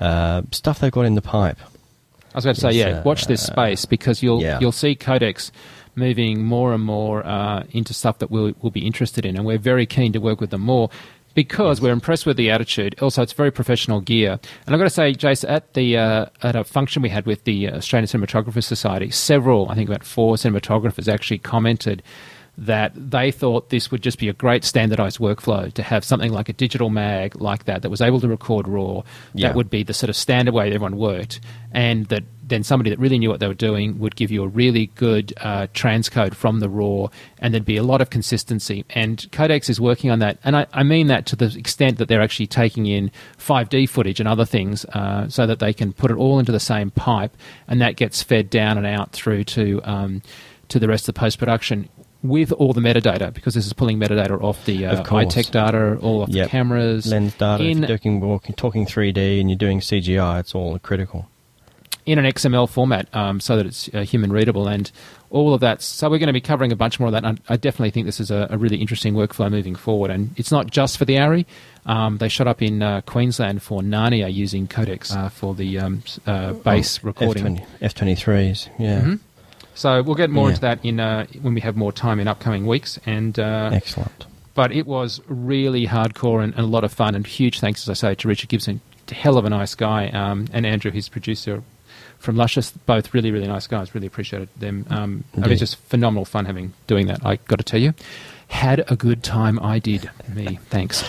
uh, 0.00 0.42
stuff 0.50 0.78
they've 0.78 0.90
got 0.90 1.02
in 1.02 1.14
the 1.14 1.22
pipe. 1.22 1.58
I 2.32 2.38
was 2.38 2.44
going 2.44 2.54
to 2.54 2.60
say, 2.60 2.70
yeah, 2.72 2.98
uh, 2.98 3.02
watch 3.02 3.26
this 3.26 3.44
space 3.44 3.84
because 3.84 4.22
you'll 4.22 4.40
yeah. 4.40 4.58
you'll 4.60 4.72
see 4.72 4.94
Codex 4.94 5.52
moving 5.96 6.42
more 6.42 6.72
and 6.72 6.82
more 6.82 7.26
uh, 7.26 7.64
into 7.72 7.92
stuff 7.92 8.20
that 8.20 8.30
we'll, 8.30 8.54
we'll 8.62 8.70
be 8.70 8.86
interested 8.86 9.26
in, 9.26 9.36
and 9.36 9.44
we're 9.44 9.58
very 9.58 9.84
keen 9.84 10.12
to 10.12 10.20
work 10.20 10.40
with 10.40 10.50
them 10.50 10.62
more 10.62 10.88
because 11.44 11.80
we're 11.80 11.92
impressed 11.92 12.26
with 12.26 12.36
the 12.36 12.50
attitude. 12.50 12.94
Also, 13.00 13.22
it's 13.22 13.32
very 13.32 13.50
professional 13.50 14.00
gear, 14.00 14.32
and 14.66 14.74
I've 14.74 14.78
got 14.78 14.84
to 14.84 14.90
say, 14.90 15.14
Jace, 15.14 15.48
at 15.48 15.72
the 15.74 15.96
uh, 15.96 16.26
at 16.42 16.54
a 16.54 16.64
function 16.64 17.00
we 17.02 17.08
had 17.08 17.24
with 17.24 17.44
the 17.44 17.70
Australian 17.70 18.06
Cinematographers 18.08 18.64
Society, 18.64 19.10
several, 19.10 19.68
I 19.70 19.74
think 19.74 19.88
about 19.88 20.04
four 20.04 20.36
cinematographers 20.36 21.08
actually 21.12 21.38
commented 21.38 22.02
that 22.58 22.92
they 22.94 23.30
thought 23.30 23.70
this 23.70 23.90
would 23.90 24.02
just 24.02 24.18
be 24.18 24.28
a 24.28 24.34
great 24.34 24.64
standardized 24.64 25.18
workflow 25.18 25.72
to 25.72 25.82
have 25.82 26.04
something 26.04 26.30
like 26.30 26.48
a 26.50 26.52
digital 26.52 26.90
mag 26.90 27.40
like 27.40 27.64
that 27.64 27.80
that 27.80 27.88
was 27.90 28.02
able 28.02 28.20
to 28.20 28.28
record 28.28 28.68
raw 28.68 29.02
Yeah. 29.32 29.48
that 29.48 29.56
would 29.56 29.70
be 29.70 29.82
the 29.82 29.94
sort 29.94 30.10
of 30.10 30.16
standard 30.16 30.52
way 30.52 30.66
everyone 30.66 30.96
worked 30.98 31.40
and 31.72 32.04
that 32.06 32.24
then 32.50 32.62
somebody 32.62 32.90
that 32.90 32.98
really 32.98 33.18
knew 33.18 33.30
what 33.30 33.40
they 33.40 33.48
were 33.48 33.54
doing 33.54 33.98
would 33.98 34.14
give 34.14 34.30
you 34.30 34.42
a 34.42 34.48
really 34.48 34.86
good 34.94 35.32
uh, 35.40 35.66
transcode 35.72 36.34
from 36.34 36.60
the 36.60 36.68
raw 36.68 37.06
and 37.38 37.54
there'd 37.54 37.64
be 37.64 37.78
a 37.78 37.82
lot 37.82 38.00
of 38.02 38.10
consistency 38.10 38.84
and 38.90 39.26
codex 39.32 39.70
is 39.70 39.80
working 39.80 40.10
on 40.10 40.18
that 40.18 40.38
and 40.44 40.56
I, 40.56 40.66
I 40.72 40.82
mean 40.82 41.06
that 41.06 41.26
to 41.26 41.36
the 41.36 41.56
extent 41.56 41.98
that 41.98 42.08
they're 42.08 42.20
actually 42.22 42.46
taking 42.48 42.86
in 42.86 43.10
5d 43.38 43.88
footage 43.88 44.20
and 44.20 44.28
other 44.28 44.44
things 44.44 44.84
uh, 44.86 45.28
so 45.28 45.46
that 45.46 45.58
they 45.58 45.72
can 45.72 45.92
put 45.92 46.10
it 46.10 46.16
all 46.18 46.38
into 46.38 46.52
the 46.52 46.60
same 46.60 46.90
pipe 46.90 47.36
and 47.66 47.80
that 47.80 47.96
gets 47.96 48.22
fed 48.22 48.50
down 48.50 48.76
and 48.76 48.86
out 48.86 49.12
through 49.12 49.44
to 49.44 49.80
um, 49.84 50.22
to 50.68 50.78
the 50.78 50.86
rest 50.88 51.08
of 51.08 51.14
the 51.14 51.18
post 51.20 51.38
production 51.38 51.88
with 52.22 52.52
all 52.52 52.72
the 52.72 52.80
metadata 52.80 53.32
because 53.32 53.54
this 53.54 53.66
is 53.66 53.72
pulling 53.72 53.98
metadata 53.98 54.40
off 54.42 54.64
the 54.66 54.84
uh, 54.86 55.02
iTech 55.04 55.50
data, 55.50 55.96
all 56.02 56.22
off 56.22 56.28
Yep. 56.28 56.46
the 56.46 56.50
cameras, 56.50 57.06
Lens 57.06 57.34
data, 57.34 57.64
if 57.64 58.04
you're 58.04 58.56
talking 58.56 58.84
3D 58.86 59.40
and 59.40 59.48
you're 59.50 59.56
doing 59.56 59.80
CGI, 59.80 60.40
it's 60.40 60.54
all 60.54 60.78
critical. 60.78 61.28
In 62.06 62.18
an 62.18 62.24
XML 62.24 62.68
format 62.68 63.14
um, 63.14 63.40
so 63.40 63.56
that 63.56 63.66
it's 63.66 63.88
uh, 63.92 64.00
human 64.00 64.32
readable 64.32 64.66
and 64.68 64.90
all 65.28 65.52
of 65.54 65.60
that. 65.60 65.82
So 65.82 66.08
we're 66.10 66.18
going 66.18 66.28
to 66.28 66.32
be 66.32 66.40
covering 66.40 66.72
a 66.72 66.76
bunch 66.76 66.98
more 66.98 67.08
of 67.08 67.12
that. 67.12 67.24
And 67.24 67.40
I 67.48 67.56
definitely 67.56 67.90
think 67.90 68.06
this 68.06 68.18
is 68.20 68.30
a, 68.30 68.48
a 68.50 68.56
really 68.58 68.78
interesting 68.78 69.14
workflow 69.14 69.50
moving 69.50 69.74
forward. 69.76 70.10
And 70.10 70.30
it's 70.36 70.50
not 70.50 70.70
just 70.70 70.96
for 70.98 71.04
the 71.04 71.16
ARRI. 71.18 71.44
Um, 71.86 72.18
they 72.18 72.28
shot 72.28 72.46
up 72.48 72.62
in 72.62 72.82
uh, 72.82 73.02
Queensland 73.02 73.62
for 73.62 73.82
Narnia 73.82 74.32
using 74.32 74.66
Codex 74.66 75.14
uh, 75.14 75.28
for 75.28 75.54
the 75.54 75.78
um, 75.78 76.02
uh, 76.26 76.54
bass 76.54 77.04
recording. 77.04 77.64
F 77.80 77.94
twenty 77.94 78.14
threes, 78.14 78.68
yeah. 78.78 79.02
Mhm. 79.02 79.20
So 79.74 80.02
we'll 80.02 80.14
get 80.16 80.30
more 80.30 80.44
Yeah. 80.46 80.50
into 80.50 80.60
that 80.62 80.84
in 80.84 81.00
uh, 81.00 81.26
when 81.42 81.54
we 81.54 81.60
have 81.60 81.76
more 81.76 81.92
time 81.92 82.18
in 82.18 82.28
upcoming 82.28 82.66
weeks. 82.66 82.98
And 83.06 83.38
uh, 83.38 83.70
Excellent. 83.72 84.26
but 84.54 84.72
it 84.72 84.86
was 84.86 85.20
really 85.28 85.86
hardcore 85.86 86.42
and, 86.42 86.52
and 86.54 86.64
a 86.64 86.66
lot 86.66 86.82
of 86.84 86.92
fun. 86.92 87.14
And 87.14 87.26
huge 87.26 87.60
thanks, 87.60 87.82
as 87.82 87.88
I 87.90 87.94
say, 87.94 88.14
to 88.16 88.28
Richard 88.28 88.48
Gibson, 88.48 88.80
hell 89.10 89.38
of 89.38 89.44
a 89.44 89.50
nice 89.50 89.74
guy, 89.74 90.08
um, 90.08 90.46
and 90.52 90.66
Andrew, 90.66 90.90
his 90.90 91.08
producer 91.08 91.62
from 92.20 92.36
Luscious, 92.36 92.70
both 92.70 93.12
really, 93.12 93.30
really 93.32 93.48
nice 93.48 93.66
guys. 93.66 93.94
Really 93.94 94.06
appreciated 94.06 94.48
them. 94.56 94.86
Um, 94.90 94.96
I 94.96 95.06
mean, 95.06 95.24
Indeed. 95.34 95.52
it's 95.52 95.60
just 95.60 95.76
phenomenal 95.76 96.24
fun 96.24 96.44
having 96.44 96.72
doing 96.86 97.08
that. 97.08 97.24
I 97.24 97.36
got 97.36 97.58
to 97.58 97.64
tell 97.64 97.80
you, 97.80 97.94
had 98.48 98.84
a 98.90 98.96
good 98.96 99.22
time. 99.22 99.58
I 99.60 99.78
did. 99.78 100.10
Me, 100.32 100.58
thanks. 100.68 101.02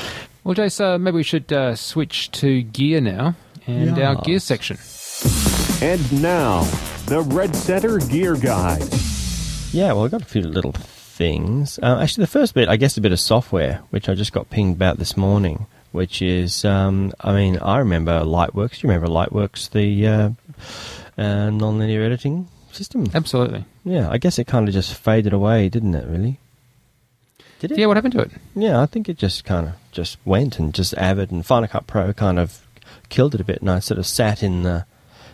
Well, 0.44 0.56
Jace, 0.56 0.82
uh, 0.82 0.98
maybe 0.98 1.18
we 1.18 1.24
should 1.24 1.52
uh, 1.54 1.76
switch 1.76 2.32
to 2.32 2.64
gear 2.64 3.00
now 3.02 3.36
and 3.68 4.00
our 4.00 4.16
gear 4.16 4.40
section. 4.40 4.78
And 5.82 6.22
now, 6.22 6.64
the 7.06 7.22
Red 7.22 7.56
Centre 7.56 8.00
Gear 8.00 8.36
Guide. 8.36 8.84
Yeah, 9.72 9.94
well, 9.94 10.06
I've 10.06 10.12
got 10.12 10.22
a 10.22 10.26
few 10.26 10.42
little 10.42 10.72
things. 10.72 11.80
Uh, 11.82 12.00
actually, 12.02 12.24
the 12.24 12.32
first 12.32 12.54
bit, 12.54 12.70
I 12.70 12.78
guess, 12.78 12.98
a 12.98 13.02
bit 13.02 13.12
of 13.12 13.20
software, 13.20 13.82
which 13.90 14.10
I 14.10 14.16
just 14.16 14.34
got 14.34 14.50
pinged 14.50 14.76
about 14.76 14.98
this 14.98 15.16
morning, 15.16 15.68
which 15.92 16.22
is, 16.22 16.66
um, 16.66 17.14
I 17.22 17.34
mean, 17.34 17.58
I 17.60 17.78
remember 17.78 18.22
Lightworks. 18.22 18.80
Do 18.80 18.88
you 18.88 18.94
remember 18.94 19.08
Lightworks, 19.08 19.70
the 19.70 20.08
uh, 20.08 20.30
uh, 21.22 21.50
non-linear 21.50 22.04
editing 22.04 22.48
system? 22.72 23.08
Absolutely. 23.14 23.66
Yeah, 23.84 24.10
I 24.10 24.18
guess 24.18 24.40
it 24.40 24.48
kind 24.48 24.68
of 24.68 24.74
just 24.74 24.94
faded 24.94 25.34
away, 25.34 25.70
didn't 25.70 25.96
it? 25.96 26.08
Really? 26.08 26.40
Did 27.60 27.72
it? 27.74 27.78
Yeah, 27.78 27.86
what 27.88 27.98
happened 27.98 28.14
to 28.14 28.22
it? 28.22 28.32
Yeah, 28.56 28.82
I 28.82 28.86
think 28.88 29.08
it 29.10 29.18
just 29.18 29.44
kind 29.46 29.68
of 29.68 29.74
just 29.92 30.18
went 30.26 30.58
and 30.60 30.74
just 30.74 30.94
Avid 30.96 31.32
and 31.32 31.46
Final 31.46 31.68
Cut 31.68 31.86
Pro 31.88 32.14
kind 32.14 32.40
of 32.40 32.66
killed 33.10 33.36
it 33.36 33.42
a 33.42 33.44
bit, 33.44 33.62
and 33.62 33.70
I 33.70 33.80
sort 33.80 34.00
of 34.00 34.06
sat 34.08 34.42
in 34.42 34.64
the 34.64 34.86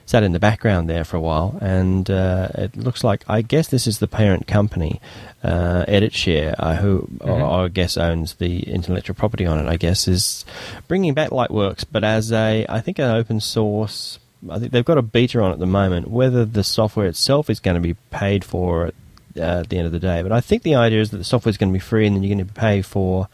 sat 0.06 0.24
in 0.24 0.32
the 0.32 0.40
background 0.40 0.90
there 0.90 1.04
for 1.04 1.18
a 1.18 1.22
while, 1.22 1.58
and 1.62 2.10
uh, 2.10 2.48
it 2.56 2.76
looks 2.78 3.04
like 3.04 3.24
I 3.28 3.42
guess 3.42 3.68
this 3.68 3.86
is 3.88 4.00
the 4.00 4.08
parent 4.08 4.48
company, 4.48 5.00
uh, 5.44 5.84
EditShare, 5.88 6.56
uh, 6.58 6.76
who 6.76 7.08
or, 7.22 7.38
Mhm. 7.40 7.42
or 7.50 7.66
I 7.66 7.68
guess 7.68 7.98
owns 7.98 8.36
the 8.36 8.60
intellectual 8.62 9.16
property 9.16 9.46
on 9.46 9.60
it. 9.60 9.68
I 9.70 9.76
guess 9.78 10.08
is 10.08 10.46
bringing 10.88 11.14
back 11.14 11.30
Lightworks, 11.32 11.84
but 11.92 12.04
as 12.04 12.32
a 12.32 12.66
I 12.70 12.80
think 12.82 13.00
an 13.00 13.10
open 13.12 13.40
source. 13.40 14.18
I 14.50 14.60
think 14.60 14.72
they've 14.72 14.86
got 14.86 14.98
a 14.98 15.02
beta 15.02 15.42
on 15.42 15.52
at 15.52 15.60
the 15.60 15.66
moment. 15.66 16.10
Whether 16.10 16.46
the 16.46 16.64
software 16.64 17.08
itself 17.08 17.50
is 17.50 17.60
going 17.60 17.76
to 17.76 17.82
be 17.82 17.96
paid 18.12 18.44
for 18.44 18.88
at, 18.88 18.94
uh, 19.38 19.60
at 19.62 19.70
the 19.70 19.78
end 19.78 19.86
of 19.86 19.92
the 19.92 20.00
day, 20.00 20.22
but 20.22 20.32
I 20.32 20.42
think 20.42 20.64
the 20.64 20.76
idea 20.76 21.02
is 21.02 21.12
that 21.12 21.18
the 21.18 21.24
software 21.24 21.50
is 21.50 21.58
going 21.58 21.70
to 21.70 21.74
be 21.74 21.80
free, 21.80 22.06
and 22.08 22.16
then 22.16 22.24
you're 22.24 22.36
going 22.36 22.48
to 22.48 22.54
pay 22.54 22.82
for 22.82 23.28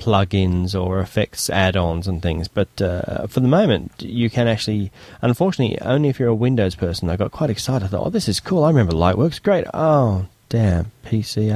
plugins 0.00 0.74
or 0.74 0.98
effects 0.98 1.50
add-ons 1.50 2.08
and 2.08 2.22
things. 2.22 2.48
But 2.48 2.80
uh, 2.80 3.26
for 3.26 3.40
the 3.40 3.48
moment, 3.48 3.92
you 3.98 4.30
can 4.30 4.48
actually, 4.48 4.90
unfortunately, 5.22 5.80
only 5.82 6.08
if 6.08 6.18
you're 6.18 6.28
a 6.28 6.34
Windows 6.34 6.74
person. 6.74 7.10
I 7.10 7.16
got 7.16 7.30
quite 7.30 7.50
excited. 7.50 7.84
I 7.84 7.88
thought, 7.88 8.06
oh, 8.06 8.10
this 8.10 8.28
is 8.28 8.40
cool. 8.40 8.64
I 8.64 8.68
remember 8.68 8.92
Lightworks. 8.92 9.40
Great. 9.42 9.66
Oh, 9.72 10.26
damn, 10.48 10.90
PC 11.04 11.50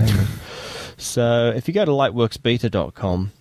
so 0.97 1.53
if 1.57 1.66
you 1.66 1.74
go 1.74 1.84
to 1.84 1.90
lightworksbeta.com, 1.90 3.32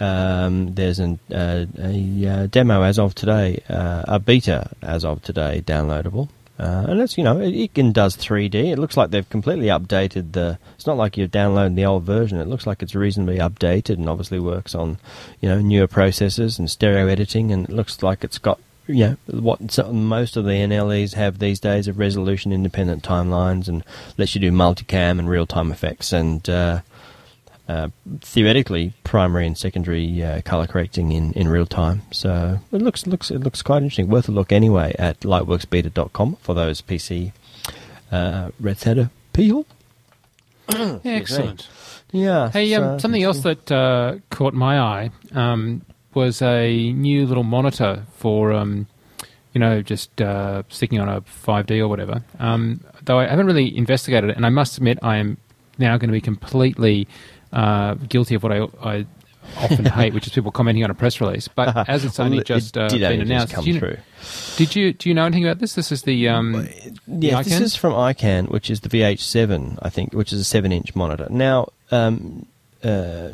um, 0.00 0.74
there's 0.74 0.98
an, 0.98 1.18
uh, 1.32 1.66
a 1.78 2.26
uh, 2.26 2.46
demo 2.46 2.82
as 2.82 2.98
of 2.98 3.14
today, 3.14 3.62
uh, 3.68 4.02
a 4.06 4.18
beta 4.18 4.70
as 4.82 5.04
of 5.04 5.22
today, 5.22 5.62
downloadable. 5.64 6.28
Uh, 6.58 6.84
and 6.88 7.00
it's 7.00 7.18
you 7.18 7.24
know 7.24 7.40
it, 7.40 7.54
it 7.54 7.74
can 7.74 7.92
does 7.92 8.16
3D. 8.16 8.54
It 8.54 8.78
looks 8.78 8.96
like 8.96 9.10
they've 9.10 9.28
completely 9.28 9.66
updated 9.66 10.32
the. 10.32 10.58
It's 10.74 10.86
not 10.86 10.96
like 10.96 11.16
you're 11.16 11.26
downloading 11.26 11.74
the 11.74 11.86
old 11.86 12.04
version. 12.04 12.38
It 12.38 12.46
looks 12.46 12.66
like 12.66 12.82
it's 12.82 12.94
reasonably 12.94 13.38
updated 13.38 13.94
and 13.94 14.08
obviously 14.08 14.38
works 14.38 14.74
on 14.74 14.98
you 15.40 15.48
know 15.48 15.60
newer 15.60 15.88
processors 15.88 16.58
and 16.58 16.70
stereo 16.70 17.08
editing. 17.08 17.50
And 17.50 17.68
it 17.68 17.74
looks 17.74 18.02
like 18.02 18.22
it's 18.22 18.38
got 18.38 18.60
you 18.86 19.06
know 19.06 19.16
what 19.26 19.92
most 19.92 20.36
of 20.36 20.44
the 20.44 20.50
NLEs 20.50 21.14
have 21.14 21.38
these 21.38 21.58
days 21.58 21.88
of 21.88 21.98
resolution 21.98 22.52
independent 22.52 23.02
timelines 23.02 23.66
and 23.66 23.82
lets 24.16 24.34
you 24.34 24.40
do 24.40 24.52
multicam 24.52 25.18
and 25.18 25.28
real 25.28 25.46
time 25.46 25.72
effects 25.72 26.12
and. 26.12 26.48
Uh, 26.48 26.80
uh, 27.72 27.88
theoretically 28.20 28.92
primary 29.02 29.46
and 29.46 29.56
secondary 29.56 30.22
uh, 30.22 30.42
color 30.42 30.66
correcting 30.66 31.12
in, 31.12 31.32
in 31.32 31.48
real 31.48 31.66
time. 31.66 32.02
So 32.10 32.58
it 32.70 32.82
looks 32.82 33.06
looks 33.06 33.30
it 33.30 33.38
looks 33.38 33.62
quite 33.62 33.78
interesting. 33.78 34.08
Worth 34.08 34.28
a 34.28 34.32
look 34.32 34.52
anyway 34.52 34.94
at 34.98 35.20
lightworksbeta.com 35.20 36.36
for 36.36 36.54
those 36.54 36.82
PC 36.82 37.32
uh, 38.10 38.50
Red 38.60 39.10
people. 39.32 39.66
Excellent. 41.04 41.68
Yeah. 42.12 42.50
Hey, 42.50 42.72
um, 42.74 43.00
something 43.00 43.22
else 43.22 43.40
that 43.40 43.72
uh, 43.72 44.16
caught 44.28 44.52
my 44.52 44.78
eye 44.78 45.10
um, 45.32 45.82
was 46.12 46.42
a 46.42 46.92
new 46.92 47.26
little 47.26 47.42
monitor 47.42 48.04
for, 48.16 48.52
um, 48.52 48.86
you 49.54 49.60
know, 49.60 49.80
just 49.80 50.20
uh, 50.20 50.62
sticking 50.68 51.00
on 51.00 51.08
a 51.08 51.22
5D 51.22 51.80
or 51.80 51.88
whatever. 51.88 52.22
Um, 52.38 52.84
though 53.02 53.18
I 53.18 53.26
haven't 53.26 53.46
really 53.46 53.74
investigated 53.74 54.28
it, 54.28 54.36
and 54.36 54.44
I 54.44 54.50
must 54.50 54.76
admit 54.76 54.98
I 55.02 55.16
am 55.16 55.38
now 55.78 55.96
going 55.96 56.08
to 56.08 56.12
be 56.12 56.20
completely 56.20 57.08
uh, 57.52 57.94
guilty 57.94 58.34
of 58.34 58.42
what 58.42 58.52
I, 58.52 58.66
I 58.82 59.06
often 59.58 59.84
hate, 60.00 60.14
which 60.14 60.26
is 60.26 60.32
people 60.32 60.50
commenting 60.52 60.84
on 60.84 60.90
a 60.90 60.94
press 60.94 61.20
release. 61.20 61.48
But 61.48 61.88
as 61.88 62.04
it's 62.04 62.18
only 62.20 62.38
it 62.38 62.46
just 62.46 62.76
uh, 62.76 62.88
been 62.88 63.20
announced, 63.20 63.54
come 63.54 63.64
you, 63.66 63.78
through. 63.78 63.98
did 64.56 64.74
you 64.76 64.92
do 64.92 65.08
you 65.08 65.14
know 65.14 65.24
anything 65.26 65.44
about 65.44 65.58
this? 65.58 65.74
This 65.74 65.92
is 65.92 66.02
the 66.02 66.28
um, 66.28 66.68
Yeah, 67.06 67.42
this 67.42 67.60
is 67.60 67.76
from 67.76 67.92
iKan, 67.92 68.48
which 68.50 68.70
is 68.70 68.80
the 68.80 68.88
VH7, 68.88 69.78
I 69.82 69.88
think, 69.90 70.12
which 70.14 70.32
is 70.32 70.40
a 70.40 70.44
seven-inch 70.44 70.94
monitor. 70.94 71.26
Now, 71.30 71.68
um, 71.90 72.46
uh, 72.82 73.30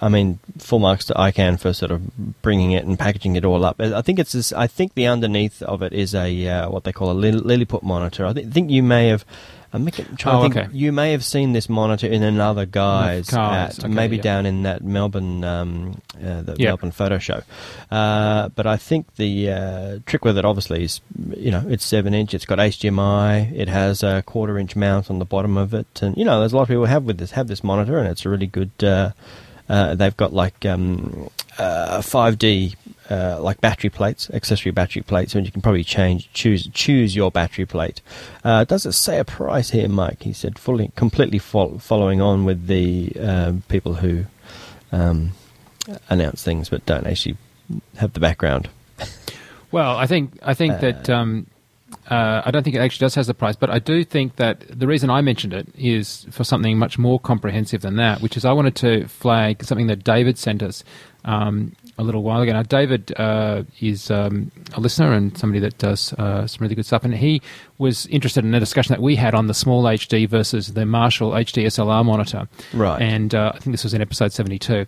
I 0.00 0.08
mean, 0.10 0.38
full 0.58 0.78
marks 0.78 1.06
to 1.06 1.14
iKan 1.14 1.58
for 1.58 1.72
sort 1.72 1.90
of 1.90 2.42
bringing 2.42 2.72
it 2.72 2.84
and 2.84 2.98
packaging 2.98 3.36
it 3.36 3.44
all 3.44 3.64
up. 3.64 3.80
I 3.80 4.02
think 4.02 4.18
it's 4.18 4.32
this, 4.32 4.52
I 4.52 4.66
think 4.66 4.94
the 4.94 5.06
underneath 5.06 5.62
of 5.62 5.82
it 5.82 5.92
is 5.92 6.14
a 6.14 6.46
uh, 6.48 6.70
what 6.70 6.84
they 6.84 6.92
call 6.92 7.10
a 7.10 7.14
Lil- 7.14 7.40
Lilliput 7.40 7.82
monitor. 7.82 8.26
I 8.26 8.32
thi- 8.34 8.44
think 8.44 8.70
you 8.70 8.82
may 8.82 9.08
have. 9.08 9.24
I'm 9.76 10.16
trying 10.16 10.36
Oh, 10.36 10.48
to 10.48 10.54
think. 10.54 10.56
okay. 10.68 10.76
You 10.76 10.90
may 10.92 11.12
have 11.12 11.24
seen 11.24 11.52
this 11.52 11.68
monitor 11.68 12.06
in 12.06 12.22
another 12.22 12.66
guy's, 12.66 13.32
at, 13.32 13.78
okay, 13.78 13.88
maybe 13.88 14.16
yeah. 14.16 14.22
down 14.22 14.46
in 14.46 14.62
that 14.64 14.82
Melbourne, 14.82 15.44
um, 15.44 16.00
uh, 16.16 16.42
the 16.42 16.56
Yeah. 16.58 16.70
Melbourne 16.70 16.90
photo 16.92 17.18
show. 17.18 17.42
Uh, 17.90 18.48
but 18.50 18.66
I 18.66 18.76
think 18.76 19.14
the 19.16 19.50
uh, 19.50 19.98
trick 20.06 20.24
with 20.24 20.38
it, 20.38 20.44
obviously, 20.44 20.84
is 20.84 21.00
you 21.36 21.50
know 21.50 21.64
it's 21.68 21.84
seven 21.84 22.14
inch. 22.14 22.34
It's 22.34 22.46
got 22.46 22.58
HDMI. 22.58 23.52
It 23.54 23.68
has 23.68 24.02
a 24.02 24.22
quarter 24.22 24.58
inch 24.58 24.74
mount 24.76 25.10
on 25.10 25.18
the 25.18 25.24
bottom 25.24 25.56
of 25.56 25.74
it, 25.74 26.02
and 26.02 26.16
you 26.16 26.24
know 26.24 26.40
there's 26.40 26.52
a 26.52 26.56
lot 26.56 26.62
of 26.62 26.68
people 26.68 26.86
have 26.86 27.04
with 27.04 27.18
this 27.18 27.32
have 27.32 27.46
this 27.48 27.62
monitor, 27.62 27.98
and 27.98 28.08
it's 28.08 28.24
a 28.24 28.28
really 28.28 28.46
good. 28.46 28.70
Uh, 28.82 29.10
uh, 29.68 29.94
they've 29.96 30.16
got 30.16 30.32
like 30.32 30.64
um, 30.64 31.28
uh, 31.58 31.98
5D 31.98 32.76
uh, 33.10 33.38
like 33.40 33.60
battery 33.60 33.90
plates, 33.90 34.30
accessory 34.30 34.72
battery 34.72 35.02
plates, 35.02 35.34
and 35.34 35.46
you 35.46 35.52
can 35.52 35.62
probably 35.62 35.84
change 35.84 36.32
choose 36.32 36.68
choose 36.68 37.14
your 37.14 37.30
battery 37.30 37.66
plate. 37.66 38.00
Uh, 38.44 38.64
does 38.64 38.86
it 38.86 38.92
say 38.92 39.18
a 39.18 39.24
price 39.24 39.70
here, 39.70 39.88
Mike? 39.88 40.22
He 40.22 40.32
said 40.32 40.58
fully 40.58 40.90
completely 40.96 41.38
fol- 41.38 41.78
following 41.78 42.20
on 42.20 42.44
with 42.44 42.66
the 42.66 43.12
um 43.20 43.62
people 43.68 43.94
who 43.94 44.26
um, 44.92 45.32
announce 46.08 46.42
things 46.42 46.68
but 46.68 46.84
don't 46.86 47.06
actually 47.06 47.36
have 47.96 48.12
the 48.12 48.20
background. 48.20 48.68
Well, 49.72 49.96
I 49.96 50.06
think 50.06 50.38
I 50.42 50.54
think 50.54 50.80
that 50.80 51.10
um, 51.10 51.46
uh, 52.08 52.42
I 52.44 52.50
don't 52.50 52.62
think 52.62 52.76
it 52.76 52.78
actually 52.80 53.04
does 53.04 53.14
has 53.16 53.26
the 53.26 53.34
price, 53.34 53.56
but 53.56 53.68
I 53.70 53.78
do 53.78 54.04
think 54.04 54.36
that 54.36 54.64
the 54.68 54.86
reason 54.86 55.10
I 55.10 55.20
mentioned 55.20 55.52
it 55.52 55.68
is 55.76 56.26
for 56.30 56.44
something 56.44 56.78
much 56.78 56.98
more 56.98 57.18
comprehensive 57.18 57.82
than 57.82 57.96
that, 57.96 58.20
which 58.20 58.36
is 58.36 58.44
I 58.44 58.52
wanted 58.52 58.76
to 58.76 59.06
flag 59.08 59.64
something 59.64 59.88
that 59.88 60.04
David 60.04 60.38
sent 60.38 60.62
us 60.62 60.84
um, 61.24 61.74
a 61.98 62.02
little 62.02 62.22
while 62.22 62.42
ago. 62.42 62.52
Now, 62.52 62.62
David 62.62 63.12
uh, 63.16 63.62
is 63.80 64.10
um, 64.10 64.50
a 64.74 64.80
listener 64.80 65.12
and 65.12 65.36
somebody 65.36 65.60
that 65.60 65.78
does 65.78 66.12
uh, 66.14 66.46
some 66.46 66.58
really 66.60 66.74
good 66.74 66.86
stuff, 66.86 67.04
and 67.04 67.14
he 67.14 67.40
was 67.78 68.06
interested 68.06 68.44
in 68.44 68.54
a 68.54 68.60
discussion 68.60 68.92
that 68.92 69.02
we 69.02 69.16
had 69.16 69.34
on 69.34 69.46
the 69.46 69.54
SmallHD 69.54 70.28
versus 70.28 70.74
the 70.74 70.84
Marshall 70.84 71.32
HD 71.32 71.66
SLR 71.66 72.04
monitor. 72.04 72.48
Right. 72.72 73.00
And 73.00 73.34
uh, 73.34 73.52
I 73.54 73.58
think 73.58 73.72
this 73.72 73.84
was 73.84 73.94
in 73.94 74.02
episode 74.02 74.32
72. 74.32 74.86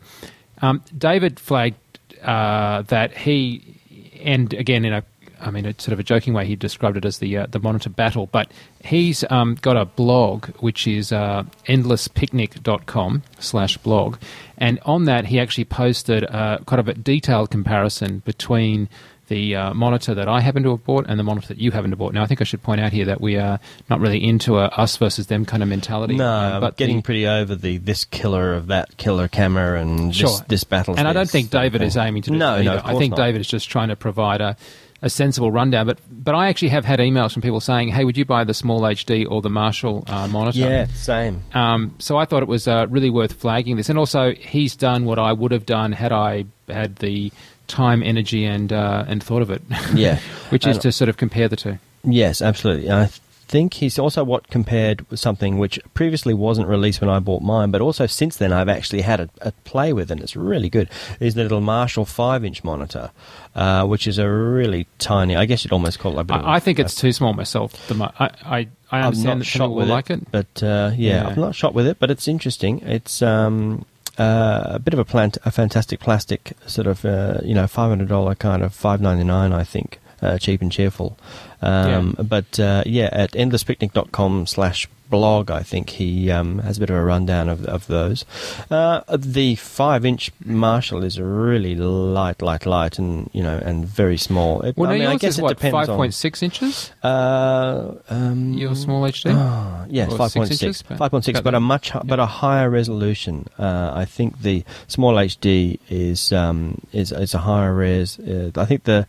Um, 0.60 0.82
David 0.96 1.40
flagged 1.40 1.76
uh, 2.22 2.82
that 2.82 3.16
he, 3.16 3.80
and 4.22 4.52
again, 4.54 4.84
in 4.84 4.92
a, 4.92 5.04
I 5.40 5.50
mean, 5.50 5.64
it's 5.64 5.84
sort 5.84 5.92
of 5.92 6.00
a 6.00 6.02
joking 6.02 6.34
way, 6.34 6.46
he 6.46 6.56
described 6.56 6.96
it 6.96 7.04
as 7.04 7.18
the 7.18 7.36
uh, 7.38 7.46
the 7.46 7.58
monitor 7.60 7.90
battle. 7.90 8.26
But 8.26 8.50
he's 8.84 9.24
um, 9.30 9.56
got 9.60 9.76
a 9.76 9.84
blog 9.84 10.46
which 10.60 10.86
is 10.86 11.12
uh, 11.12 11.44
endlesspicnic.com 11.66 13.22
slash 13.38 13.76
blog, 13.78 14.16
and 14.56 14.78
on 14.84 15.04
that 15.04 15.26
he 15.26 15.38
actually 15.40 15.64
posted 15.64 16.24
uh, 16.24 16.58
kind 16.66 16.80
of 16.80 16.88
a 16.88 16.94
detailed 16.94 17.50
comparison 17.50 18.20
between 18.24 18.88
the 19.28 19.54
uh, 19.54 19.74
monitor 19.74 20.14
that 20.14 20.26
I 20.26 20.40
happen 20.40 20.62
to 20.62 20.70
have 20.70 20.84
bought 20.84 21.04
and 21.06 21.18
the 21.18 21.22
monitor 21.22 21.48
that 21.48 21.58
you 21.58 21.70
happen 21.70 21.90
to 21.90 21.92
have 21.94 21.98
bought. 21.98 22.14
Now, 22.14 22.22
I 22.22 22.26
think 22.26 22.40
I 22.40 22.44
should 22.44 22.62
point 22.62 22.80
out 22.80 22.92
here 22.94 23.04
that 23.04 23.20
we 23.20 23.36
are 23.36 23.60
not 23.90 24.00
really 24.00 24.24
into 24.26 24.56
a 24.58 24.68
us 24.68 24.96
versus 24.96 25.26
them 25.26 25.44
kind 25.44 25.62
of 25.62 25.68
mentality. 25.68 26.16
No, 26.16 26.26
I'm 26.26 26.60
but 26.62 26.78
getting 26.78 26.96
the- 26.96 27.02
pretty 27.02 27.26
over 27.26 27.54
the 27.54 27.76
this 27.76 28.06
killer 28.06 28.54
of 28.54 28.68
that 28.68 28.96
killer 28.96 29.28
camera 29.28 29.80
and 29.82 30.16
Sure. 30.16 30.28
this, 30.30 30.40
this 30.48 30.64
battle. 30.64 30.94
And 30.96 31.06
I 31.06 31.12
don't 31.12 31.28
think 31.28 31.50
David 31.50 31.80
thing. 31.80 31.88
is 31.88 31.96
aiming 31.98 32.22
to 32.22 32.30
do 32.30 32.36
no, 32.38 32.62
no. 32.62 32.80
I 32.82 32.96
think 32.96 33.10
not. 33.10 33.24
David 33.24 33.42
is 33.42 33.48
just 33.48 33.68
trying 33.68 33.88
to 33.88 33.96
provide 33.96 34.40
a, 34.40 34.56
a 35.02 35.08
sensible 35.10 35.50
rundown. 35.52 35.86
But 35.86 35.98
but 36.10 36.34
I 36.34 36.48
actually 36.48 36.68
have 36.70 36.84
had 36.84 36.98
emails 36.98 37.32
from 37.32 37.42
people 37.42 37.60
saying, 37.60 37.88
"Hey, 37.88 38.04
would 38.04 38.16
you 38.16 38.24
buy 38.24 38.44
the 38.44 38.52
SmallHD 38.52 39.30
or 39.30 39.42
the 39.42 39.50
Marshall 39.50 40.04
uh, 40.06 40.26
monitor?" 40.28 40.58
Yeah, 40.58 40.86
same. 40.86 41.42
Um, 41.54 41.94
so 41.98 42.16
I 42.16 42.24
thought 42.24 42.42
it 42.42 42.48
was 42.48 42.66
uh, 42.68 42.86
really 42.88 43.10
worth 43.10 43.32
flagging 43.34 43.76
this, 43.76 43.88
and 43.88 43.98
also 43.98 44.32
he's 44.32 44.74
done 44.76 45.04
what 45.04 45.18
I 45.18 45.32
would 45.32 45.52
have 45.52 45.66
done 45.66 45.92
had 45.92 46.12
I 46.12 46.44
had 46.68 46.96
the 46.96 47.32
time, 47.68 48.02
energy, 48.02 48.44
and 48.44 48.72
uh, 48.72 49.04
and 49.06 49.22
thought 49.22 49.42
of 49.42 49.50
it. 49.50 49.62
Yeah. 49.94 50.18
which 50.50 50.66
is 50.66 50.76
And- 50.76 50.82
to 50.82 50.92
sort 50.92 51.08
of 51.08 51.16
compare 51.16 51.48
the 51.48 51.56
two. 51.56 51.78
Yes, 52.04 52.40
absolutely. 52.40 52.90
I 52.90 53.10
think 53.48 53.74
he's 53.74 53.98
also 53.98 54.22
what 54.24 54.48
compared 54.48 55.08
with 55.10 55.18
something 55.18 55.58
which 55.58 55.80
previously 55.94 56.34
wasn't 56.34 56.68
released 56.68 57.00
when 57.00 57.10
I 57.10 57.18
bought 57.18 57.42
mine, 57.42 57.70
but 57.70 57.80
also 57.80 58.06
since 58.06 58.36
then 58.36 58.52
I've 58.52 58.68
actually 58.68 59.00
had 59.02 59.20
a, 59.20 59.28
a 59.40 59.52
play 59.64 59.92
with, 59.92 60.10
and 60.10 60.20
it's 60.20 60.36
really 60.36 60.68
good. 60.68 60.88
Is 61.18 61.34
the 61.34 61.42
little 61.42 61.60
Marshall 61.60 62.04
five-inch 62.04 62.62
monitor, 62.62 63.10
uh, 63.54 63.86
which 63.86 64.06
is 64.06 64.18
a 64.18 64.28
really 64.30 64.86
tiny. 64.98 65.34
I 65.36 65.46
guess 65.46 65.64
you'd 65.64 65.72
almost 65.72 65.98
call 65.98 66.18
it. 66.18 66.20
A 66.20 66.24
bit 66.24 66.36
of 66.36 66.44
a- 66.44 66.46
I, 66.48 66.54
I 66.56 66.60
think 66.60 66.78
it's 66.78 66.94
too 66.94 67.12
small 67.12 67.32
myself. 67.32 67.86
The 67.88 67.94
mo- 67.94 68.12
I, 68.18 68.30
I 68.44 68.68
I 68.90 69.00
understand 69.02 69.26
not 69.26 69.38
that 69.40 69.44
shot 69.44 69.68
will 69.70 69.76
with 69.76 69.88
like 69.88 70.10
it. 70.10 70.30
but 70.30 70.62
uh, 70.62 70.92
yeah, 70.96 71.22
Yeah. 71.22 71.28
I'm 71.28 71.40
not 71.40 71.54
shot 71.54 71.74
with 71.74 71.86
it. 71.86 71.98
But 71.98 72.10
it's 72.10 72.28
interesting. 72.28 72.80
It's 72.80 73.22
um, 73.22 73.84
uh, 74.18 74.62
a 74.66 74.78
bit 74.78 74.92
of 74.94 75.00
a 75.00 75.04
plant, 75.04 75.38
a 75.44 75.50
fantastic 75.50 76.00
plastic 76.00 76.52
sort 76.66 76.86
of 76.86 77.04
uh, 77.04 77.38
you 77.42 77.54
know 77.54 77.66
five 77.66 77.88
hundred 77.88 78.08
dollar 78.08 78.34
kind 78.34 78.62
of 78.62 78.74
five 78.74 79.00
ninety 79.00 79.24
nine. 79.24 79.52
I 79.52 79.64
think 79.64 79.98
uh, 80.22 80.38
cheap 80.38 80.60
and 80.62 80.72
cheerful. 80.72 81.18
Um, 81.60 82.14
But 82.18 82.58
uh, 82.60 82.82
yeah, 82.86 83.08
at 83.12 83.32
endlesspicnic.com 83.32 84.46
slash 84.46 84.88
blog, 85.10 85.50
I 85.50 85.62
think 85.62 85.88
he 85.90 86.30
um, 86.30 86.58
has 86.60 86.76
a 86.76 86.80
bit 86.80 86.90
of 86.90 86.96
a 86.96 87.02
rundown 87.02 87.48
of, 87.48 87.64
of 87.64 87.86
those. 87.86 88.24
Uh, 88.70 89.00
the 89.16 89.54
five 89.56 90.04
inch 90.04 90.30
Marshall 90.44 91.02
is 91.02 91.18
really 91.18 91.74
light, 91.74 92.42
light, 92.42 92.66
light, 92.66 92.98
and 92.98 93.28
you 93.32 93.42
know, 93.42 93.56
and 93.64 93.86
very 93.86 94.18
small. 94.18 94.60
It, 94.62 94.76
Well, 94.76 94.90
I 94.90 94.98
mean, 94.98 95.08
I 95.08 95.16
guess 95.16 95.38
it 95.38 95.42
what 95.42 95.56
depends 95.56 95.72
five 95.72 95.88
on. 95.88 95.96
point 95.96 96.14
six 96.14 96.42
inches. 96.42 96.92
Uh, 97.02 97.94
um, 98.10 98.52
Your 98.52 98.72
SmallHD. 98.72 99.32
Ah, 99.34 99.86
yes, 99.88 100.14
five 100.14 100.32
point 100.32 100.52
six. 100.54 100.82
Five 100.82 101.10
point 101.10 101.24
six, 101.24 101.40
but 101.40 101.54
a 101.54 101.60
much 101.60 101.90
hi- 101.90 102.02
but 102.04 102.20
a 102.20 102.26
higher 102.26 102.68
resolution. 102.70 103.46
Uh, 103.58 103.90
I 103.94 104.04
think 104.04 104.42
the 104.42 104.62
SmallHD 104.88 105.78
is 105.88 106.32
um, 106.32 106.82
is 106.92 107.10
is 107.12 107.34
a 107.34 107.38
higher 107.38 107.74
res. 107.74 108.18
Uh, 108.18 108.50
I 108.56 108.64
think 108.66 108.84
the 108.84 109.06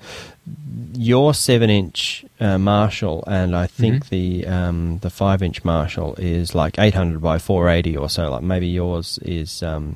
your 0.94 1.34
seven 1.34 1.70
inch 1.70 2.26
uh, 2.40 2.58
Marshall 2.58 3.24
and 3.28 3.56
I 3.56 3.68
think 3.68 4.06
Mhm. 4.06 4.10
the 4.10 4.48
um, 4.48 5.00
the 5.00 5.10
five 5.10 5.42
inch 5.44 5.64
Marshall 5.64 6.16
is 6.18 6.54
like 6.56 6.78
eight 6.80 6.94
hundred 6.94 7.22
by 7.22 7.38
four 7.40 7.70
eighty 7.70 7.96
or 7.98 8.10
so. 8.10 8.30
Like 8.32 8.44
maybe 8.44 8.68
yours 8.68 9.20
is. 9.24 9.64
Um, 9.64 9.96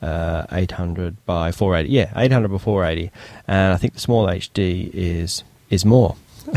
uh, 0.00 0.44
800 0.50 1.24
by 1.26 1.52
480. 1.52 1.88
Yeah, 1.94 2.10
800 2.16 2.48
by 2.48 2.58
480, 2.58 3.12
and 3.46 3.72
I 3.72 3.76
think 3.76 3.94
the 3.94 4.00
SmallHD 4.00 4.90
is 4.92 5.44
is 5.70 5.84
more. 5.84 6.16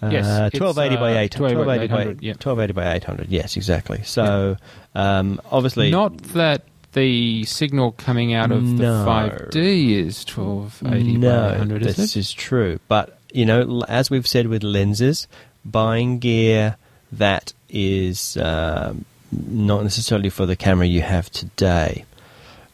Yes, 0.00 0.26
Uh, 0.26 0.50
it's, 0.52 0.60
1280 0.60 0.96
by 0.96 1.12
uh, 1.16 1.20
800. 1.22 1.56
1280 1.56 1.56
by 1.56 1.64
1280 1.64 1.88
by 1.88 2.00
800, 2.02 2.22
yeah. 2.22 2.32
1280 2.34 2.72
by 2.72 2.94
800. 2.94 3.28
Yes, 3.30 3.56
exactly. 3.56 4.02
So, 4.04 4.56
um, 4.94 5.40
obviously, 5.50 5.90
Not 5.90 6.18
that 6.34 6.62
the 6.92 7.44
signal 7.44 7.92
coming 7.92 8.32
out 8.34 8.50
of 8.50 8.62
No. 8.62 9.04
the 9.04 9.10
5D 9.10 9.90
is 9.90 10.24
1280 10.26 11.18
no, 11.18 11.40
by 11.42 11.48
100, 11.50 11.86
is 11.86 11.96
this 11.96 12.16
it? 12.16 12.20
is 12.20 12.32
true. 12.32 12.80
But 12.88 13.18
you 13.32 13.44
know, 13.44 13.82
as 13.88 14.10
we've 14.10 14.26
said 14.26 14.46
with 14.46 14.62
lenses, 14.62 15.26
buying 15.64 16.18
gear 16.18 16.76
that 17.12 17.52
is 17.68 18.36
um, 18.38 19.04
not 19.30 19.82
necessarily 19.82 20.30
for 20.30 20.46
the 20.46 20.56
camera 20.56 20.86
you 20.86 21.02
have 21.02 21.30
today. 21.30 22.04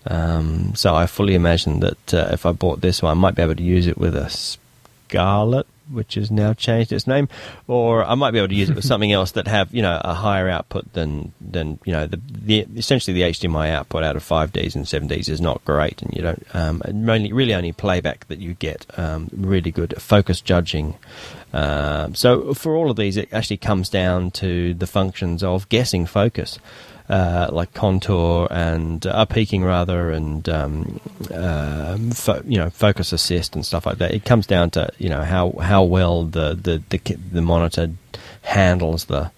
Um, 0.07 0.75
so 0.75 0.95
I 0.95 1.07
fully 1.07 1.35
imagine 1.35 1.81
that 1.81 2.15
uh, 2.15 2.29
if 2.33 2.45
I 2.47 2.53
bought 2.53 2.81
this 2.83 3.03
one, 3.03 3.11
I 3.11 3.15
might 3.15 3.35
be 3.35 3.43
able 3.43 3.55
to 3.57 3.63
use 3.63 3.87
it 3.87 3.97
with 3.99 4.15
a 4.15 4.29
Scarlet, 4.29 5.67
which 5.91 6.15
has 6.15 6.31
now 6.31 6.53
changed 6.53 6.93
its 6.93 7.07
name, 7.07 7.29
or 7.67 8.05
I 8.05 8.15
might 8.15 8.31
be 8.31 8.39
able 8.39 8.49
to 8.49 8.55
use 8.55 8.71
it 8.71 8.77
with 8.77 8.85
something 8.85 9.13
else 9.13 9.33
that 9.33 9.47
have 9.47 9.75
you 9.75 9.83
know 9.83 10.01
a 10.03 10.15
higher 10.15 10.49
output 10.49 10.93
than 10.93 11.33
than 11.41 11.79
you 11.85 11.93
know 11.93 12.07
the, 12.07 12.21
the 12.31 12.67
essentially 12.77 13.15
the 13.15 13.23
HDMI 13.23 13.71
output 13.71 14.05
out 14.05 14.17
of 14.17 14.23
five 14.23 14.53
Ds 14.53 14.75
and 14.75 14.87
seven 14.87 15.09
Ds 15.09 15.29
is 15.29 15.41
not 15.41 15.65
great, 15.65 16.03
and 16.03 16.13
you 16.15 16.23
don't 16.23 16.47
um, 16.55 16.83
mainly 16.93 17.33
really 17.33 17.55
only 17.55 17.73
playback 17.73 18.27
that 18.29 18.39
you 18.39 18.55
get 18.55 18.87
um, 18.99 19.29
really 19.33 19.71
good 19.71 19.95
focus 20.01 20.41
judging. 20.41 20.97
Um, 21.53 22.15
so 22.15 22.53
for 22.55 22.75
all 22.75 22.91
of 22.91 22.97
these, 22.97 23.17
it 23.17 23.29
actually 23.33 23.59
comes 23.59 23.89
down 23.89 24.33
to 24.33 24.75
the 24.75 24.89
functions 24.89 25.43
of 25.43 25.69
guessing 25.69 26.05
focus 26.05 26.59
uh, 27.09 27.49
like 27.53 27.75
contour 27.75 28.49
and 28.51 29.07
uh, 29.07 29.25
peaking 29.27 29.63
rather, 29.65 30.11
and 30.11 30.49
um, 30.49 31.01
um 31.33 32.11
fo- 32.13 32.43
you 32.47 32.57
know 32.57 32.71
focus 32.71 33.13
assist 33.13 33.55
and 33.55 33.65
stuff 33.65 33.87
like 33.87 33.99
that. 33.99 34.13
It 34.13 34.25
comes 34.25 34.47
down 34.47 34.71
to 34.71 34.91
you 34.99 35.09
know 35.09 35.23
how 35.23 35.53
how 35.61 35.83
well 35.85 36.25
the 36.25 36.55
the 36.55 36.83
the, 36.89 37.17
the 37.33 37.43
monitor 37.43 37.91
handles 38.43 39.07
the. 39.07 39.31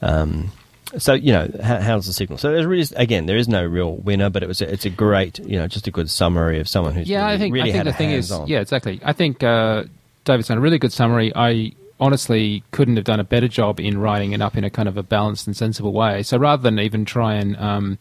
Um, 0.00 0.52
so 0.96 1.12
you 1.12 1.32
know 1.32 1.50
ha- 1.56 1.80
handles 1.80 2.06
the 2.06 2.12
signal. 2.12 2.38
So 2.38 2.52
there's 2.52 2.66
really 2.66 2.86
again 2.96 3.26
there 3.26 3.36
is 3.36 3.48
no 3.48 3.64
real 3.64 3.96
winner, 3.96 4.30
but 4.30 4.42
it 4.42 4.46
was 4.46 4.62
a, 4.62 4.72
it's 4.72 4.84
a 4.84 4.90
great 4.90 5.38
you 5.40 5.58
know 5.58 5.66
just 5.66 5.86
a 5.86 5.90
good 5.90 6.08
summary 6.08 6.60
of 6.60 6.68
someone 6.68 6.94
who's 6.94 7.08
yeah, 7.08 7.22
really, 7.24 7.34
I 7.34 7.38
think 7.38 7.54
really 7.54 7.70
I 7.70 7.72
think 7.72 7.84
the 7.84 7.92
thing 7.92 8.10
is, 8.10 8.30
hands-on. 8.30 8.48
yeah, 8.48 8.60
exactly. 8.60 9.00
I 9.04 9.12
think 9.12 9.42
uh, 9.42 9.84
David's 10.24 10.48
done 10.48 10.58
a 10.58 10.60
really 10.60 10.78
good 10.78 10.92
summary. 10.92 11.32
I 11.34 11.72
honestly 12.00 12.62
couldn't 12.70 12.96
have 12.96 13.04
done 13.04 13.20
a 13.20 13.24
better 13.24 13.48
job 13.48 13.80
in 13.80 13.98
writing 13.98 14.32
it 14.32 14.40
up 14.40 14.56
in 14.56 14.64
a 14.64 14.70
kind 14.70 14.88
of 14.88 14.96
a 14.96 15.02
balanced 15.02 15.46
and 15.46 15.56
sensible 15.56 15.92
way. 15.92 16.22
So 16.22 16.36
rather 16.36 16.62
than 16.62 16.78
even 16.78 17.04
try 17.04 17.34
and 17.34 17.56
um, 17.56 17.98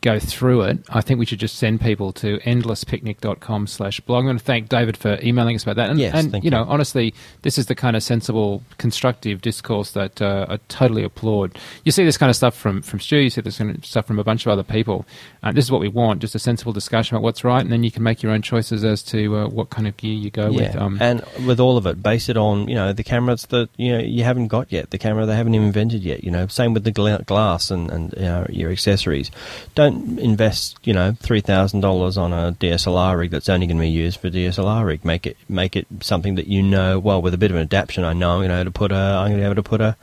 go 0.00 0.18
through 0.18 0.62
it, 0.62 0.78
I 0.88 1.00
think 1.00 1.18
we 1.20 1.26
should 1.26 1.40
just 1.40 1.56
send 1.56 1.80
people 1.80 2.12
to 2.14 2.38
endlesspicnic.com 2.38 3.66
slash 3.66 4.00
blog. 4.00 4.20
I'm 4.20 4.26
going 4.26 4.38
to 4.38 4.44
thank 4.44 4.68
David 4.68 4.96
for 4.96 5.18
emailing 5.22 5.56
us 5.56 5.62
about 5.62 5.76
that. 5.76 5.90
And, 5.90 5.98
Yes, 5.98 6.14
and 6.14 6.32
thank 6.32 6.44
you 6.44 6.50
know, 6.50 6.64
you. 6.64 6.70
honestly, 6.70 7.14
this 7.42 7.58
is 7.58 7.66
the 7.66 7.74
kind 7.74 7.96
of 7.96 8.02
sensible, 8.02 8.62
constructive 8.78 9.42
discourse 9.42 9.90
that 9.92 10.22
uh, 10.22 10.46
I 10.48 10.58
totally 10.68 11.04
applaud. 11.04 11.58
You 11.84 11.92
see 11.92 12.04
this 12.04 12.16
kind 12.16 12.30
of 12.30 12.36
stuff 12.36 12.56
from, 12.56 12.82
from 12.82 13.00
Stu, 13.00 13.18
you 13.18 13.30
see 13.30 13.40
this 13.40 13.58
kind 13.58 13.76
of 13.76 13.84
stuff 13.84 14.06
from 14.06 14.18
a 14.18 14.24
bunch 14.24 14.46
of 14.46 14.52
other 14.52 14.62
people. 14.62 15.04
Uh, 15.42 15.52
this 15.52 15.64
is 15.64 15.70
what 15.70 15.80
we 15.80 15.88
want, 15.88 16.20
just 16.20 16.34
a 16.34 16.38
sensible 16.38 16.72
discussion 16.72 17.16
about 17.16 17.22
what's 17.22 17.44
right, 17.44 17.60
and 17.60 17.72
then 17.72 17.82
you 17.84 17.90
can 17.90 18.02
make 18.02 18.22
your 18.22 18.32
own 18.32 18.42
choices 18.42 18.84
as 18.84 19.02
to 19.02 19.36
uh, 19.36 19.48
what 19.48 19.70
kind 19.70 19.86
of 19.86 19.96
gear 19.96 20.14
you 20.14 20.30
go 20.30 20.50
with. 20.50 20.76
Um, 20.76 20.98
and 21.00 21.22
with 21.46 21.60
all 21.60 21.76
of 21.76 21.86
it, 21.86 22.02
base 22.02 22.28
it 22.28 22.36
on 22.36 22.68
you 22.68 22.74
know 22.74 22.92
the 22.92 23.04
cameras 23.04 23.46
that 23.46 23.68
you 23.76 23.92
know 23.92 23.98
you 23.98 24.24
haven't 24.24 24.48
got 24.48 24.70
yet, 24.72 24.90
the 24.90 24.98
camera 24.98 25.26
they 25.26 25.36
haven't 25.36 25.54
invented 25.54 26.02
yet. 26.02 26.24
You 26.24 26.30
know, 26.30 26.46
same 26.46 26.74
with 26.74 26.84
the 26.84 26.90
gla- 26.90 27.22
glass 27.24 27.70
and 27.70 27.90
and 27.90 28.12
you 28.16 28.22
know, 28.22 28.46
your 28.50 28.70
accessories. 28.70 29.30
Don't 29.74 29.89
invest 29.90 30.78
you 30.84 30.92
know 30.92 31.12
three 31.20 31.40
thousand 31.40 31.80
dollars 31.80 32.16
on 32.16 32.32
a 32.32 32.52
DSLR 32.52 33.18
rig 33.18 33.30
that's 33.30 33.48
only 33.48 33.66
going 33.66 33.76
to 33.76 33.82
be 33.82 33.90
used 33.90 34.20
for 34.20 34.30
DSLR 34.30 34.86
rig. 34.86 35.04
Make 35.04 35.26
it 35.26 35.36
make 35.48 35.76
it 35.76 35.86
something 36.00 36.36
that 36.36 36.46
you 36.46 36.62
know 36.62 36.98
well 36.98 37.20
with 37.20 37.34
a 37.34 37.38
bit 37.38 37.50
of 37.50 37.56
an 37.56 37.62
adaptation. 37.62 38.04
I 38.04 38.12
know 38.12 38.40
I'm 38.40 38.48
going 38.48 38.64
to 38.64 38.64
to 38.64 38.70
put 38.70 38.92
a 38.92 38.94
I'm 38.94 39.30
going 39.30 39.38
to 39.38 39.38
be 39.38 39.44
able 39.44 39.54
to 39.56 39.62
put 39.62 39.80
a 39.80 39.96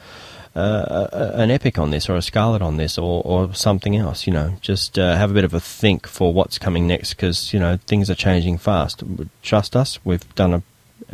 a- 0.56 1.32
an 1.36 1.52
epic 1.52 1.78
on 1.78 1.92
this 1.92 2.10
or 2.10 2.16
a 2.16 2.22
scarlet 2.22 2.62
on 2.62 2.78
this 2.78 2.98
or, 2.98 3.22
or 3.24 3.54
something 3.54 3.96
else 3.96 4.26
you 4.26 4.34
know 4.34 4.56
just 4.60 4.98
uh, 4.98 5.16
have 5.16 5.30
a 5.30 5.34
bit 5.34 5.44
of 5.44 5.54
a 5.54 5.60
think 5.60 6.08
for 6.08 6.34
what's 6.34 6.58
coming 6.58 6.88
next 6.88 7.14
because 7.14 7.54
you 7.54 7.60
know 7.60 7.78
things 7.86 8.10
are 8.10 8.16
changing 8.16 8.58
fast 8.58 9.04
trust 9.44 9.76
us 9.76 10.00
we've 10.04 10.34
done 10.34 10.54
a 10.56 10.64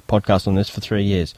podcast 0.08 0.48
on 0.48 0.56
this 0.56 0.70
for 0.70 0.82
three 0.82 1.04
years 1.04 1.34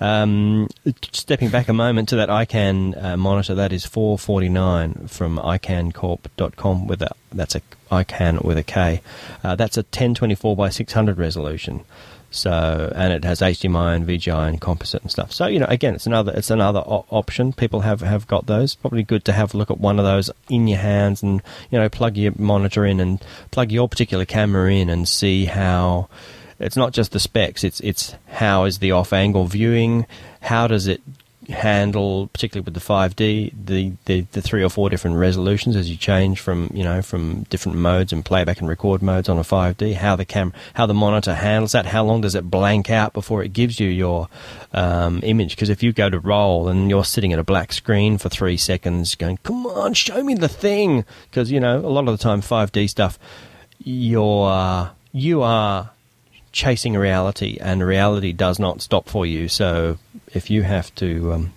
um, 0.00 0.68
stepping 1.12 1.50
back 1.50 1.68
a 1.68 1.72
moment 1.72 2.08
to 2.08 2.16
that 2.16 2.28
iKan 2.28 3.02
uh, 3.02 3.16
monitor 3.16 3.54
that 3.54 3.72
is 3.72 3.84
449 3.86 5.08
from 5.08 5.38
ikancorp.com 5.38 6.86
with 6.86 7.02
a 7.02 7.10
that's 7.32 7.54
a 7.54 7.62
ICANN 7.90 8.44
with 8.44 8.58
a 8.58 8.62
K 8.62 9.00
uh, 9.42 9.56
that's 9.56 9.76
a 9.76 9.80
1024 9.80 10.54
by 10.54 10.68
600 10.68 11.18
resolution 11.18 11.84
so 12.30 12.92
and 12.94 13.12
it 13.12 13.24
has 13.24 13.40
HDMI 13.40 13.96
and 13.96 14.06
VGI 14.06 14.48
and 14.48 14.60
composite 14.60 15.02
and 15.02 15.10
stuff. 15.10 15.32
So 15.32 15.46
you 15.46 15.58
know, 15.58 15.66
again, 15.68 15.94
it's 15.94 16.06
another 16.06 16.32
it's 16.34 16.50
another 16.50 16.80
option. 16.80 17.52
People 17.54 17.80
have 17.80 18.02
have 18.02 18.26
got 18.26 18.46
those. 18.46 18.74
Probably 18.74 19.02
good 19.02 19.24
to 19.26 19.32
have 19.32 19.54
a 19.54 19.56
look 19.56 19.70
at 19.70 19.78
one 19.78 19.98
of 19.98 20.04
those 20.04 20.30
in 20.50 20.68
your 20.68 20.78
hands 20.78 21.22
and 21.22 21.42
you 21.70 21.78
know 21.78 21.88
plug 21.88 22.16
your 22.16 22.32
monitor 22.36 22.84
in 22.84 23.00
and 23.00 23.24
plug 23.50 23.72
your 23.72 23.88
particular 23.88 24.24
camera 24.24 24.72
in 24.72 24.90
and 24.90 25.08
see 25.08 25.46
how. 25.46 26.08
It's 26.58 26.76
not 26.76 26.92
just 26.92 27.12
the 27.12 27.20
specs. 27.20 27.64
It's 27.64 27.80
it's 27.80 28.14
how 28.26 28.64
is 28.64 28.78
the 28.78 28.92
off 28.92 29.12
angle 29.12 29.46
viewing? 29.46 30.06
How 30.40 30.66
does 30.66 30.86
it 30.86 31.00
handle, 31.48 32.28
particularly 32.28 32.64
with 32.64 32.74
the 32.74 32.80
5D, 32.80 33.52
the, 33.64 33.92
the, 34.04 34.20
the 34.32 34.42
three 34.42 34.62
or 34.62 34.68
four 34.68 34.90
different 34.90 35.16
resolutions 35.16 35.76
as 35.76 35.90
you 35.90 35.96
change 35.96 36.40
from 36.40 36.70
you 36.74 36.84
know 36.84 37.00
from 37.00 37.44
different 37.44 37.78
modes 37.78 38.12
and 38.12 38.24
playback 38.24 38.60
and 38.60 38.68
record 38.68 39.02
modes 39.02 39.28
on 39.28 39.38
a 39.38 39.42
5D. 39.42 39.94
How 39.94 40.16
the 40.16 40.24
camera, 40.24 40.54
how 40.74 40.86
the 40.86 40.94
monitor 40.94 41.34
handles 41.34 41.72
that. 41.72 41.86
How 41.86 42.04
long 42.04 42.20
does 42.20 42.34
it 42.34 42.50
blank 42.50 42.90
out 42.90 43.12
before 43.12 43.42
it 43.42 43.52
gives 43.52 43.80
you 43.80 43.88
your 43.88 44.28
um, 44.72 45.20
image? 45.22 45.50
Because 45.50 45.70
if 45.70 45.82
you 45.82 45.92
go 45.92 46.10
to 46.10 46.18
roll 46.18 46.68
and 46.68 46.90
you're 46.90 47.04
sitting 47.04 47.32
at 47.32 47.38
a 47.38 47.44
black 47.44 47.72
screen 47.72 48.18
for 48.18 48.28
three 48.28 48.56
seconds, 48.56 49.14
going, 49.14 49.38
"Come 49.42 49.66
on, 49.66 49.94
show 49.94 50.22
me 50.22 50.34
the 50.34 50.48
thing," 50.48 51.04
because 51.30 51.50
you 51.50 51.60
know 51.60 51.78
a 51.78 51.88
lot 51.88 52.08
of 52.08 52.18
the 52.18 52.22
time 52.22 52.40
5D 52.40 52.88
stuff, 52.88 53.18
you're 53.78 54.90
you 55.12 55.42
are 55.42 55.90
chasing 56.52 56.94
reality, 56.94 57.58
and 57.60 57.84
reality 57.84 58.32
does 58.32 58.58
not 58.58 58.82
stop 58.82 59.08
for 59.08 59.26
you. 59.26 59.48
So 59.48 59.98
if 60.32 60.50
you 60.50 60.62
have 60.62 60.94
to 60.96 61.32
um, 61.32 61.52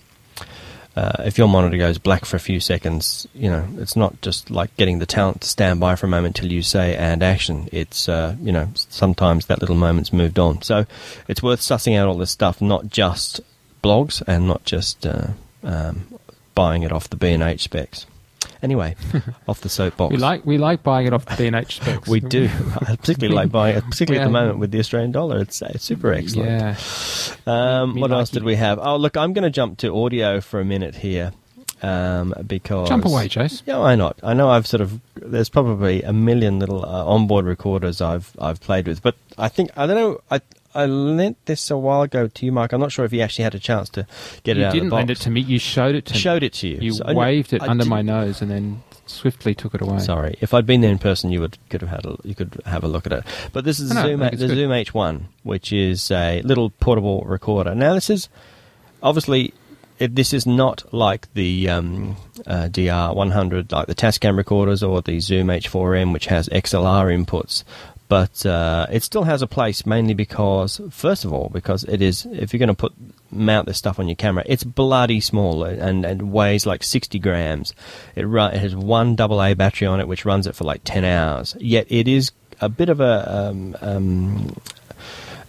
uh, 0.96 1.24
if 1.26 1.38
your 1.38 1.48
monitor 1.48 1.78
goes 1.78 1.98
black 1.98 2.26
for 2.26 2.36
a 2.36 2.40
few 2.40 2.60
seconds, 2.60 3.26
you 3.34 3.50
know, 3.50 3.66
it's 3.78 3.96
not 3.96 4.22
just 4.22 4.52
like 4.52 4.76
getting 4.76 5.00
the 5.00 5.06
talent 5.06 5.42
to 5.42 5.48
stand 5.48 5.80
by 5.80 5.96
for 5.96 6.06
a 6.06 6.10
moment 6.10 6.36
till 6.36 6.52
you 6.52 6.62
say 6.62 6.96
and 6.96 7.24
action. 7.24 7.70
It's, 7.72 8.10
uh, 8.10 8.36
you 8.42 8.52
know, 8.52 8.70
sometimes 8.76 9.46
that 9.46 9.62
little 9.62 9.76
moment's 9.76 10.12
moved 10.12 10.38
on. 10.38 10.62
So 10.64 10.86
it's 11.30 11.42
worth 11.42 11.62
sussing 11.62 11.98
out 11.98 12.10
all 12.10 12.18
this 12.18 12.32
stuff, 12.32 12.62
not 12.62 12.90
just 12.90 13.40
blogs 13.82 14.22
and 14.28 14.48
not 14.48 14.66
just 14.66 15.06
uh, 15.06 15.28
um, 15.64 16.20
buying 16.56 16.84
it 16.84 16.92
off 16.92 17.10
the 17.10 17.16
B&H 17.16 17.62
specs. 17.62 18.06
Anyway, 18.64 18.96
off 19.48 19.62
the 19.62 19.70
soapbox. 19.70 20.12
We 20.12 20.18
like 20.18 20.46
we 20.46 20.58
like 20.58 20.84
buying 20.84 21.08
it 21.08 21.14
off 21.14 21.26
the 21.26 21.50
B&H 21.50 21.78
specs. 21.78 22.08
We 22.08 22.20
do. 22.20 22.50
I 22.80 22.96
particularly 22.96 23.36
like 23.36 23.52
buying 23.52 23.78
it, 23.78 23.84
particularly 23.84 24.22
at 24.22 24.26
the 24.26 24.32
moment 24.32 24.60
with 24.60 24.72
the 24.72 24.80
Australian 24.80 25.12
dollar. 25.12 25.40
It's, 25.40 25.62
it's 25.62 25.84
super 25.84 26.14
excellent. 26.14 26.50
Yeah. 26.50 26.76
Um, 27.48 27.96
what 28.00 28.12
like 28.12 28.20
else 28.20 28.30
did 28.30 28.44
we 28.44 28.56
have? 28.56 28.80
Oh, 28.80 28.98
look, 28.98 29.18
I'm 29.18 29.34
going 29.34 29.44
to 29.44 29.50
jump 29.50 29.80
to 29.80 29.96
audio 29.96 30.42
for 30.42 30.60
a 30.60 30.66
minute 30.66 30.96
here 30.96 31.34
um, 31.82 32.34
because 32.46 32.90
Jump 32.90 33.06
away, 33.06 33.28
Jace. 33.28 33.64
Yeah, 33.66 33.80
why 33.80 33.96
not? 33.96 34.20
I 34.24 34.34
know 34.34 34.50
I've 34.50 34.68
sort 34.68 34.82
of 34.82 35.00
there's 35.16 35.50
probably 35.50 36.04
a 36.04 36.14
million 36.14 36.60
little 36.60 36.86
uh, 36.86 37.06
onboard 37.06 37.46
recorders 37.46 38.02
I've 38.02 38.32
I've 38.40 38.60
played 38.60 38.88
with, 38.88 39.02
but 39.02 39.16
I 39.38 39.50
think 39.50 39.72
I 39.76 39.88
don't 39.88 39.96
know. 39.96 40.22
I 40.30 40.42
I 40.74 40.86
lent 40.86 41.38
this 41.46 41.70
a 41.70 41.78
while 41.78 42.02
ago 42.04 42.28
to 42.28 42.46
you, 42.46 42.52
Mike. 42.52 42.72
I'm 42.74 42.80
not 42.82 42.92
sure 42.92 43.04
if 43.06 43.14
you 43.14 43.22
actually 43.22 43.44
had 43.44 43.56
a 43.56 43.60
chance 43.60 43.90
to 43.90 44.08
get 44.44 44.58
it 44.58 44.62
You 44.62 44.66
out 44.68 44.74
didn't 44.74 44.88
of 44.88 44.90
the 44.90 44.92
box. 44.92 45.00
lend 45.00 45.10
it 45.12 45.18
to 45.22 45.30
me. 45.30 45.42
You 45.42 45.60
showed 45.60 45.96
it 45.96 46.06
to 46.08 46.14
I 46.14 46.16
me. 46.16 46.20
showed 46.22 46.44
it 46.44 46.54
to 46.54 46.68
you. 46.68 46.78
You 46.82 46.94
So 46.94 47.04
I- 47.06 47.14
waved 47.14 47.54
it 47.54 47.62
I 47.62 47.68
under 47.68 47.84
didn't- 47.84 47.90
my 47.90 48.02
nose 48.02 48.42
and 48.42 48.50
then 48.52 48.84
swiftly 49.06 49.54
took 49.54 49.74
it 49.76 49.82
away. 49.82 50.00
Sorry, 50.00 50.36
if 50.40 50.54
I'd 50.54 50.66
been 50.66 50.80
there 50.82 50.92
in 50.92 51.00
person, 51.00 51.32
you 51.32 51.42
would 51.42 51.58
could 51.70 51.82
have 51.82 51.90
had 51.90 52.06
a, 52.06 52.16
you 52.24 52.34
could 52.36 52.62
have 52.66 52.84
a 52.84 52.88
look 52.88 53.06
at 53.06 53.12
it. 53.12 53.24
But 53.52 53.66
this 53.66 53.80
is 53.80 53.92
I 53.92 53.96
know, 53.96 54.08
Zoom, 54.08 54.20
the 54.22 54.30
good. 54.30 54.50
Zoom 54.50 54.72
H1, 54.72 55.22
which 55.44 55.74
is 55.74 56.10
a 56.12 56.42
little 56.44 56.70
portable 56.70 57.24
recorder. 57.26 57.76
Now, 57.76 57.94
this 57.94 58.10
is 58.10 58.30
obviously 59.04 59.54
it, 60.00 60.16
this 60.16 60.34
is 60.34 60.48
not 60.48 60.84
like 60.94 61.32
the 61.34 61.70
um, 61.70 62.16
uh, 62.48 62.70
DR100, 62.72 63.72
like 63.72 63.88
the 63.88 63.94
Tascam 63.96 64.36
recorders, 64.38 64.82
or 64.82 65.02
the 65.02 65.20
Zoom 65.20 65.48
H4n, 65.48 66.12
which 66.14 66.28
has 66.28 66.48
XLR 66.50 67.08
inputs. 67.14 67.64
But 68.12 68.46
uh, 68.46 68.88
it 68.92 69.04
still 69.04 69.24
has 69.24 69.42
a 69.42 69.48
place, 69.48 69.86
mainly 69.86 70.14
because, 70.14 70.82
first 70.90 71.24
of 71.24 71.32
all, 71.32 71.48
because 71.48 71.86
it 71.86 72.02
is. 72.02 72.26
If 72.26 72.52
you're 72.52 72.60
going 72.60 72.68
to 72.68 72.74
put 72.74 72.92
mount 73.32 73.68
this 73.68 73.78
stuff 73.78 74.00
on 74.00 74.10
your 74.10 74.18
camera, 74.18 74.44
it's 74.48 74.66
bloody 74.66 75.22
small 75.22 75.64
and, 75.64 76.04
and 76.04 76.34
weighs 76.34 76.66
like 76.66 76.84
60 76.84 77.20
grams. 77.20 77.74
It, 78.18 78.24
run, 78.24 78.54
it 78.54 78.60
has 78.60 78.76
one 78.76 79.16
AA 79.18 79.54
battery 79.54 79.88
on 79.88 80.02
it, 80.02 80.10
which 80.10 80.26
runs 80.26 80.46
it 80.46 80.56
for 80.56 80.66
like 80.66 80.82
10 80.84 81.06
hours. 81.06 81.56
Yet 81.58 81.88
it 81.90 82.10
is 82.10 82.34
a 82.60 82.68
bit 82.68 82.90
of 82.90 83.00
a 83.00 83.34
um, 83.34 83.78
um, 83.80 84.58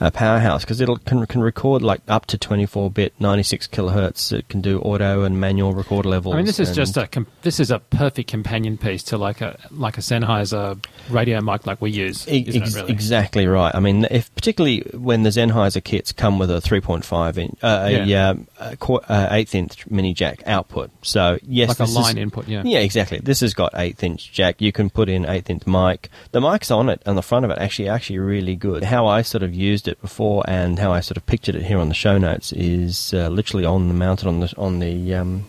a 0.02 0.10
powerhouse 0.10 0.64
because 0.64 0.80
it 0.80 0.88
can, 1.04 1.24
can 1.26 1.40
record 1.40 1.80
like 1.82 2.00
up 2.08 2.26
to 2.26 2.36
24 2.36 2.90
bit 2.90 3.12
96 3.20 3.68
kilohertz 3.68 4.32
it 4.32 4.48
can 4.48 4.60
do 4.60 4.80
auto 4.80 5.22
and 5.22 5.40
manual 5.40 5.72
record 5.72 6.04
levels 6.04 6.34
I 6.34 6.38
mean, 6.38 6.46
this 6.46 6.58
is 6.60 6.74
just 6.74 6.96
a 6.96 7.06
com- 7.06 7.26
this 7.42 7.60
is 7.60 7.70
a 7.70 7.78
perfect 7.78 8.28
companion 8.28 8.76
piece 8.78 9.02
to 9.04 9.18
like 9.18 9.40
a 9.40 9.58
like 9.70 9.98
a 9.98 10.00
Sennheiser 10.00 10.84
radio 11.10 11.40
mic 11.40 11.66
like 11.66 11.80
we 11.80 11.90
use. 11.90 12.26
Ex- 12.28 12.54
it, 12.54 12.74
really? 12.74 12.92
Exactly 12.92 13.46
right. 13.46 13.74
I 13.74 13.80
mean, 13.80 14.06
if 14.10 14.34
particularly 14.34 14.80
when 14.94 15.22
the 15.22 15.30
Sennheiser 15.30 15.82
kits 15.82 16.12
come 16.12 16.38
with 16.38 16.50
a 16.50 16.60
3.5 16.60 17.38
inch, 17.38 17.58
uh, 17.62 17.82
a, 17.86 18.04
Yeah. 18.04 18.28
um, 18.30 18.48
a 18.58 18.76
uh, 19.08 19.28
eighth 19.30 19.54
inch 19.54 19.86
mini 19.88 20.14
jack 20.14 20.42
output. 20.46 20.90
So 21.02 21.38
yes, 21.42 21.68
Like 21.68 21.78
a 21.78 21.82
this 21.82 21.90
is- 21.90 21.96
line 21.96 22.18
input, 22.18 22.48
yeah. 22.48 22.62
yeah, 22.64 22.78
exactly. 22.80 23.18
This 23.18 23.40
has 23.40 23.54
got 23.54 23.72
eighth 23.74 24.02
inch 24.02 24.32
jack. 24.32 24.60
You 24.60 24.72
can 24.72 24.90
put 24.90 25.08
in 25.08 25.24
eighth 25.26 25.48
inch 25.50 25.66
mic. 25.66 26.08
The 26.32 26.40
mic's 26.40 26.70
on 26.70 26.88
it 26.88 27.02
on 27.06 27.16
the 27.16 27.22
front 27.22 27.44
of 27.44 27.50
it 27.50 27.58
actually 27.58 27.88
actually 27.88 28.18
really 28.18 28.56
good. 28.56 28.84
How 28.84 29.06
I 29.06 29.22
sort 29.22 29.42
of 29.42 29.54
used 29.54 29.88
it 29.88 29.91
before 30.00 30.44
and 30.48 30.78
how 30.78 30.92
I 30.92 31.00
sort 31.00 31.16
of 31.16 31.26
pictured 31.26 31.54
it 31.54 31.62
here 31.64 31.78
on 31.78 31.88
the 31.88 31.94
show 31.94 32.18
notes 32.18 32.52
is 32.52 33.12
uh, 33.12 33.28
literally 33.28 33.64
on 33.64 33.88
the 33.88 33.94
mounted 33.94 34.28
on 34.28 34.40
the 34.40 34.54
on 34.56 34.78
the 34.78 35.14
um, 35.14 35.44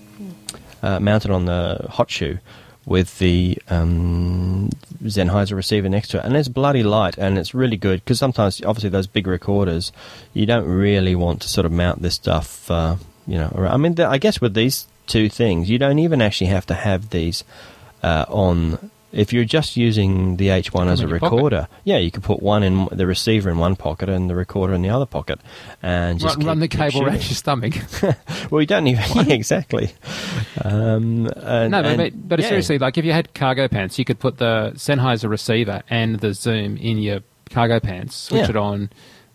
uh, 0.82 1.00
mounted 1.00 1.32
on 1.32 1.46
the 1.46 1.88
hot 1.90 2.12
shoe 2.12 2.40
with 2.86 3.18
the 3.20 3.58
um, 3.70 4.70
Sennheiser 5.04 5.56
receiver 5.56 5.88
next 5.88 6.10
to 6.10 6.18
it, 6.18 6.26
and 6.26 6.36
it's 6.36 6.50
bloody 6.50 6.84
light 6.84 7.18
and 7.18 7.38
it's 7.38 7.54
really 7.54 7.78
good 7.78 8.04
because 8.04 8.20
sometimes, 8.20 8.62
obviously, 8.64 8.90
those 8.90 9.08
big 9.08 9.28
recorders, 9.28 9.92
you 10.34 10.46
don't 10.46 10.66
really 10.66 11.16
want 11.16 11.42
to 11.42 11.48
sort 11.48 11.66
of 11.66 11.72
mount 11.72 12.02
this 12.02 12.16
stuff. 12.16 12.70
Uh, 12.70 12.98
you 13.26 13.38
know, 13.38 13.52
around. 13.56 13.74
I 13.74 13.78
mean, 13.78 13.96
the, 13.96 14.08
I 14.08 14.18
guess 14.18 14.42
with 14.42 14.54
these 14.54 14.88
two 15.08 15.30
things, 15.30 15.70
you 15.70 15.78
don't 15.78 16.00
even 16.00 16.22
actually 16.22 16.48
have 16.48 16.66
to 16.68 16.74
have 16.74 17.10
these 17.10 17.44
uh, 18.02 18.26
on. 18.28 18.92
If 19.14 19.32
you're 19.32 19.46
just 19.46 19.78
using 19.78 20.38
the 20.38 20.48
H1 20.48 20.88
as 20.88 21.00
a 21.00 21.08
your 21.08 21.20
pocket. 21.20 21.36
recorder, 21.36 21.68
yeah, 21.84 21.98
you 21.98 22.10
could 22.10 22.24
put 22.24 22.42
one 22.42 22.64
in 22.64 22.88
the 22.92 23.06
receiver 23.06 23.50
in 23.52 23.60
one 23.60 23.76
pocket 23.76 24.10
and 24.10 24.28
the 24.30 24.34
recorder 24.36 24.74
in 24.74 24.82
the 24.82 24.90
other 24.90 25.06
pocket, 25.06 25.40
and 25.84 26.20
just 26.20 26.38
Run, 26.38 26.48
run 26.48 26.60
the 26.60 26.68
cable 26.68 27.04
around 27.04 27.14
your 27.16 27.22
stomach. 27.22 27.76
Well, 28.52 28.62
you 28.62 28.68
don't 28.68 28.88
even 28.88 29.04
yeah, 29.28 29.34
exactly. 29.34 29.94
Um, 30.64 31.28
and, 31.36 31.72
no, 31.72 31.82
but, 31.82 31.86
and- 31.86 31.98
but, 31.98 32.28
but 32.30 32.40
yeah. 32.40 32.48
seriously, 32.50 32.78
like 32.80 32.98
if 32.98 33.06
you 33.06 33.12
had 33.14 33.34
cargo 33.34 33.68
pants, 33.68 33.98
you 34.00 34.06
could 34.06 34.20
put 34.20 34.38
the 34.38 34.72
Sennheiser 34.76 35.30
receiver 35.30 35.82
and 35.90 36.20
the 36.20 36.34
Zoom 36.34 36.78
in 36.78 36.98
your 36.98 37.20
cargo 37.50 37.80
pants, 37.80 38.16
switch 38.16 38.42
Yeah. 38.44 38.50
it 38.50 38.56
on, 38.58 38.90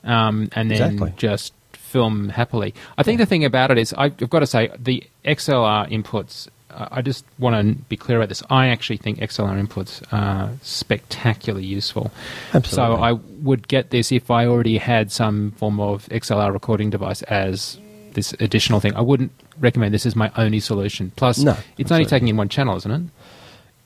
um, 0.04 0.48
and 0.52 0.70
then 0.70 0.92
Exactly. 0.92 1.14
just 1.16 1.52
film 1.72 2.28
happily. 2.28 2.74
I 2.96 3.02
think 3.02 3.18
the 3.18 3.26
thing 3.26 3.44
about 3.44 3.70
it 3.70 3.78
is, 3.78 3.94
I've 3.96 4.16
got 4.30 4.40
to 4.40 4.46
say, 4.46 4.70
the 4.78 5.02
XLR 5.24 5.90
inputs. 5.90 6.48
I 6.78 7.02
just 7.02 7.24
want 7.38 7.56
to 7.56 7.82
be 7.84 7.96
clear 7.96 8.18
about 8.18 8.28
this. 8.28 8.42
I 8.50 8.68
actually 8.68 8.98
think 8.98 9.18
XLR 9.18 9.66
inputs 9.66 10.02
are 10.12 10.50
spectacularly 10.62 11.66
useful. 11.66 12.10
Absolutely. 12.54 12.96
So 12.96 13.02
I 13.02 13.12
would 13.12 13.66
get 13.68 13.90
this 13.90 14.12
if 14.12 14.30
I 14.30 14.46
already 14.46 14.78
had 14.78 15.10
some 15.10 15.50
form 15.52 15.80
of 15.80 16.06
XLR 16.06 16.52
recording 16.52 16.90
device 16.90 17.22
as 17.22 17.78
this 18.12 18.32
additional 18.34 18.80
thing. 18.80 18.94
I 18.94 19.00
wouldn't 19.00 19.32
recommend 19.60 19.92
this 19.92 20.06
as 20.06 20.14
my 20.14 20.30
only 20.36 20.60
solution. 20.60 21.12
Plus, 21.16 21.38
No, 21.38 21.56
it's 21.78 21.90
only 21.90 22.04
taking 22.04 22.28
in 22.28 22.36
one 22.36 22.48
channel, 22.48 22.76
isn't 22.76 22.90
it? 22.90 23.02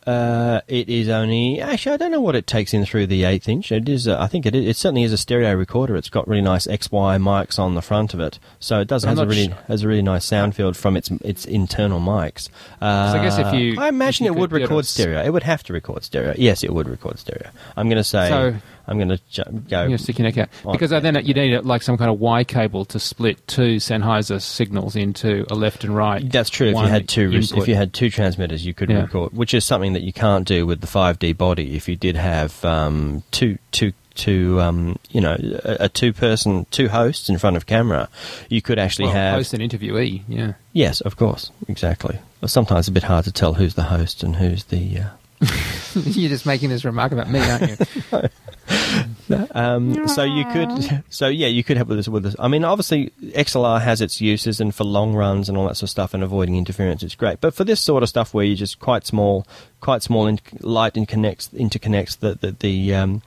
Uh, 0.07 0.61
it 0.67 0.89
is 0.89 1.09
only 1.09 1.61
actually 1.61 1.93
I 1.93 1.97
don't 1.97 2.11
know 2.11 2.21
what 2.21 2.35
it 2.35 2.47
takes 2.47 2.75
in 2.75 2.85
through 2.85 3.07
the 3.07 3.23
eighth 3.25 3.49
inch. 3.49 3.71
It 3.71 3.89
is 3.89 4.09
uh, 4.09 4.19
I 4.21 4.27
think 4.27 4.47
it 4.47 4.55
is, 4.55 4.67
it 4.67 4.77
certainly 4.77 5.05
is 5.05 5.13
a 5.13 5.17
stereo 5.17 5.55
recorder. 5.55 5.95
It's 5.97 6.09
got 6.09 6.27
really 6.27 6.43
nice 6.43 6.67
XY 6.67 7.21
mics 7.23 7.59
on 7.59 7.75
the 7.77 7.83
front 7.83 8.13
of 8.13 8.19
it, 8.19 8.41
so 8.59 8.81
it 8.81 8.89
does 8.89 9.05
has 9.05 9.19
a 9.19 9.27
really 9.27 9.49
sh- 9.49 9.67
has 9.69 9.85
a 9.85 9.89
really 9.89 10.03
nice 10.03 10.25
sound 10.25 10.57
field 10.57 10.77
from 10.77 10.97
its 10.97 11.11
its 11.23 11.45
internal 11.45 12.01
mics. 12.01 12.49
Uh, 12.81 13.13
So 13.13 13.19
I 13.19 13.23
guess 13.23 13.39
if 13.39 13.55
you- 13.55 13.77
I 13.81 13.89
imagine 13.89 14.27
if 14.27 14.33
it 14.33 14.39
would 14.39 14.51
record 14.53 14.87
stereo. 14.87 15.23
It 15.23 15.31
would 15.33 15.45
have 15.45 15.63
to 15.65 15.73
record 15.73 16.03
stereo. 16.03 16.35
Yes, 16.37 16.65
it 16.65 16.75
would 16.75 16.89
record 16.89 17.19
stereo. 17.21 17.51
I'm 17.77 17.89
going 17.89 17.97
to 17.99 18.05
say 18.05 18.29
So- 18.29 18.55
I'm 18.87 18.99
going 18.99 19.09
to 19.11 19.21
go. 19.33 19.45
You're 19.69 19.87
going 19.87 19.99
stick 19.99 20.19
your 20.19 20.25
neck 20.25 20.39
out 20.39 20.49
because 20.73 20.91
then 20.91 21.15
you 21.25 21.35
need 21.35 21.57
like 21.65 21.83
some 21.83 21.97
kind 21.97 22.11
of 22.11 22.19
Y 22.19 22.45
cable 22.45 22.85
to 22.87 22.99
split 22.99 23.47
two 23.47 23.77
Sennheiser 23.77 24.41
signals 24.41 24.97
into 24.97 25.47
a 25.51 25.55
left 25.55 25.85
and 25.85 25.95
right. 25.95 26.29
That's 26.31 26.51
true. 26.51 26.69
If 26.69 26.77
you 26.77 26.87
had 26.87 27.09
two, 27.09 27.31
rec- 27.31 27.57
if 27.57 27.69
you 27.69 27.75
had 27.75 27.93
two 27.93 28.11
transmitters, 28.11 28.67
you 28.67 28.75
could 28.75 28.91
Yeah. 28.91 29.03
record, 29.03 29.33
which 29.33 29.55
is 29.55 29.65
something 29.65 29.93
that 29.93 30.03
you 30.03 30.13
can't 30.13 30.47
do 30.47 30.67
with 30.67 30.81
the 30.81 30.87
5D 30.87 31.37
body. 31.37 31.77
If 31.77 31.89
you 31.89 31.97
did 31.97 32.17
have 32.17 32.65
um, 32.65 33.23
two, 33.31 33.59
two, 33.71 33.93
two, 34.15 34.61
um, 34.61 34.99
you 35.11 35.21
know, 35.21 35.37
a, 35.65 35.85
a 35.85 35.89
two-person, 35.89 36.67
two 36.71 36.89
hosts 36.89 37.29
in 37.29 37.39
front 37.39 37.57
of 37.57 37.67
camera, 37.67 38.09
you 38.49 38.61
could 38.61 38.79
actually 38.79 39.07
well, 39.07 39.15
have. 39.15 39.35
host 39.37 39.55
and 39.55 39.63
interviewee. 39.63 40.23
Yeah, 40.29 40.55
Yes, 40.73 41.01
of 41.01 41.17
course, 41.17 41.51
exactly. 41.69 42.19
But 42.41 42.51
sometimes 42.51 42.81
it's 42.81 42.89
a 42.89 42.93
bit 42.93 43.05
hard 43.05 43.25
to 43.27 43.33
tell 43.33 43.55
who's 43.55 43.75
the 43.75 43.85
host 43.85 44.23
and 44.23 44.37
who's 44.37 44.65
the. 44.65 44.99
Uh, 44.99 45.09
you're 45.95 46.29
just 46.29 46.47
making 46.47 46.69
this 46.69 46.85
remark 46.85 47.13
about 47.13 47.31
me, 47.31 47.41
aren't 47.41 47.71
you? 47.71 47.77
Um, 49.53 50.09
so 50.09 50.25
you 50.25 50.45
could, 50.47 51.05
so 51.09 51.29
yeah, 51.29 51.47
you 51.47 51.65
could 51.65 51.77
have 51.77 51.89
with 51.89 51.99
this. 51.99 52.09
With 52.09 52.25
this, 52.25 52.37
I 52.39 52.49
mean, 52.49 52.65
obviously, 52.65 53.13
XLR 53.23 53.81
has 53.81 54.01
its 54.01 54.21
uses, 54.21 54.61
and 54.61 54.75
for 54.75 54.85
long 54.85 55.15
runs 55.15 55.49
and 55.49 55.57
all 55.57 55.67
that 55.69 55.77
sort 55.77 55.85
of 55.85 55.91
stuff, 55.91 56.13
and 56.13 56.23
avoiding 56.23 56.57
interference, 56.57 57.03
it's 57.03 57.15
great. 57.15 57.41
But 57.41 57.55
for 57.55 57.65
this 57.65 57.81
sort 57.81 58.03
of 58.03 58.09
stuff, 58.09 58.35
where 58.35 58.45
you're 58.45 58.57
just 58.57 58.79
quite 58.79 59.07
small, 59.07 59.47
quite 59.81 60.03
small, 60.03 60.27
and 60.27 60.41
light 60.61 60.97
and 60.97 61.09
connects 61.09 61.49
interconnects 61.49 62.19
the 62.19 62.35
the 62.35 62.53
the, 62.53 62.95
um, 62.95 63.23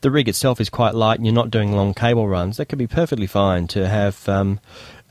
the 0.00 0.10
rig 0.10 0.28
itself 0.28 0.60
is 0.60 0.68
quite 0.68 0.94
light, 0.94 1.18
and 1.18 1.26
you're 1.26 1.34
not 1.34 1.50
doing 1.50 1.72
long 1.72 1.94
cable 1.94 2.26
runs. 2.26 2.56
That 2.56 2.66
could 2.66 2.78
be 2.78 2.88
perfectly 2.88 3.26
fine 3.26 3.68
to 3.68 3.88
have. 3.88 4.28
Um, 4.28 4.60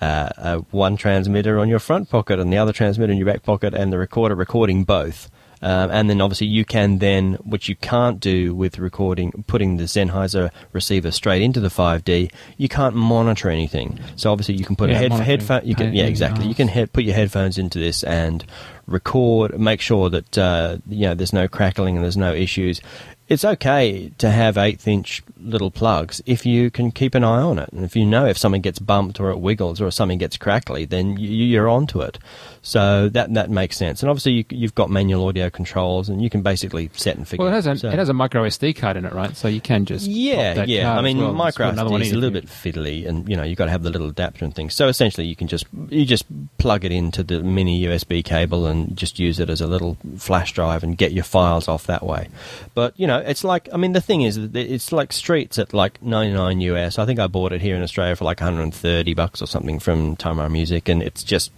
uh, 0.01 0.29
uh, 0.37 0.57
one 0.71 0.97
transmitter 0.97 1.59
on 1.59 1.69
your 1.69 1.79
front 1.79 2.09
pocket 2.09 2.37
and 2.37 2.51
the 2.51 2.57
other 2.57 2.73
transmitter 2.73 3.13
in 3.13 3.17
your 3.17 3.27
back 3.27 3.41
pocket, 3.43 3.73
and 3.73 3.93
the 3.93 3.97
recorder 3.97 4.35
recording 4.35 4.83
both. 4.83 5.29
Um, 5.63 5.89
and 5.91 6.09
then 6.09 6.19
obviously 6.21 6.47
you 6.47 6.65
can 6.65 6.99
then, 6.99 7.35
which 7.45 7.69
you 7.69 7.75
can't 7.77 8.19
do 8.19 8.53
with 8.53 8.77
recording, 8.79 9.31
putting 9.47 9.77
the 9.77 9.85
Sennheiser 9.85 10.51
receiver 10.73 11.09
straight 11.09 11.41
into 11.41 11.59
the 11.59 11.69
5D, 11.69 12.31
you 12.57 12.67
can't 12.67 12.95
monitor 12.95 13.49
anything. 13.49 13.99
So 14.17 14.31
obviously 14.31 14.55
you 14.55 14.65
can 14.65 14.75
put 14.75 14.89
Yeah, 14.89 14.97
a 14.97 14.99
head, 14.99 15.13
headphone, 15.13 15.61
you 15.63 15.73
can, 15.75 15.93
yeah, 15.93 16.03
exactly. 16.05 16.47
You 16.47 16.53
can 16.55 16.67
head, 16.67 16.91
put 16.93 17.05
your 17.05 17.15
headphones 17.15 17.57
into 17.57 17.79
this 17.79 18.03
and 18.03 18.43
record, 18.87 19.57
make 19.59 19.79
sure 19.81 20.09
that, 20.09 20.37
uh, 20.37 20.77
you 20.89 21.07
know, 21.07 21.15
there's 21.15 21.33
no 21.33 21.47
crackling 21.47 21.95
and 21.95 22.03
there's 22.03 22.17
no 22.17 22.33
issues. 22.33 22.81
it's 23.29 23.45
okay 23.45 24.11
to 24.17 24.29
have 24.29 24.57
eighth 24.57 24.85
inch 24.87 25.23
little 25.37 25.71
plugs 25.71 26.21
if 26.25 26.45
you 26.45 26.69
can 26.69 26.91
keep 26.91 27.15
an 27.15 27.23
eye 27.23 27.41
on 27.41 27.57
it. 27.57 27.69
And 27.71 27.85
if 27.85 27.95
you 27.95 28.05
know 28.05 28.25
if 28.25 28.37
something 28.37 28.61
gets 28.61 28.79
bumped 28.79 29.19
or 29.21 29.31
it 29.31 29.39
wiggles 29.39 29.79
or 29.79 29.89
something 29.91 30.17
gets 30.19 30.35
crackly, 30.35 30.83
then 30.85 31.17
you, 31.17 31.29
you're 31.29 31.69
onto 31.69 32.01
it. 32.01 32.19
So 32.65 33.09
that 33.09 33.33
that 33.33 33.49
makes 33.49 33.75
sense. 33.77 34.01
And 34.01 34.09
obviously 34.09 34.45
you, 34.49 34.61
have 34.61 34.73
got 34.73 34.89
manual 34.89 35.27
audio 35.27 35.49
controls 35.49 36.07
and 36.07 36.21
you 36.21 36.29
can 36.29 36.41
basically 36.41 36.89
set 36.93 37.17
and 37.17 37.27
figure. 37.27 37.43
Well, 37.43 37.53
it 37.53 37.55
has 37.55 37.67
a 37.67 37.75
so, 37.77 37.89
it 37.89 37.99
has 37.99 38.07
a 38.07 38.13
micro 38.13 38.43
SD 38.43 38.77
card 38.77 38.95
in 38.95 39.03
it, 39.03 39.11
right? 39.11 39.35
So 39.35 39.49
you 39.49 39.59
can 39.59 39.83
just 39.83 40.07
yeah 40.07 40.63
yeah. 40.63 40.97
I 40.97 41.01
mean, 41.01 41.17
well. 41.17 41.33
micro 41.33 41.71
SD 41.71 42.01
is 42.01 42.11
a 42.13 42.15
little 42.15 42.31
bit 42.31 42.47
fiddly, 42.47 43.05
and 43.05 43.27
you 43.27 43.35
know 43.35 43.43
you've 43.43 43.57
got 43.57 43.65
to 43.65 43.71
have 43.71 43.83
the 43.83 43.89
little 43.89 44.07
adapter 44.07 44.45
and 44.45 44.55
things. 44.55 44.73
So 44.73 44.87
essentially, 44.87 45.27
you 45.27 45.35
can 45.35 45.49
just 45.49 45.65
you 45.89 46.05
just 46.05 46.25
plug 46.57 46.85
it 46.85 46.93
into 46.93 47.21
the 47.21 47.43
mini 47.43 47.81
USB 47.83 48.23
cable 48.23 48.65
and 48.65 48.95
just 48.95 49.19
use 49.19 49.41
it 49.41 49.49
as 49.49 49.59
a 49.59 49.67
little 49.67 49.97
flash 50.17 50.53
drive 50.53 50.83
and 50.83 50.97
get 50.97 51.11
your 51.11 51.25
files 51.25 51.67
off 51.67 51.85
that 51.87 52.03
way. 52.03 52.29
But 52.73 52.97
you 52.97 53.07
know, 53.07 53.17
it's 53.17 53.43
like 53.43 53.67
I 53.73 53.77
mean, 53.77 53.91
the 53.91 54.01
thing 54.01 54.21
is, 54.21 54.37
it's 54.37 54.93
like 54.93 55.11
Streets 55.11 55.59
at 55.59 55.73
like 55.73 56.01
99 56.01 56.61
US. 56.61 56.97
I 56.97 57.05
think 57.05 57.19
I 57.19 57.27
bought 57.27 57.51
it 57.51 57.59
here 57.59 57.75
in 57.75 57.83
Australia 57.83 58.15
for 58.15 58.23
like 58.23 58.39
130 58.39 59.13
bucks 59.15 59.41
or 59.41 59.47
something 59.47 59.79
from 59.79 60.15
Tamar 60.15 60.49
Music, 60.49 60.87
and 60.87 61.03
it's 61.03 61.23
just 61.23 61.51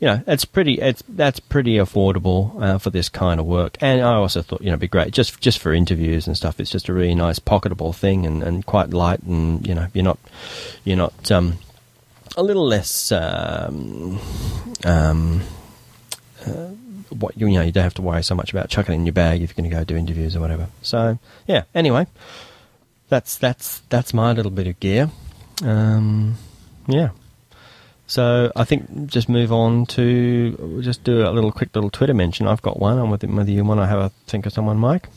you 0.00 0.06
know, 0.06 0.22
it's 0.26 0.44
pretty. 0.44 0.74
It's 0.74 1.02
that's 1.08 1.40
pretty 1.40 1.76
affordable 1.76 2.60
uh, 2.62 2.78
for 2.78 2.90
this 2.90 3.08
kind 3.08 3.40
of 3.40 3.46
work. 3.46 3.76
And 3.80 4.00
I 4.00 4.14
also 4.14 4.42
thought, 4.42 4.60
you 4.60 4.66
know, 4.66 4.72
it'd 4.72 4.80
be 4.80 4.88
great 4.88 5.12
just 5.12 5.40
just 5.40 5.58
for 5.58 5.72
interviews 5.72 6.26
and 6.26 6.36
stuff. 6.36 6.60
It's 6.60 6.70
just 6.70 6.88
a 6.88 6.92
really 6.92 7.14
nice 7.14 7.38
pocketable 7.38 7.94
thing 7.94 8.26
and, 8.26 8.42
and 8.42 8.64
quite 8.64 8.90
light. 8.90 9.22
And 9.22 9.66
you 9.66 9.74
know, 9.74 9.86
you're 9.92 10.04
not 10.04 10.18
you're 10.84 10.96
not 10.96 11.30
um, 11.30 11.58
a 12.36 12.42
little 12.42 12.66
less. 12.66 13.12
Um, 13.12 14.18
um, 14.84 15.42
uh, 16.46 16.68
what 17.10 17.36
you 17.38 17.48
know, 17.48 17.62
you 17.62 17.72
don't 17.72 17.84
have 17.84 17.94
to 17.94 18.02
worry 18.02 18.22
so 18.22 18.34
much 18.34 18.52
about 18.52 18.68
chucking 18.68 18.94
it 18.94 18.98
in 18.98 19.06
your 19.06 19.12
bag 19.12 19.42
if 19.42 19.50
you're 19.50 19.62
going 19.62 19.70
to 19.70 19.76
go 19.76 19.84
do 19.84 19.96
interviews 19.96 20.36
or 20.36 20.40
whatever. 20.40 20.68
So 20.82 21.18
yeah. 21.46 21.64
Anyway, 21.74 22.06
that's 23.08 23.36
that's 23.36 23.80
that's 23.88 24.14
my 24.14 24.32
little 24.32 24.52
bit 24.52 24.66
of 24.66 24.80
gear. 24.80 25.10
Um, 25.62 26.36
yeah. 26.86 27.10
So 28.10 28.50
I 28.56 28.64
think 28.64 29.06
just 29.06 29.28
move 29.28 29.52
on 29.52 29.86
to 29.86 30.80
just 30.82 31.04
do 31.04 31.28
a 31.28 31.30
little 31.30 31.52
quick 31.52 31.72
little 31.76 31.90
Twitter 31.90 32.12
mention. 32.12 32.48
I've 32.48 32.60
got 32.60 32.80
one. 32.80 32.98
I'm 32.98 33.08
with 33.08 33.22
whether 33.22 33.52
you 33.52 33.64
want 33.64 33.78
to 33.78 33.86
have 33.86 34.00
a 34.00 34.08
think 34.26 34.46
of 34.46 34.52
someone, 34.52 34.78
Mike. 34.78 35.08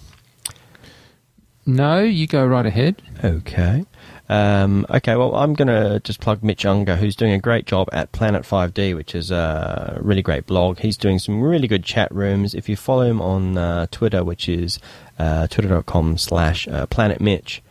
No, 1.66 2.04
you 2.04 2.28
go 2.28 2.46
right 2.46 2.68
ahead. 2.68 3.02
Okay. 3.24 3.86
Um, 4.30 4.86
okay, 4.92 5.16
well, 5.16 5.34
I'm 5.34 5.56
going 5.56 5.70
to 5.70 6.02
just 6.02 6.20
plug 6.20 6.44
Mitch 6.44 6.66
Aunger, 6.66 6.96
who's 6.96 7.16
doing 7.16 7.32
a 7.32 7.40
great 7.40 7.66
job 7.66 7.90
at 7.92 8.12
Planet 8.12 8.44
5D, 8.44 8.96
which 8.96 9.16
is 9.16 9.32
a 9.32 9.98
really 10.00 10.22
great 10.22 10.46
blog. 10.46 10.78
He's 10.78 10.96
doing 10.96 11.18
some 11.18 11.42
really 11.42 11.68
good 11.68 11.84
chat 11.84 12.14
rooms. 12.14 12.54
If 12.54 12.70
you 12.70 12.76
follow 12.76 13.10
him 13.10 13.24
on 13.24 13.58
uh, 13.58 13.88
Twitter, 13.90 14.24
which 14.24 14.48
is 14.48 14.78
uh, 15.18 15.48
twitter.com 15.48 16.20
slash 16.20 16.68
uh, 16.68 16.86
planetmitch, 16.86 17.62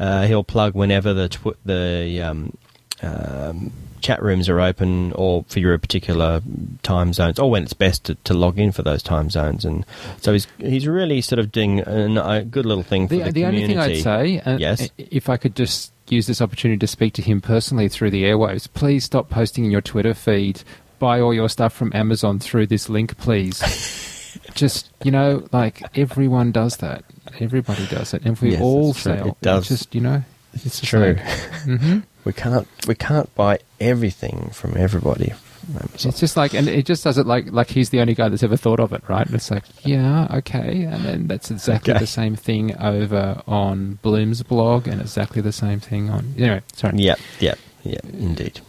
uh, 0.00 0.26
he'll 0.26 0.42
plug 0.42 0.74
whenever 0.74 1.14
the, 1.14 1.28
tw- 1.28 1.56
the 1.64 2.20
um, 2.20 2.56
um, 3.02 3.72
chat 4.00 4.22
rooms 4.22 4.48
are 4.48 4.60
open 4.60 5.12
or 5.12 5.44
for 5.48 5.58
your 5.58 5.76
particular 5.78 6.40
time 6.82 7.12
zones 7.12 7.38
or 7.38 7.50
when 7.50 7.64
it's 7.64 7.72
best 7.72 8.04
to, 8.04 8.14
to 8.14 8.34
log 8.34 8.58
in 8.58 8.72
for 8.72 8.82
those 8.82 9.02
time 9.02 9.30
zones. 9.30 9.64
And 9.64 9.84
so 10.20 10.32
he's 10.32 10.46
he's 10.58 10.86
really 10.86 11.20
sort 11.20 11.38
of 11.38 11.50
doing 11.50 11.80
a, 11.80 12.44
good 12.44 12.66
little 12.66 12.84
thing 12.84 13.08
for 13.08 13.16
the, 13.16 13.24
the, 13.24 13.32
the 13.32 13.42
community. 13.42 13.76
only 13.76 14.02
thing 14.02 14.12
I'd 14.12 14.42
say 14.42 14.50
uh, 14.50 14.58
yes? 14.58 14.88
if 14.96 15.28
I 15.28 15.36
could 15.36 15.56
just 15.56 15.92
use 16.08 16.26
this 16.26 16.40
opportunity 16.40 16.78
to 16.78 16.86
speak 16.86 17.14
to 17.14 17.22
him 17.22 17.40
personally 17.40 17.88
through 17.88 18.10
the 18.10 18.22
airwaves 18.22 18.68
please 18.72 19.04
stop 19.04 19.28
posting 19.28 19.64
in 19.64 19.70
your 19.70 19.80
Twitter 19.80 20.14
feed. 20.14 20.62
Buy 20.98 21.20
all 21.20 21.34
your 21.34 21.48
stuff 21.48 21.72
from 21.72 21.92
Amazon 21.94 22.38
through 22.38 22.68
this 22.68 22.88
link 22.88 23.18
please. 23.18 23.60
Just 24.54 24.90
you 25.02 25.10
know 25.10 25.46
like 25.52 25.82
everyone 25.98 26.52
does 26.52 26.76
that. 26.78 27.04
Everybody 27.40 27.86
does 27.86 28.14
it 28.14 28.22
and 28.24 28.34
if 28.34 28.42
we 28.42 28.52
yes, 28.52 28.60
all 28.60 28.94
sell 28.94 29.28
it 29.28 29.40
does. 29.40 29.68
just 29.68 29.94
you 29.94 30.00
know 30.00 30.22
it's 30.64 30.80
true 30.80 31.14
like, 31.14 31.16
mm-hmm. 31.64 32.00
we 32.24 32.32
can't 32.32 32.66
we 32.86 32.94
can't 32.94 33.32
buy 33.34 33.58
everything 33.80 34.50
from 34.52 34.76
everybody. 34.76 35.32
It's 35.94 36.20
just 36.20 36.36
like, 36.36 36.54
and 36.54 36.68
it 36.68 36.86
just 36.86 37.02
does 37.02 37.18
it 37.18 37.26
like 37.26 37.50
like 37.50 37.68
he's 37.68 37.90
the 37.90 38.00
only 38.00 38.14
guy 38.14 38.28
that's 38.28 38.44
ever 38.44 38.56
thought 38.56 38.78
of 38.78 38.92
it, 38.92 39.02
right? 39.08 39.26
And 39.26 39.34
it's 39.34 39.50
like, 39.50 39.64
yeah, 39.84 40.28
okay, 40.38 40.84
and 40.84 41.04
then 41.04 41.26
that's 41.26 41.50
exactly 41.50 41.92
Okay. 41.92 42.00
the 42.00 42.06
same 42.06 42.36
thing 42.36 42.76
over 42.78 43.42
on 43.48 43.98
Bloom's 44.02 44.44
blog, 44.44 44.86
and 44.86 45.00
exactly 45.00 45.42
the 45.42 45.50
same 45.52 45.80
thing 45.80 46.08
on. 46.08 46.34
Anyway, 46.38 46.62
sorry. 46.72 46.98
Yep, 46.98 47.18
yep, 47.40 47.58
yep, 47.82 48.04
indeed. 48.04 48.60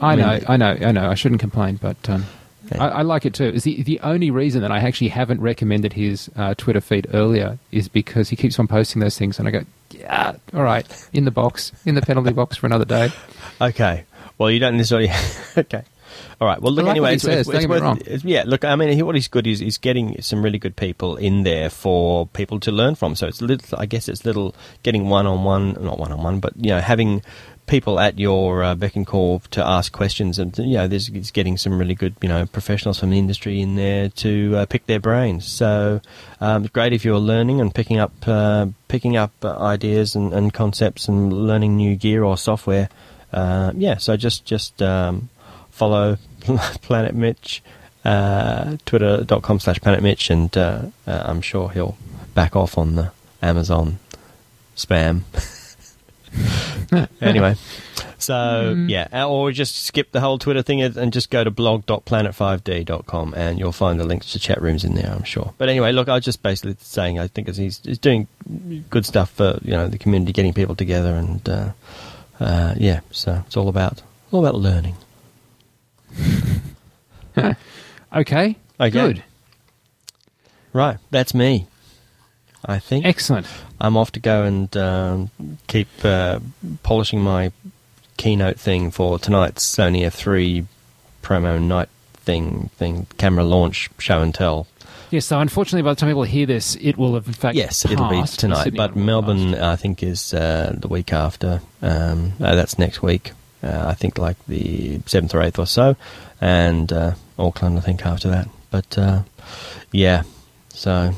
I 0.00 0.16
know, 0.16 0.32
Indeed. 0.32 0.46
I 0.48 0.56
know, 0.56 0.76
I 0.80 0.92
know. 0.92 1.10
I 1.10 1.14
shouldn't 1.14 1.40
complain, 1.40 1.76
but 1.80 2.08
um, 2.10 2.24
Okay. 2.66 2.78
I, 2.78 2.88
I 2.88 3.02
like 3.02 3.24
it 3.26 3.34
too. 3.34 3.44
Is 3.44 3.62
the 3.64 3.82
the 3.82 4.00
only 4.00 4.30
reason 4.30 4.62
that 4.62 4.72
I 4.72 4.78
actually 4.78 5.08
haven't 5.08 5.40
recommended 5.40 5.92
his 5.92 6.30
uh, 6.36 6.54
Twitter 6.56 6.80
feed 6.80 7.06
earlier 7.14 7.58
is 7.70 7.86
because 7.88 8.28
he 8.30 8.36
keeps 8.36 8.58
on 8.58 8.66
posting 8.66 9.00
those 9.00 9.16
things, 9.16 9.38
and 9.38 9.46
I 9.46 9.52
go, 9.52 9.62
yeah, 9.90 10.36
all 10.54 10.62
right, 10.62 10.86
in 11.12 11.24
the 11.24 11.30
box, 11.30 11.72
in 11.84 11.94
the 11.94 12.02
penalty 12.02 12.32
box 12.32 12.56
for 12.56 12.66
another 12.66 12.84
day. 12.84 13.10
Okay. 13.60 14.04
Well, 14.38 14.50
you 14.50 14.58
don't 14.58 14.76
necessarily. 14.76 15.10
okay. 15.58 15.82
All 16.40 16.48
right. 16.48 16.60
Well, 16.60 16.72
look. 16.72 16.86
Like 16.86 16.92
anyway, 16.92 17.14
it's, 17.14 17.24
says, 17.24 17.46
it's, 17.46 17.56
it's 17.58 17.66
worth- 17.66 18.00
it's- 18.00 18.24
yeah. 18.24 18.44
Look, 18.46 18.64
I 18.64 18.74
mean, 18.74 19.04
what 19.04 19.14
he's 19.14 19.28
good 19.28 19.46
is 19.46 19.58
he's 19.58 19.76
getting 19.78 20.20
some 20.22 20.42
really 20.42 20.58
good 20.58 20.76
people 20.76 21.16
in 21.16 21.42
there 21.42 21.68
for 21.70 22.26
people 22.28 22.58
to 22.60 22.72
learn 22.72 22.94
from. 22.94 23.14
So 23.14 23.26
it's 23.26 23.42
little. 23.42 23.78
I 23.78 23.86
guess 23.86 24.08
it's 24.08 24.24
little 24.24 24.54
getting 24.82 25.08
one 25.08 25.26
on 25.26 25.44
one, 25.44 25.76
not 25.80 25.98
one 25.98 26.10
on 26.12 26.22
one, 26.22 26.40
but 26.40 26.54
you 26.56 26.70
know, 26.70 26.80
having 26.80 27.22
people 27.70 28.00
at 28.00 28.18
your 28.18 28.64
uh, 28.64 28.74
beck 28.74 28.96
and 28.96 29.06
call 29.06 29.38
to 29.52 29.64
ask 29.64 29.92
questions, 29.92 30.38
and 30.38 30.58
you 30.58 30.74
know, 30.74 30.88
there's 30.88 31.06
he's 31.06 31.30
getting 31.30 31.56
some 31.56 31.78
really 31.78 31.94
good, 31.94 32.14
you 32.20 32.28
know, 32.28 32.44
professionals 32.44 32.98
from 32.98 33.10
the 33.10 33.18
industry 33.18 33.62
in 33.62 33.76
there 33.76 34.08
to 34.10 34.56
uh, 34.56 34.66
pick 34.66 34.84
their 34.86 34.98
brains. 34.98 35.46
So 35.46 36.00
um, 36.40 36.64
it's 36.64 36.72
great 36.72 36.92
if 36.92 37.04
you're 37.04 37.20
learning 37.20 37.60
and 37.60 37.74
picking 37.74 37.98
up 37.98 38.12
uh, 38.26 38.66
picking 38.88 39.16
up 39.16 39.32
uh, 39.42 39.56
ideas 39.58 40.16
and, 40.16 40.34
and 40.34 40.52
concepts 40.52 41.08
and 41.08 41.32
learning 41.32 41.76
new 41.76 41.96
gear 41.96 42.24
or 42.24 42.36
software. 42.36 42.90
Uh, 43.32 43.72
yeah, 43.76 43.96
so 43.96 44.16
just 44.16 44.44
just 44.44 44.82
um, 44.82 45.30
follow 45.70 46.18
Planet 46.82 47.14
Mitch, 47.14 47.62
uh, 48.04 48.76
twitter.com 48.84 49.60
slash 49.60 49.80
Planet 49.80 50.02
Mitch, 50.02 50.28
and 50.28 50.54
I'm 51.06 51.40
sure 51.40 51.70
he'll 51.70 51.96
back 52.34 52.56
off 52.56 52.76
on 52.76 52.96
the 52.96 53.12
Amazon 53.40 54.00
spam. 54.76 55.22
anyway, 57.20 57.54
so 58.18 58.74
yeah, 58.88 59.08
uh, 59.12 59.28
or 59.28 59.52
just 59.52 59.84
skip 59.84 60.12
the 60.12 60.20
whole 60.20 60.38
Twitter 60.38 60.62
thing 60.62 60.80
and 60.82 60.96
and 60.96 61.12
just 61.12 61.30
go 61.30 61.42
to 61.44 61.50
blog.planet5d.com 61.50 63.34
and 63.36 63.58
you'll 63.58 63.72
find 63.72 63.98
the 64.00 64.04
links 64.04 64.32
to 64.32 64.38
chat 64.38 64.60
rooms 64.62 64.84
in 64.84 64.94
there, 64.94 65.10
I'm 65.12 65.24
sure. 65.24 65.54
But 65.58 65.68
anyway, 65.68 65.92
look, 65.92 66.08
I 66.08 66.14
was 66.14 66.24
just 66.24 66.42
basically 66.42 66.76
saying 66.80 67.18
I 67.18 67.26
think 67.28 67.48
he's, 67.54 67.80
he's 67.84 67.98
doing 67.98 68.26
good 68.90 69.04
stuff 69.06 69.30
for 69.30 69.58
you 69.62 69.72
know 69.72 69.88
the 69.88 69.98
community, 69.98 70.32
getting 70.32 70.52
people 70.54 70.74
together, 70.76 71.14
and 71.14 71.48
uh, 71.48 71.72
uh, 72.38 72.74
yeah, 72.76 73.00
so 73.10 73.42
it's 73.46 73.56
all 73.56 73.68
about 73.68 74.02
all 74.32 74.44
about 74.46 74.58
learning. 74.58 74.96
Okay, 78.12 78.56
Okay. 78.80 78.90
good, 78.90 79.22
Right, 80.72 80.98
that's 81.10 81.32
me. 81.32 81.66
I 82.64 82.78
think 82.80 83.04
excellent. 83.06 83.46
I'm 83.80 83.96
off 83.96 84.12
to 84.12 84.20
go 84.20 84.44
and 84.44 84.76
um, 84.76 85.30
keep 85.66 85.88
uh, 86.04 86.40
polishing 86.82 87.20
my 87.20 87.52
keynote 88.16 88.58
thing 88.58 88.90
for 88.90 89.18
tonight's 89.18 89.64
Sony 89.64 90.02
F3 90.02 90.66
promo 91.22 91.60
night 91.60 91.88
thing, 92.14 92.68
thing 92.76 93.06
camera 93.18 93.44
launch 93.44 93.88
show 93.98 94.20
and 94.20 94.34
tell. 94.34 94.66
Yes, 95.10 95.26
so 95.26 95.40
unfortunately, 95.40 95.82
by 95.82 95.90
the 95.94 95.96
time 95.96 96.10
people 96.10 96.22
hear 96.22 96.46
this, 96.46 96.76
it 96.76 96.96
will 96.96 97.14
have 97.14 97.26
in 97.26 97.32
fact 97.32 97.56
Yes, 97.56 97.84
it'll 97.84 98.08
be 98.08 98.22
tonight, 98.24 98.64
Sydney 98.64 98.76
but 98.76 98.94
one 98.94 99.06
will 99.06 99.22
have 99.22 99.26
Melbourne. 99.36 99.54
I 99.56 99.74
think 99.76 100.02
is 100.02 100.32
uh, 100.32 100.74
the 100.76 100.86
week 100.86 101.12
after. 101.12 101.60
Um, 101.82 102.34
uh, 102.40 102.54
that's 102.54 102.78
next 102.78 103.02
week. 103.02 103.32
Uh, 103.62 103.86
I 103.88 103.94
think 103.94 104.18
like 104.18 104.36
the 104.46 105.00
seventh 105.06 105.34
or 105.34 105.42
eighth 105.42 105.58
or 105.58 105.66
so, 105.66 105.96
and 106.40 106.92
uh, 106.92 107.14
Auckland 107.38 107.78
I 107.78 107.80
think 107.80 108.06
after 108.06 108.28
that. 108.30 108.48
But 108.70 108.96
uh, 108.96 109.22
yeah, 109.90 110.22
so 110.68 111.12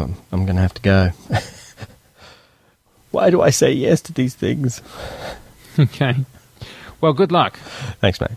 I'm, 0.00 0.14
I'm 0.32 0.44
going 0.44 0.56
to 0.56 0.62
have 0.62 0.74
to 0.74 0.82
go. 0.82 1.10
Why 3.10 3.30
do 3.30 3.42
I 3.42 3.50
say 3.50 3.72
yes 3.72 4.00
to 4.02 4.12
these 4.12 4.34
things? 4.34 4.80
okay. 5.78 6.16
Well, 7.00 7.12
good 7.12 7.30
luck. 7.30 7.58
Thanks, 8.00 8.20
mate. 8.20 8.30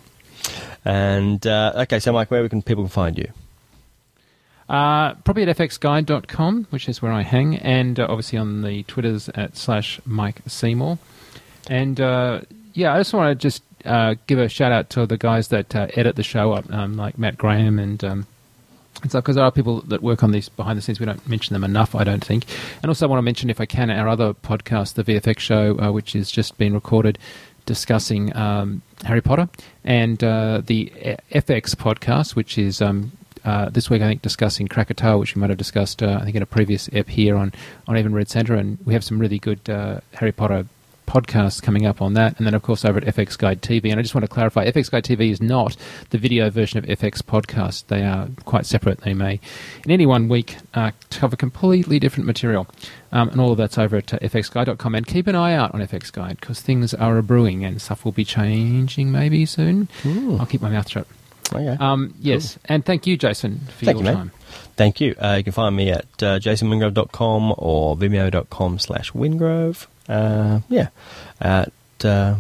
And 0.84 1.46
uh, 1.48 1.74
okay, 1.76 2.00
so 2.00 2.12
Mike, 2.12 2.30
where 2.30 2.48
can 2.50 2.62
people 2.62 2.88
find 2.88 3.18
you? 3.18 3.32
Uh, 4.68 5.14
probably 5.16 5.44
at 5.44 5.58
fxguide.com, 5.58 6.68
which 6.72 6.90
is 6.90 7.02
where 7.02 7.12
I 7.12 7.22
hang, 7.22 7.58
and 7.58 8.00
uh, 8.00 8.08
obviously 8.10 8.38
on 8.40 8.64
the 8.64 8.84
Twitters 8.84 9.30
at 9.30 9.56
slash 9.56 10.02
Mike 10.06 10.42
Seymour. 10.48 10.98
And 11.70 12.02
uh, 12.02 12.42
yeah, 12.74 12.94
I 12.94 12.98
just 12.98 13.14
want 13.14 13.40
to 13.40 13.42
just 13.42 13.64
uh, 13.86 14.16
give 14.28 14.40
a 14.40 14.50
shout 14.50 14.72
out 14.72 14.90
to 14.92 15.06
the 15.06 15.18
guys 15.18 15.48
that 15.50 15.76
uh, 15.76 15.88
edit 15.94 16.16
the 16.16 16.24
show 16.24 16.52
up, 16.54 16.72
um, 16.74 16.98
like 16.98 17.18
Matt 17.18 17.38
Graham 17.38 17.80
and. 17.80 18.04
Um, 18.04 18.28
because 19.14 19.36
there 19.36 19.46
are 19.46 19.52
people 19.52 19.82
that 19.82 20.02
work 20.02 20.24
on 20.24 20.32
these 20.32 20.50
behind 20.50 20.78
the 20.78 20.82
scenes. 20.82 21.00
We 21.00 21.06
don't 21.06 21.28
mention 21.28 21.54
them 21.54 21.64
enough, 21.64 21.96
I 21.96 22.04
don't 22.04 22.24
think. 22.24 22.46
And 22.82 22.90
also, 22.90 23.06
I 23.06 23.10
want 23.10 23.20
to 23.20 23.24
mention, 23.24 23.50
if 23.50 23.62
I 23.62 23.66
can, 23.66 23.90
our 23.90 24.08
other 24.08 24.34
podcast, 24.34 24.94
the 24.94 25.04
VFX 25.04 25.40
show, 25.40 25.80
uh, 25.80 25.92
which 25.92 26.14
has 26.14 26.32
just 26.32 26.58
been 26.58 26.74
recorded 26.74 27.18
discussing 27.66 28.36
um, 28.36 28.82
Harry 29.04 29.22
Potter, 29.22 29.50
and 29.84 30.24
uh, 30.24 30.62
the 30.66 30.92
FX 31.32 31.76
podcast, 31.76 32.36
which 32.36 32.58
is 32.58 32.82
um, 32.82 33.12
uh, 33.44 33.70
this 33.70 33.90
week, 33.90 34.02
I 34.02 34.08
think, 34.08 34.22
discussing 34.22 34.68
Krakatoa, 34.68 35.18
which 35.18 35.36
we 35.36 35.40
might 35.40 35.50
have 35.50 35.58
discussed, 35.58 36.02
uh, 36.02 36.18
I 36.20 36.24
think, 36.24 36.36
in 36.36 36.42
a 36.42 36.48
previous 36.48 36.90
ep 36.92 37.08
here 37.08 37.36
on, 37.36 37.54
on 37.88 37.98
Even 37.98 38.14
Red 38.14 38.28
Centre. 38.28 38.56
And 38.56 38.78
we 38.86 38.94
have 38.94 39.04
some 39.04 39.20
really 39.20 39.38
good 39.38 39.70
uh, 39.70 40.00
Harry 40.14 40.32
Potter 40.32 40.66
podcasts 41.06 41.62
coming 41.62 41.86
up 41.86 42.02
on 42.02 42.14
that. 42.14 42.38
And 42.38 42.46
then, 42.46 42.54
of 42.54 42.62
course, 42.62 42.86
over 42.86 42.98
at 43.00 43.06
FX 43.06 43.38
Guide 43.38 43.62
TV. 43.62 43.92
And 43.92 44.00
I 44.00 44.02
just 44.02 44.16
want 44.16 44.24
to 44.24 44.28
clarify 44.28 44.70
FX 44.70 44.92
Guide 44.92 45.04
TV 45.04 45.32
is 45.32 45.42
not 45.42 45.76
the 46.10 46.18
video 46.18 46.50
version 46.50 46.78
of 46.80 46.86
FX 46.86 47.22
Podcast. 47.22 47.88
They 47.88 48.04
are 48.04 48.28
quite 48.46 48.66
separate. 48.66 49.02
They 49.02 49.14
may, 49.14 49.40
in 49.84 49.92
any 49.92 50.06
one 50.06 50.28
week, 50.28 50.58
uh, 50.74 50.92
cover 51.10 51.36
completely 51.36 52.00
different 52.00 52.26
material. 52.26 52.68
Um, 53.12 53.30
and 53.30 53.40
all 53.40 53.52
of 53.52 53.58
that's 53.58 53.78
over 53.78 53.98
at 53.98 54.14
uh, 54.14 54.20
fxguide.com. 54.20 54.96
And 54.96 55.08
keep 55.08 55.28
an 55.28 55.36
eye 55.36 55.54
out 55.54 55.74
on 55.74 55.82
FX 55.82 56.12
Guide 56.12 56.40
because 56.40 56.62
things 56.62 56.94
are 56.94 57.18
a 57.18 57.24
brewing 57.24 57.64
and 57.64 57.82
stuff 57.82 58.04
will 58.04 58.12
be 58.12 58.26
changing 58.26 59.12
maybe 59.12 59.46
soon. 59.46 59.88
Ooh. 60.06 60.38
I'll 60.38 60.46
keep 60.46 60.62
my 60.62 60.70
mouth 60.70 60.90
shut. 60.90 61.08
Okay. 61.54 61.78
Um, 61.80 62.14
yes. 62.20 62.58
And 62.66 62.84
thank 62.84 63.06
you, 63.06 63.18
Jason, 63.18 63.60
for 63.78 63.86
Thank 63.86 64.00
your 64.00 64.08
you, 64.08 64.14
time. 64.14 64.32
Thank 64.76 65.00
you. 65.00 65.16
Uh, 65.22 65.36
you 65.38 65.44
can 65.44 65.54
find 65.54 65.76
me 65.76 65.92
at 65.92 66.06
uh, 66.22 66.40
jasonwingrove.com 66.40 67.54
or 67.58 67.96
vimeo.com 67.96 68.80
slash 68.80 69.12
wingrove. 69.14 69.88
Uh, 70.08 70.60
yeah. 70.70 70.90
At, 71.40 71.72
uh, 72.04 72.36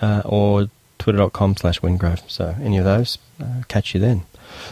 uh, 0.00 0.22
or 0.24 0.68
twitter.com 0.98 1.56
slash 1.56 1.80
wingrove. 1.80 2.28
So 2.30 2.54
any 2.62 2.78
of 2.78 2.84
those, 2.84 3.18
uh, 3.40 3.62
catch 3.68 3.94
you 3.94 4.00
then. 4.00 4.22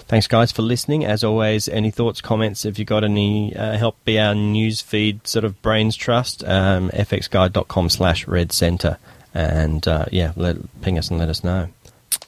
Thanks, 0.06 0.26
guys, 0.26 0.52
for 0.52 0.62
listening. 0.62 1.04
As 1.04 1.24
always, 1.24 1.68
any 1.68 1.90
thoughts, 1.90 2.20
comments, 2.20 2.64
if 2.64 2.78
you 2.78 2.84
got 2.84 3.02
any, 3.02 3.56
uh, 3.56 3.78
help 3.78 3.96
be 4.04 4.18
our 4.18 4.34
news 4.34 4.80
feed 4.82 5.26
sort 5.26 5.44
of 5.44 5.60
brains 5.62 5.96
trust, 5.96 6.44
um, 6.44 6.90
fxguide.com 6.90 7.88
slash 7.88 8.28
red 8.28 8.52
center. 8.52 8.98
And, 9.32 9.86
uh, 9.88 10.06
yeah, 10.10 10.32
let, 10.36 10.56
ping 10.82 10.98
us 10.98 11.10
and 11.10 11.18
let 11.18 11.28
us 11.28 11.42
know. 11.42 11.68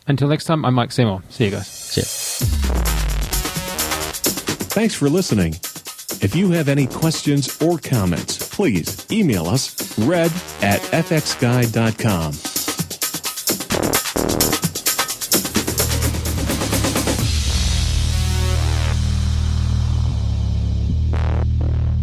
Until 0.06 0.28
next 0.28 0.44
time, 0.44 0.64
I'm 0.64 0.74
Mike 0.74 0.92
Seymour. 0.92 1.22
See 1.28 1.44
you 1.44 1.50
guys. 1.50 1.66
See 1.66 2.00
ya. 2.00 2.06
Thanks 4.74 4.94
for 4.94 5.10
listening. 5.10 5.56
If 6.22 6.36
you 6.36 6.52
have 6.52 6.68
any 6.68 6.86
questions 6.86 7.60
or 7.60 7.78
comments, 7.78 8.38
please 8.54 9.06
email 9.10 9.46
us 9.46 9.98
red 9.98 10.30
at 10.62 10.80
fxguide.com. 10.80 12.32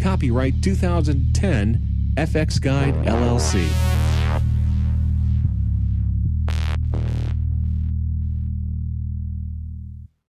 Copyright 0.03 0.61
2010 0.61 2.13
FX 2.17 2.59
Guide 2.59 2.95
LLC. 3.05 3.98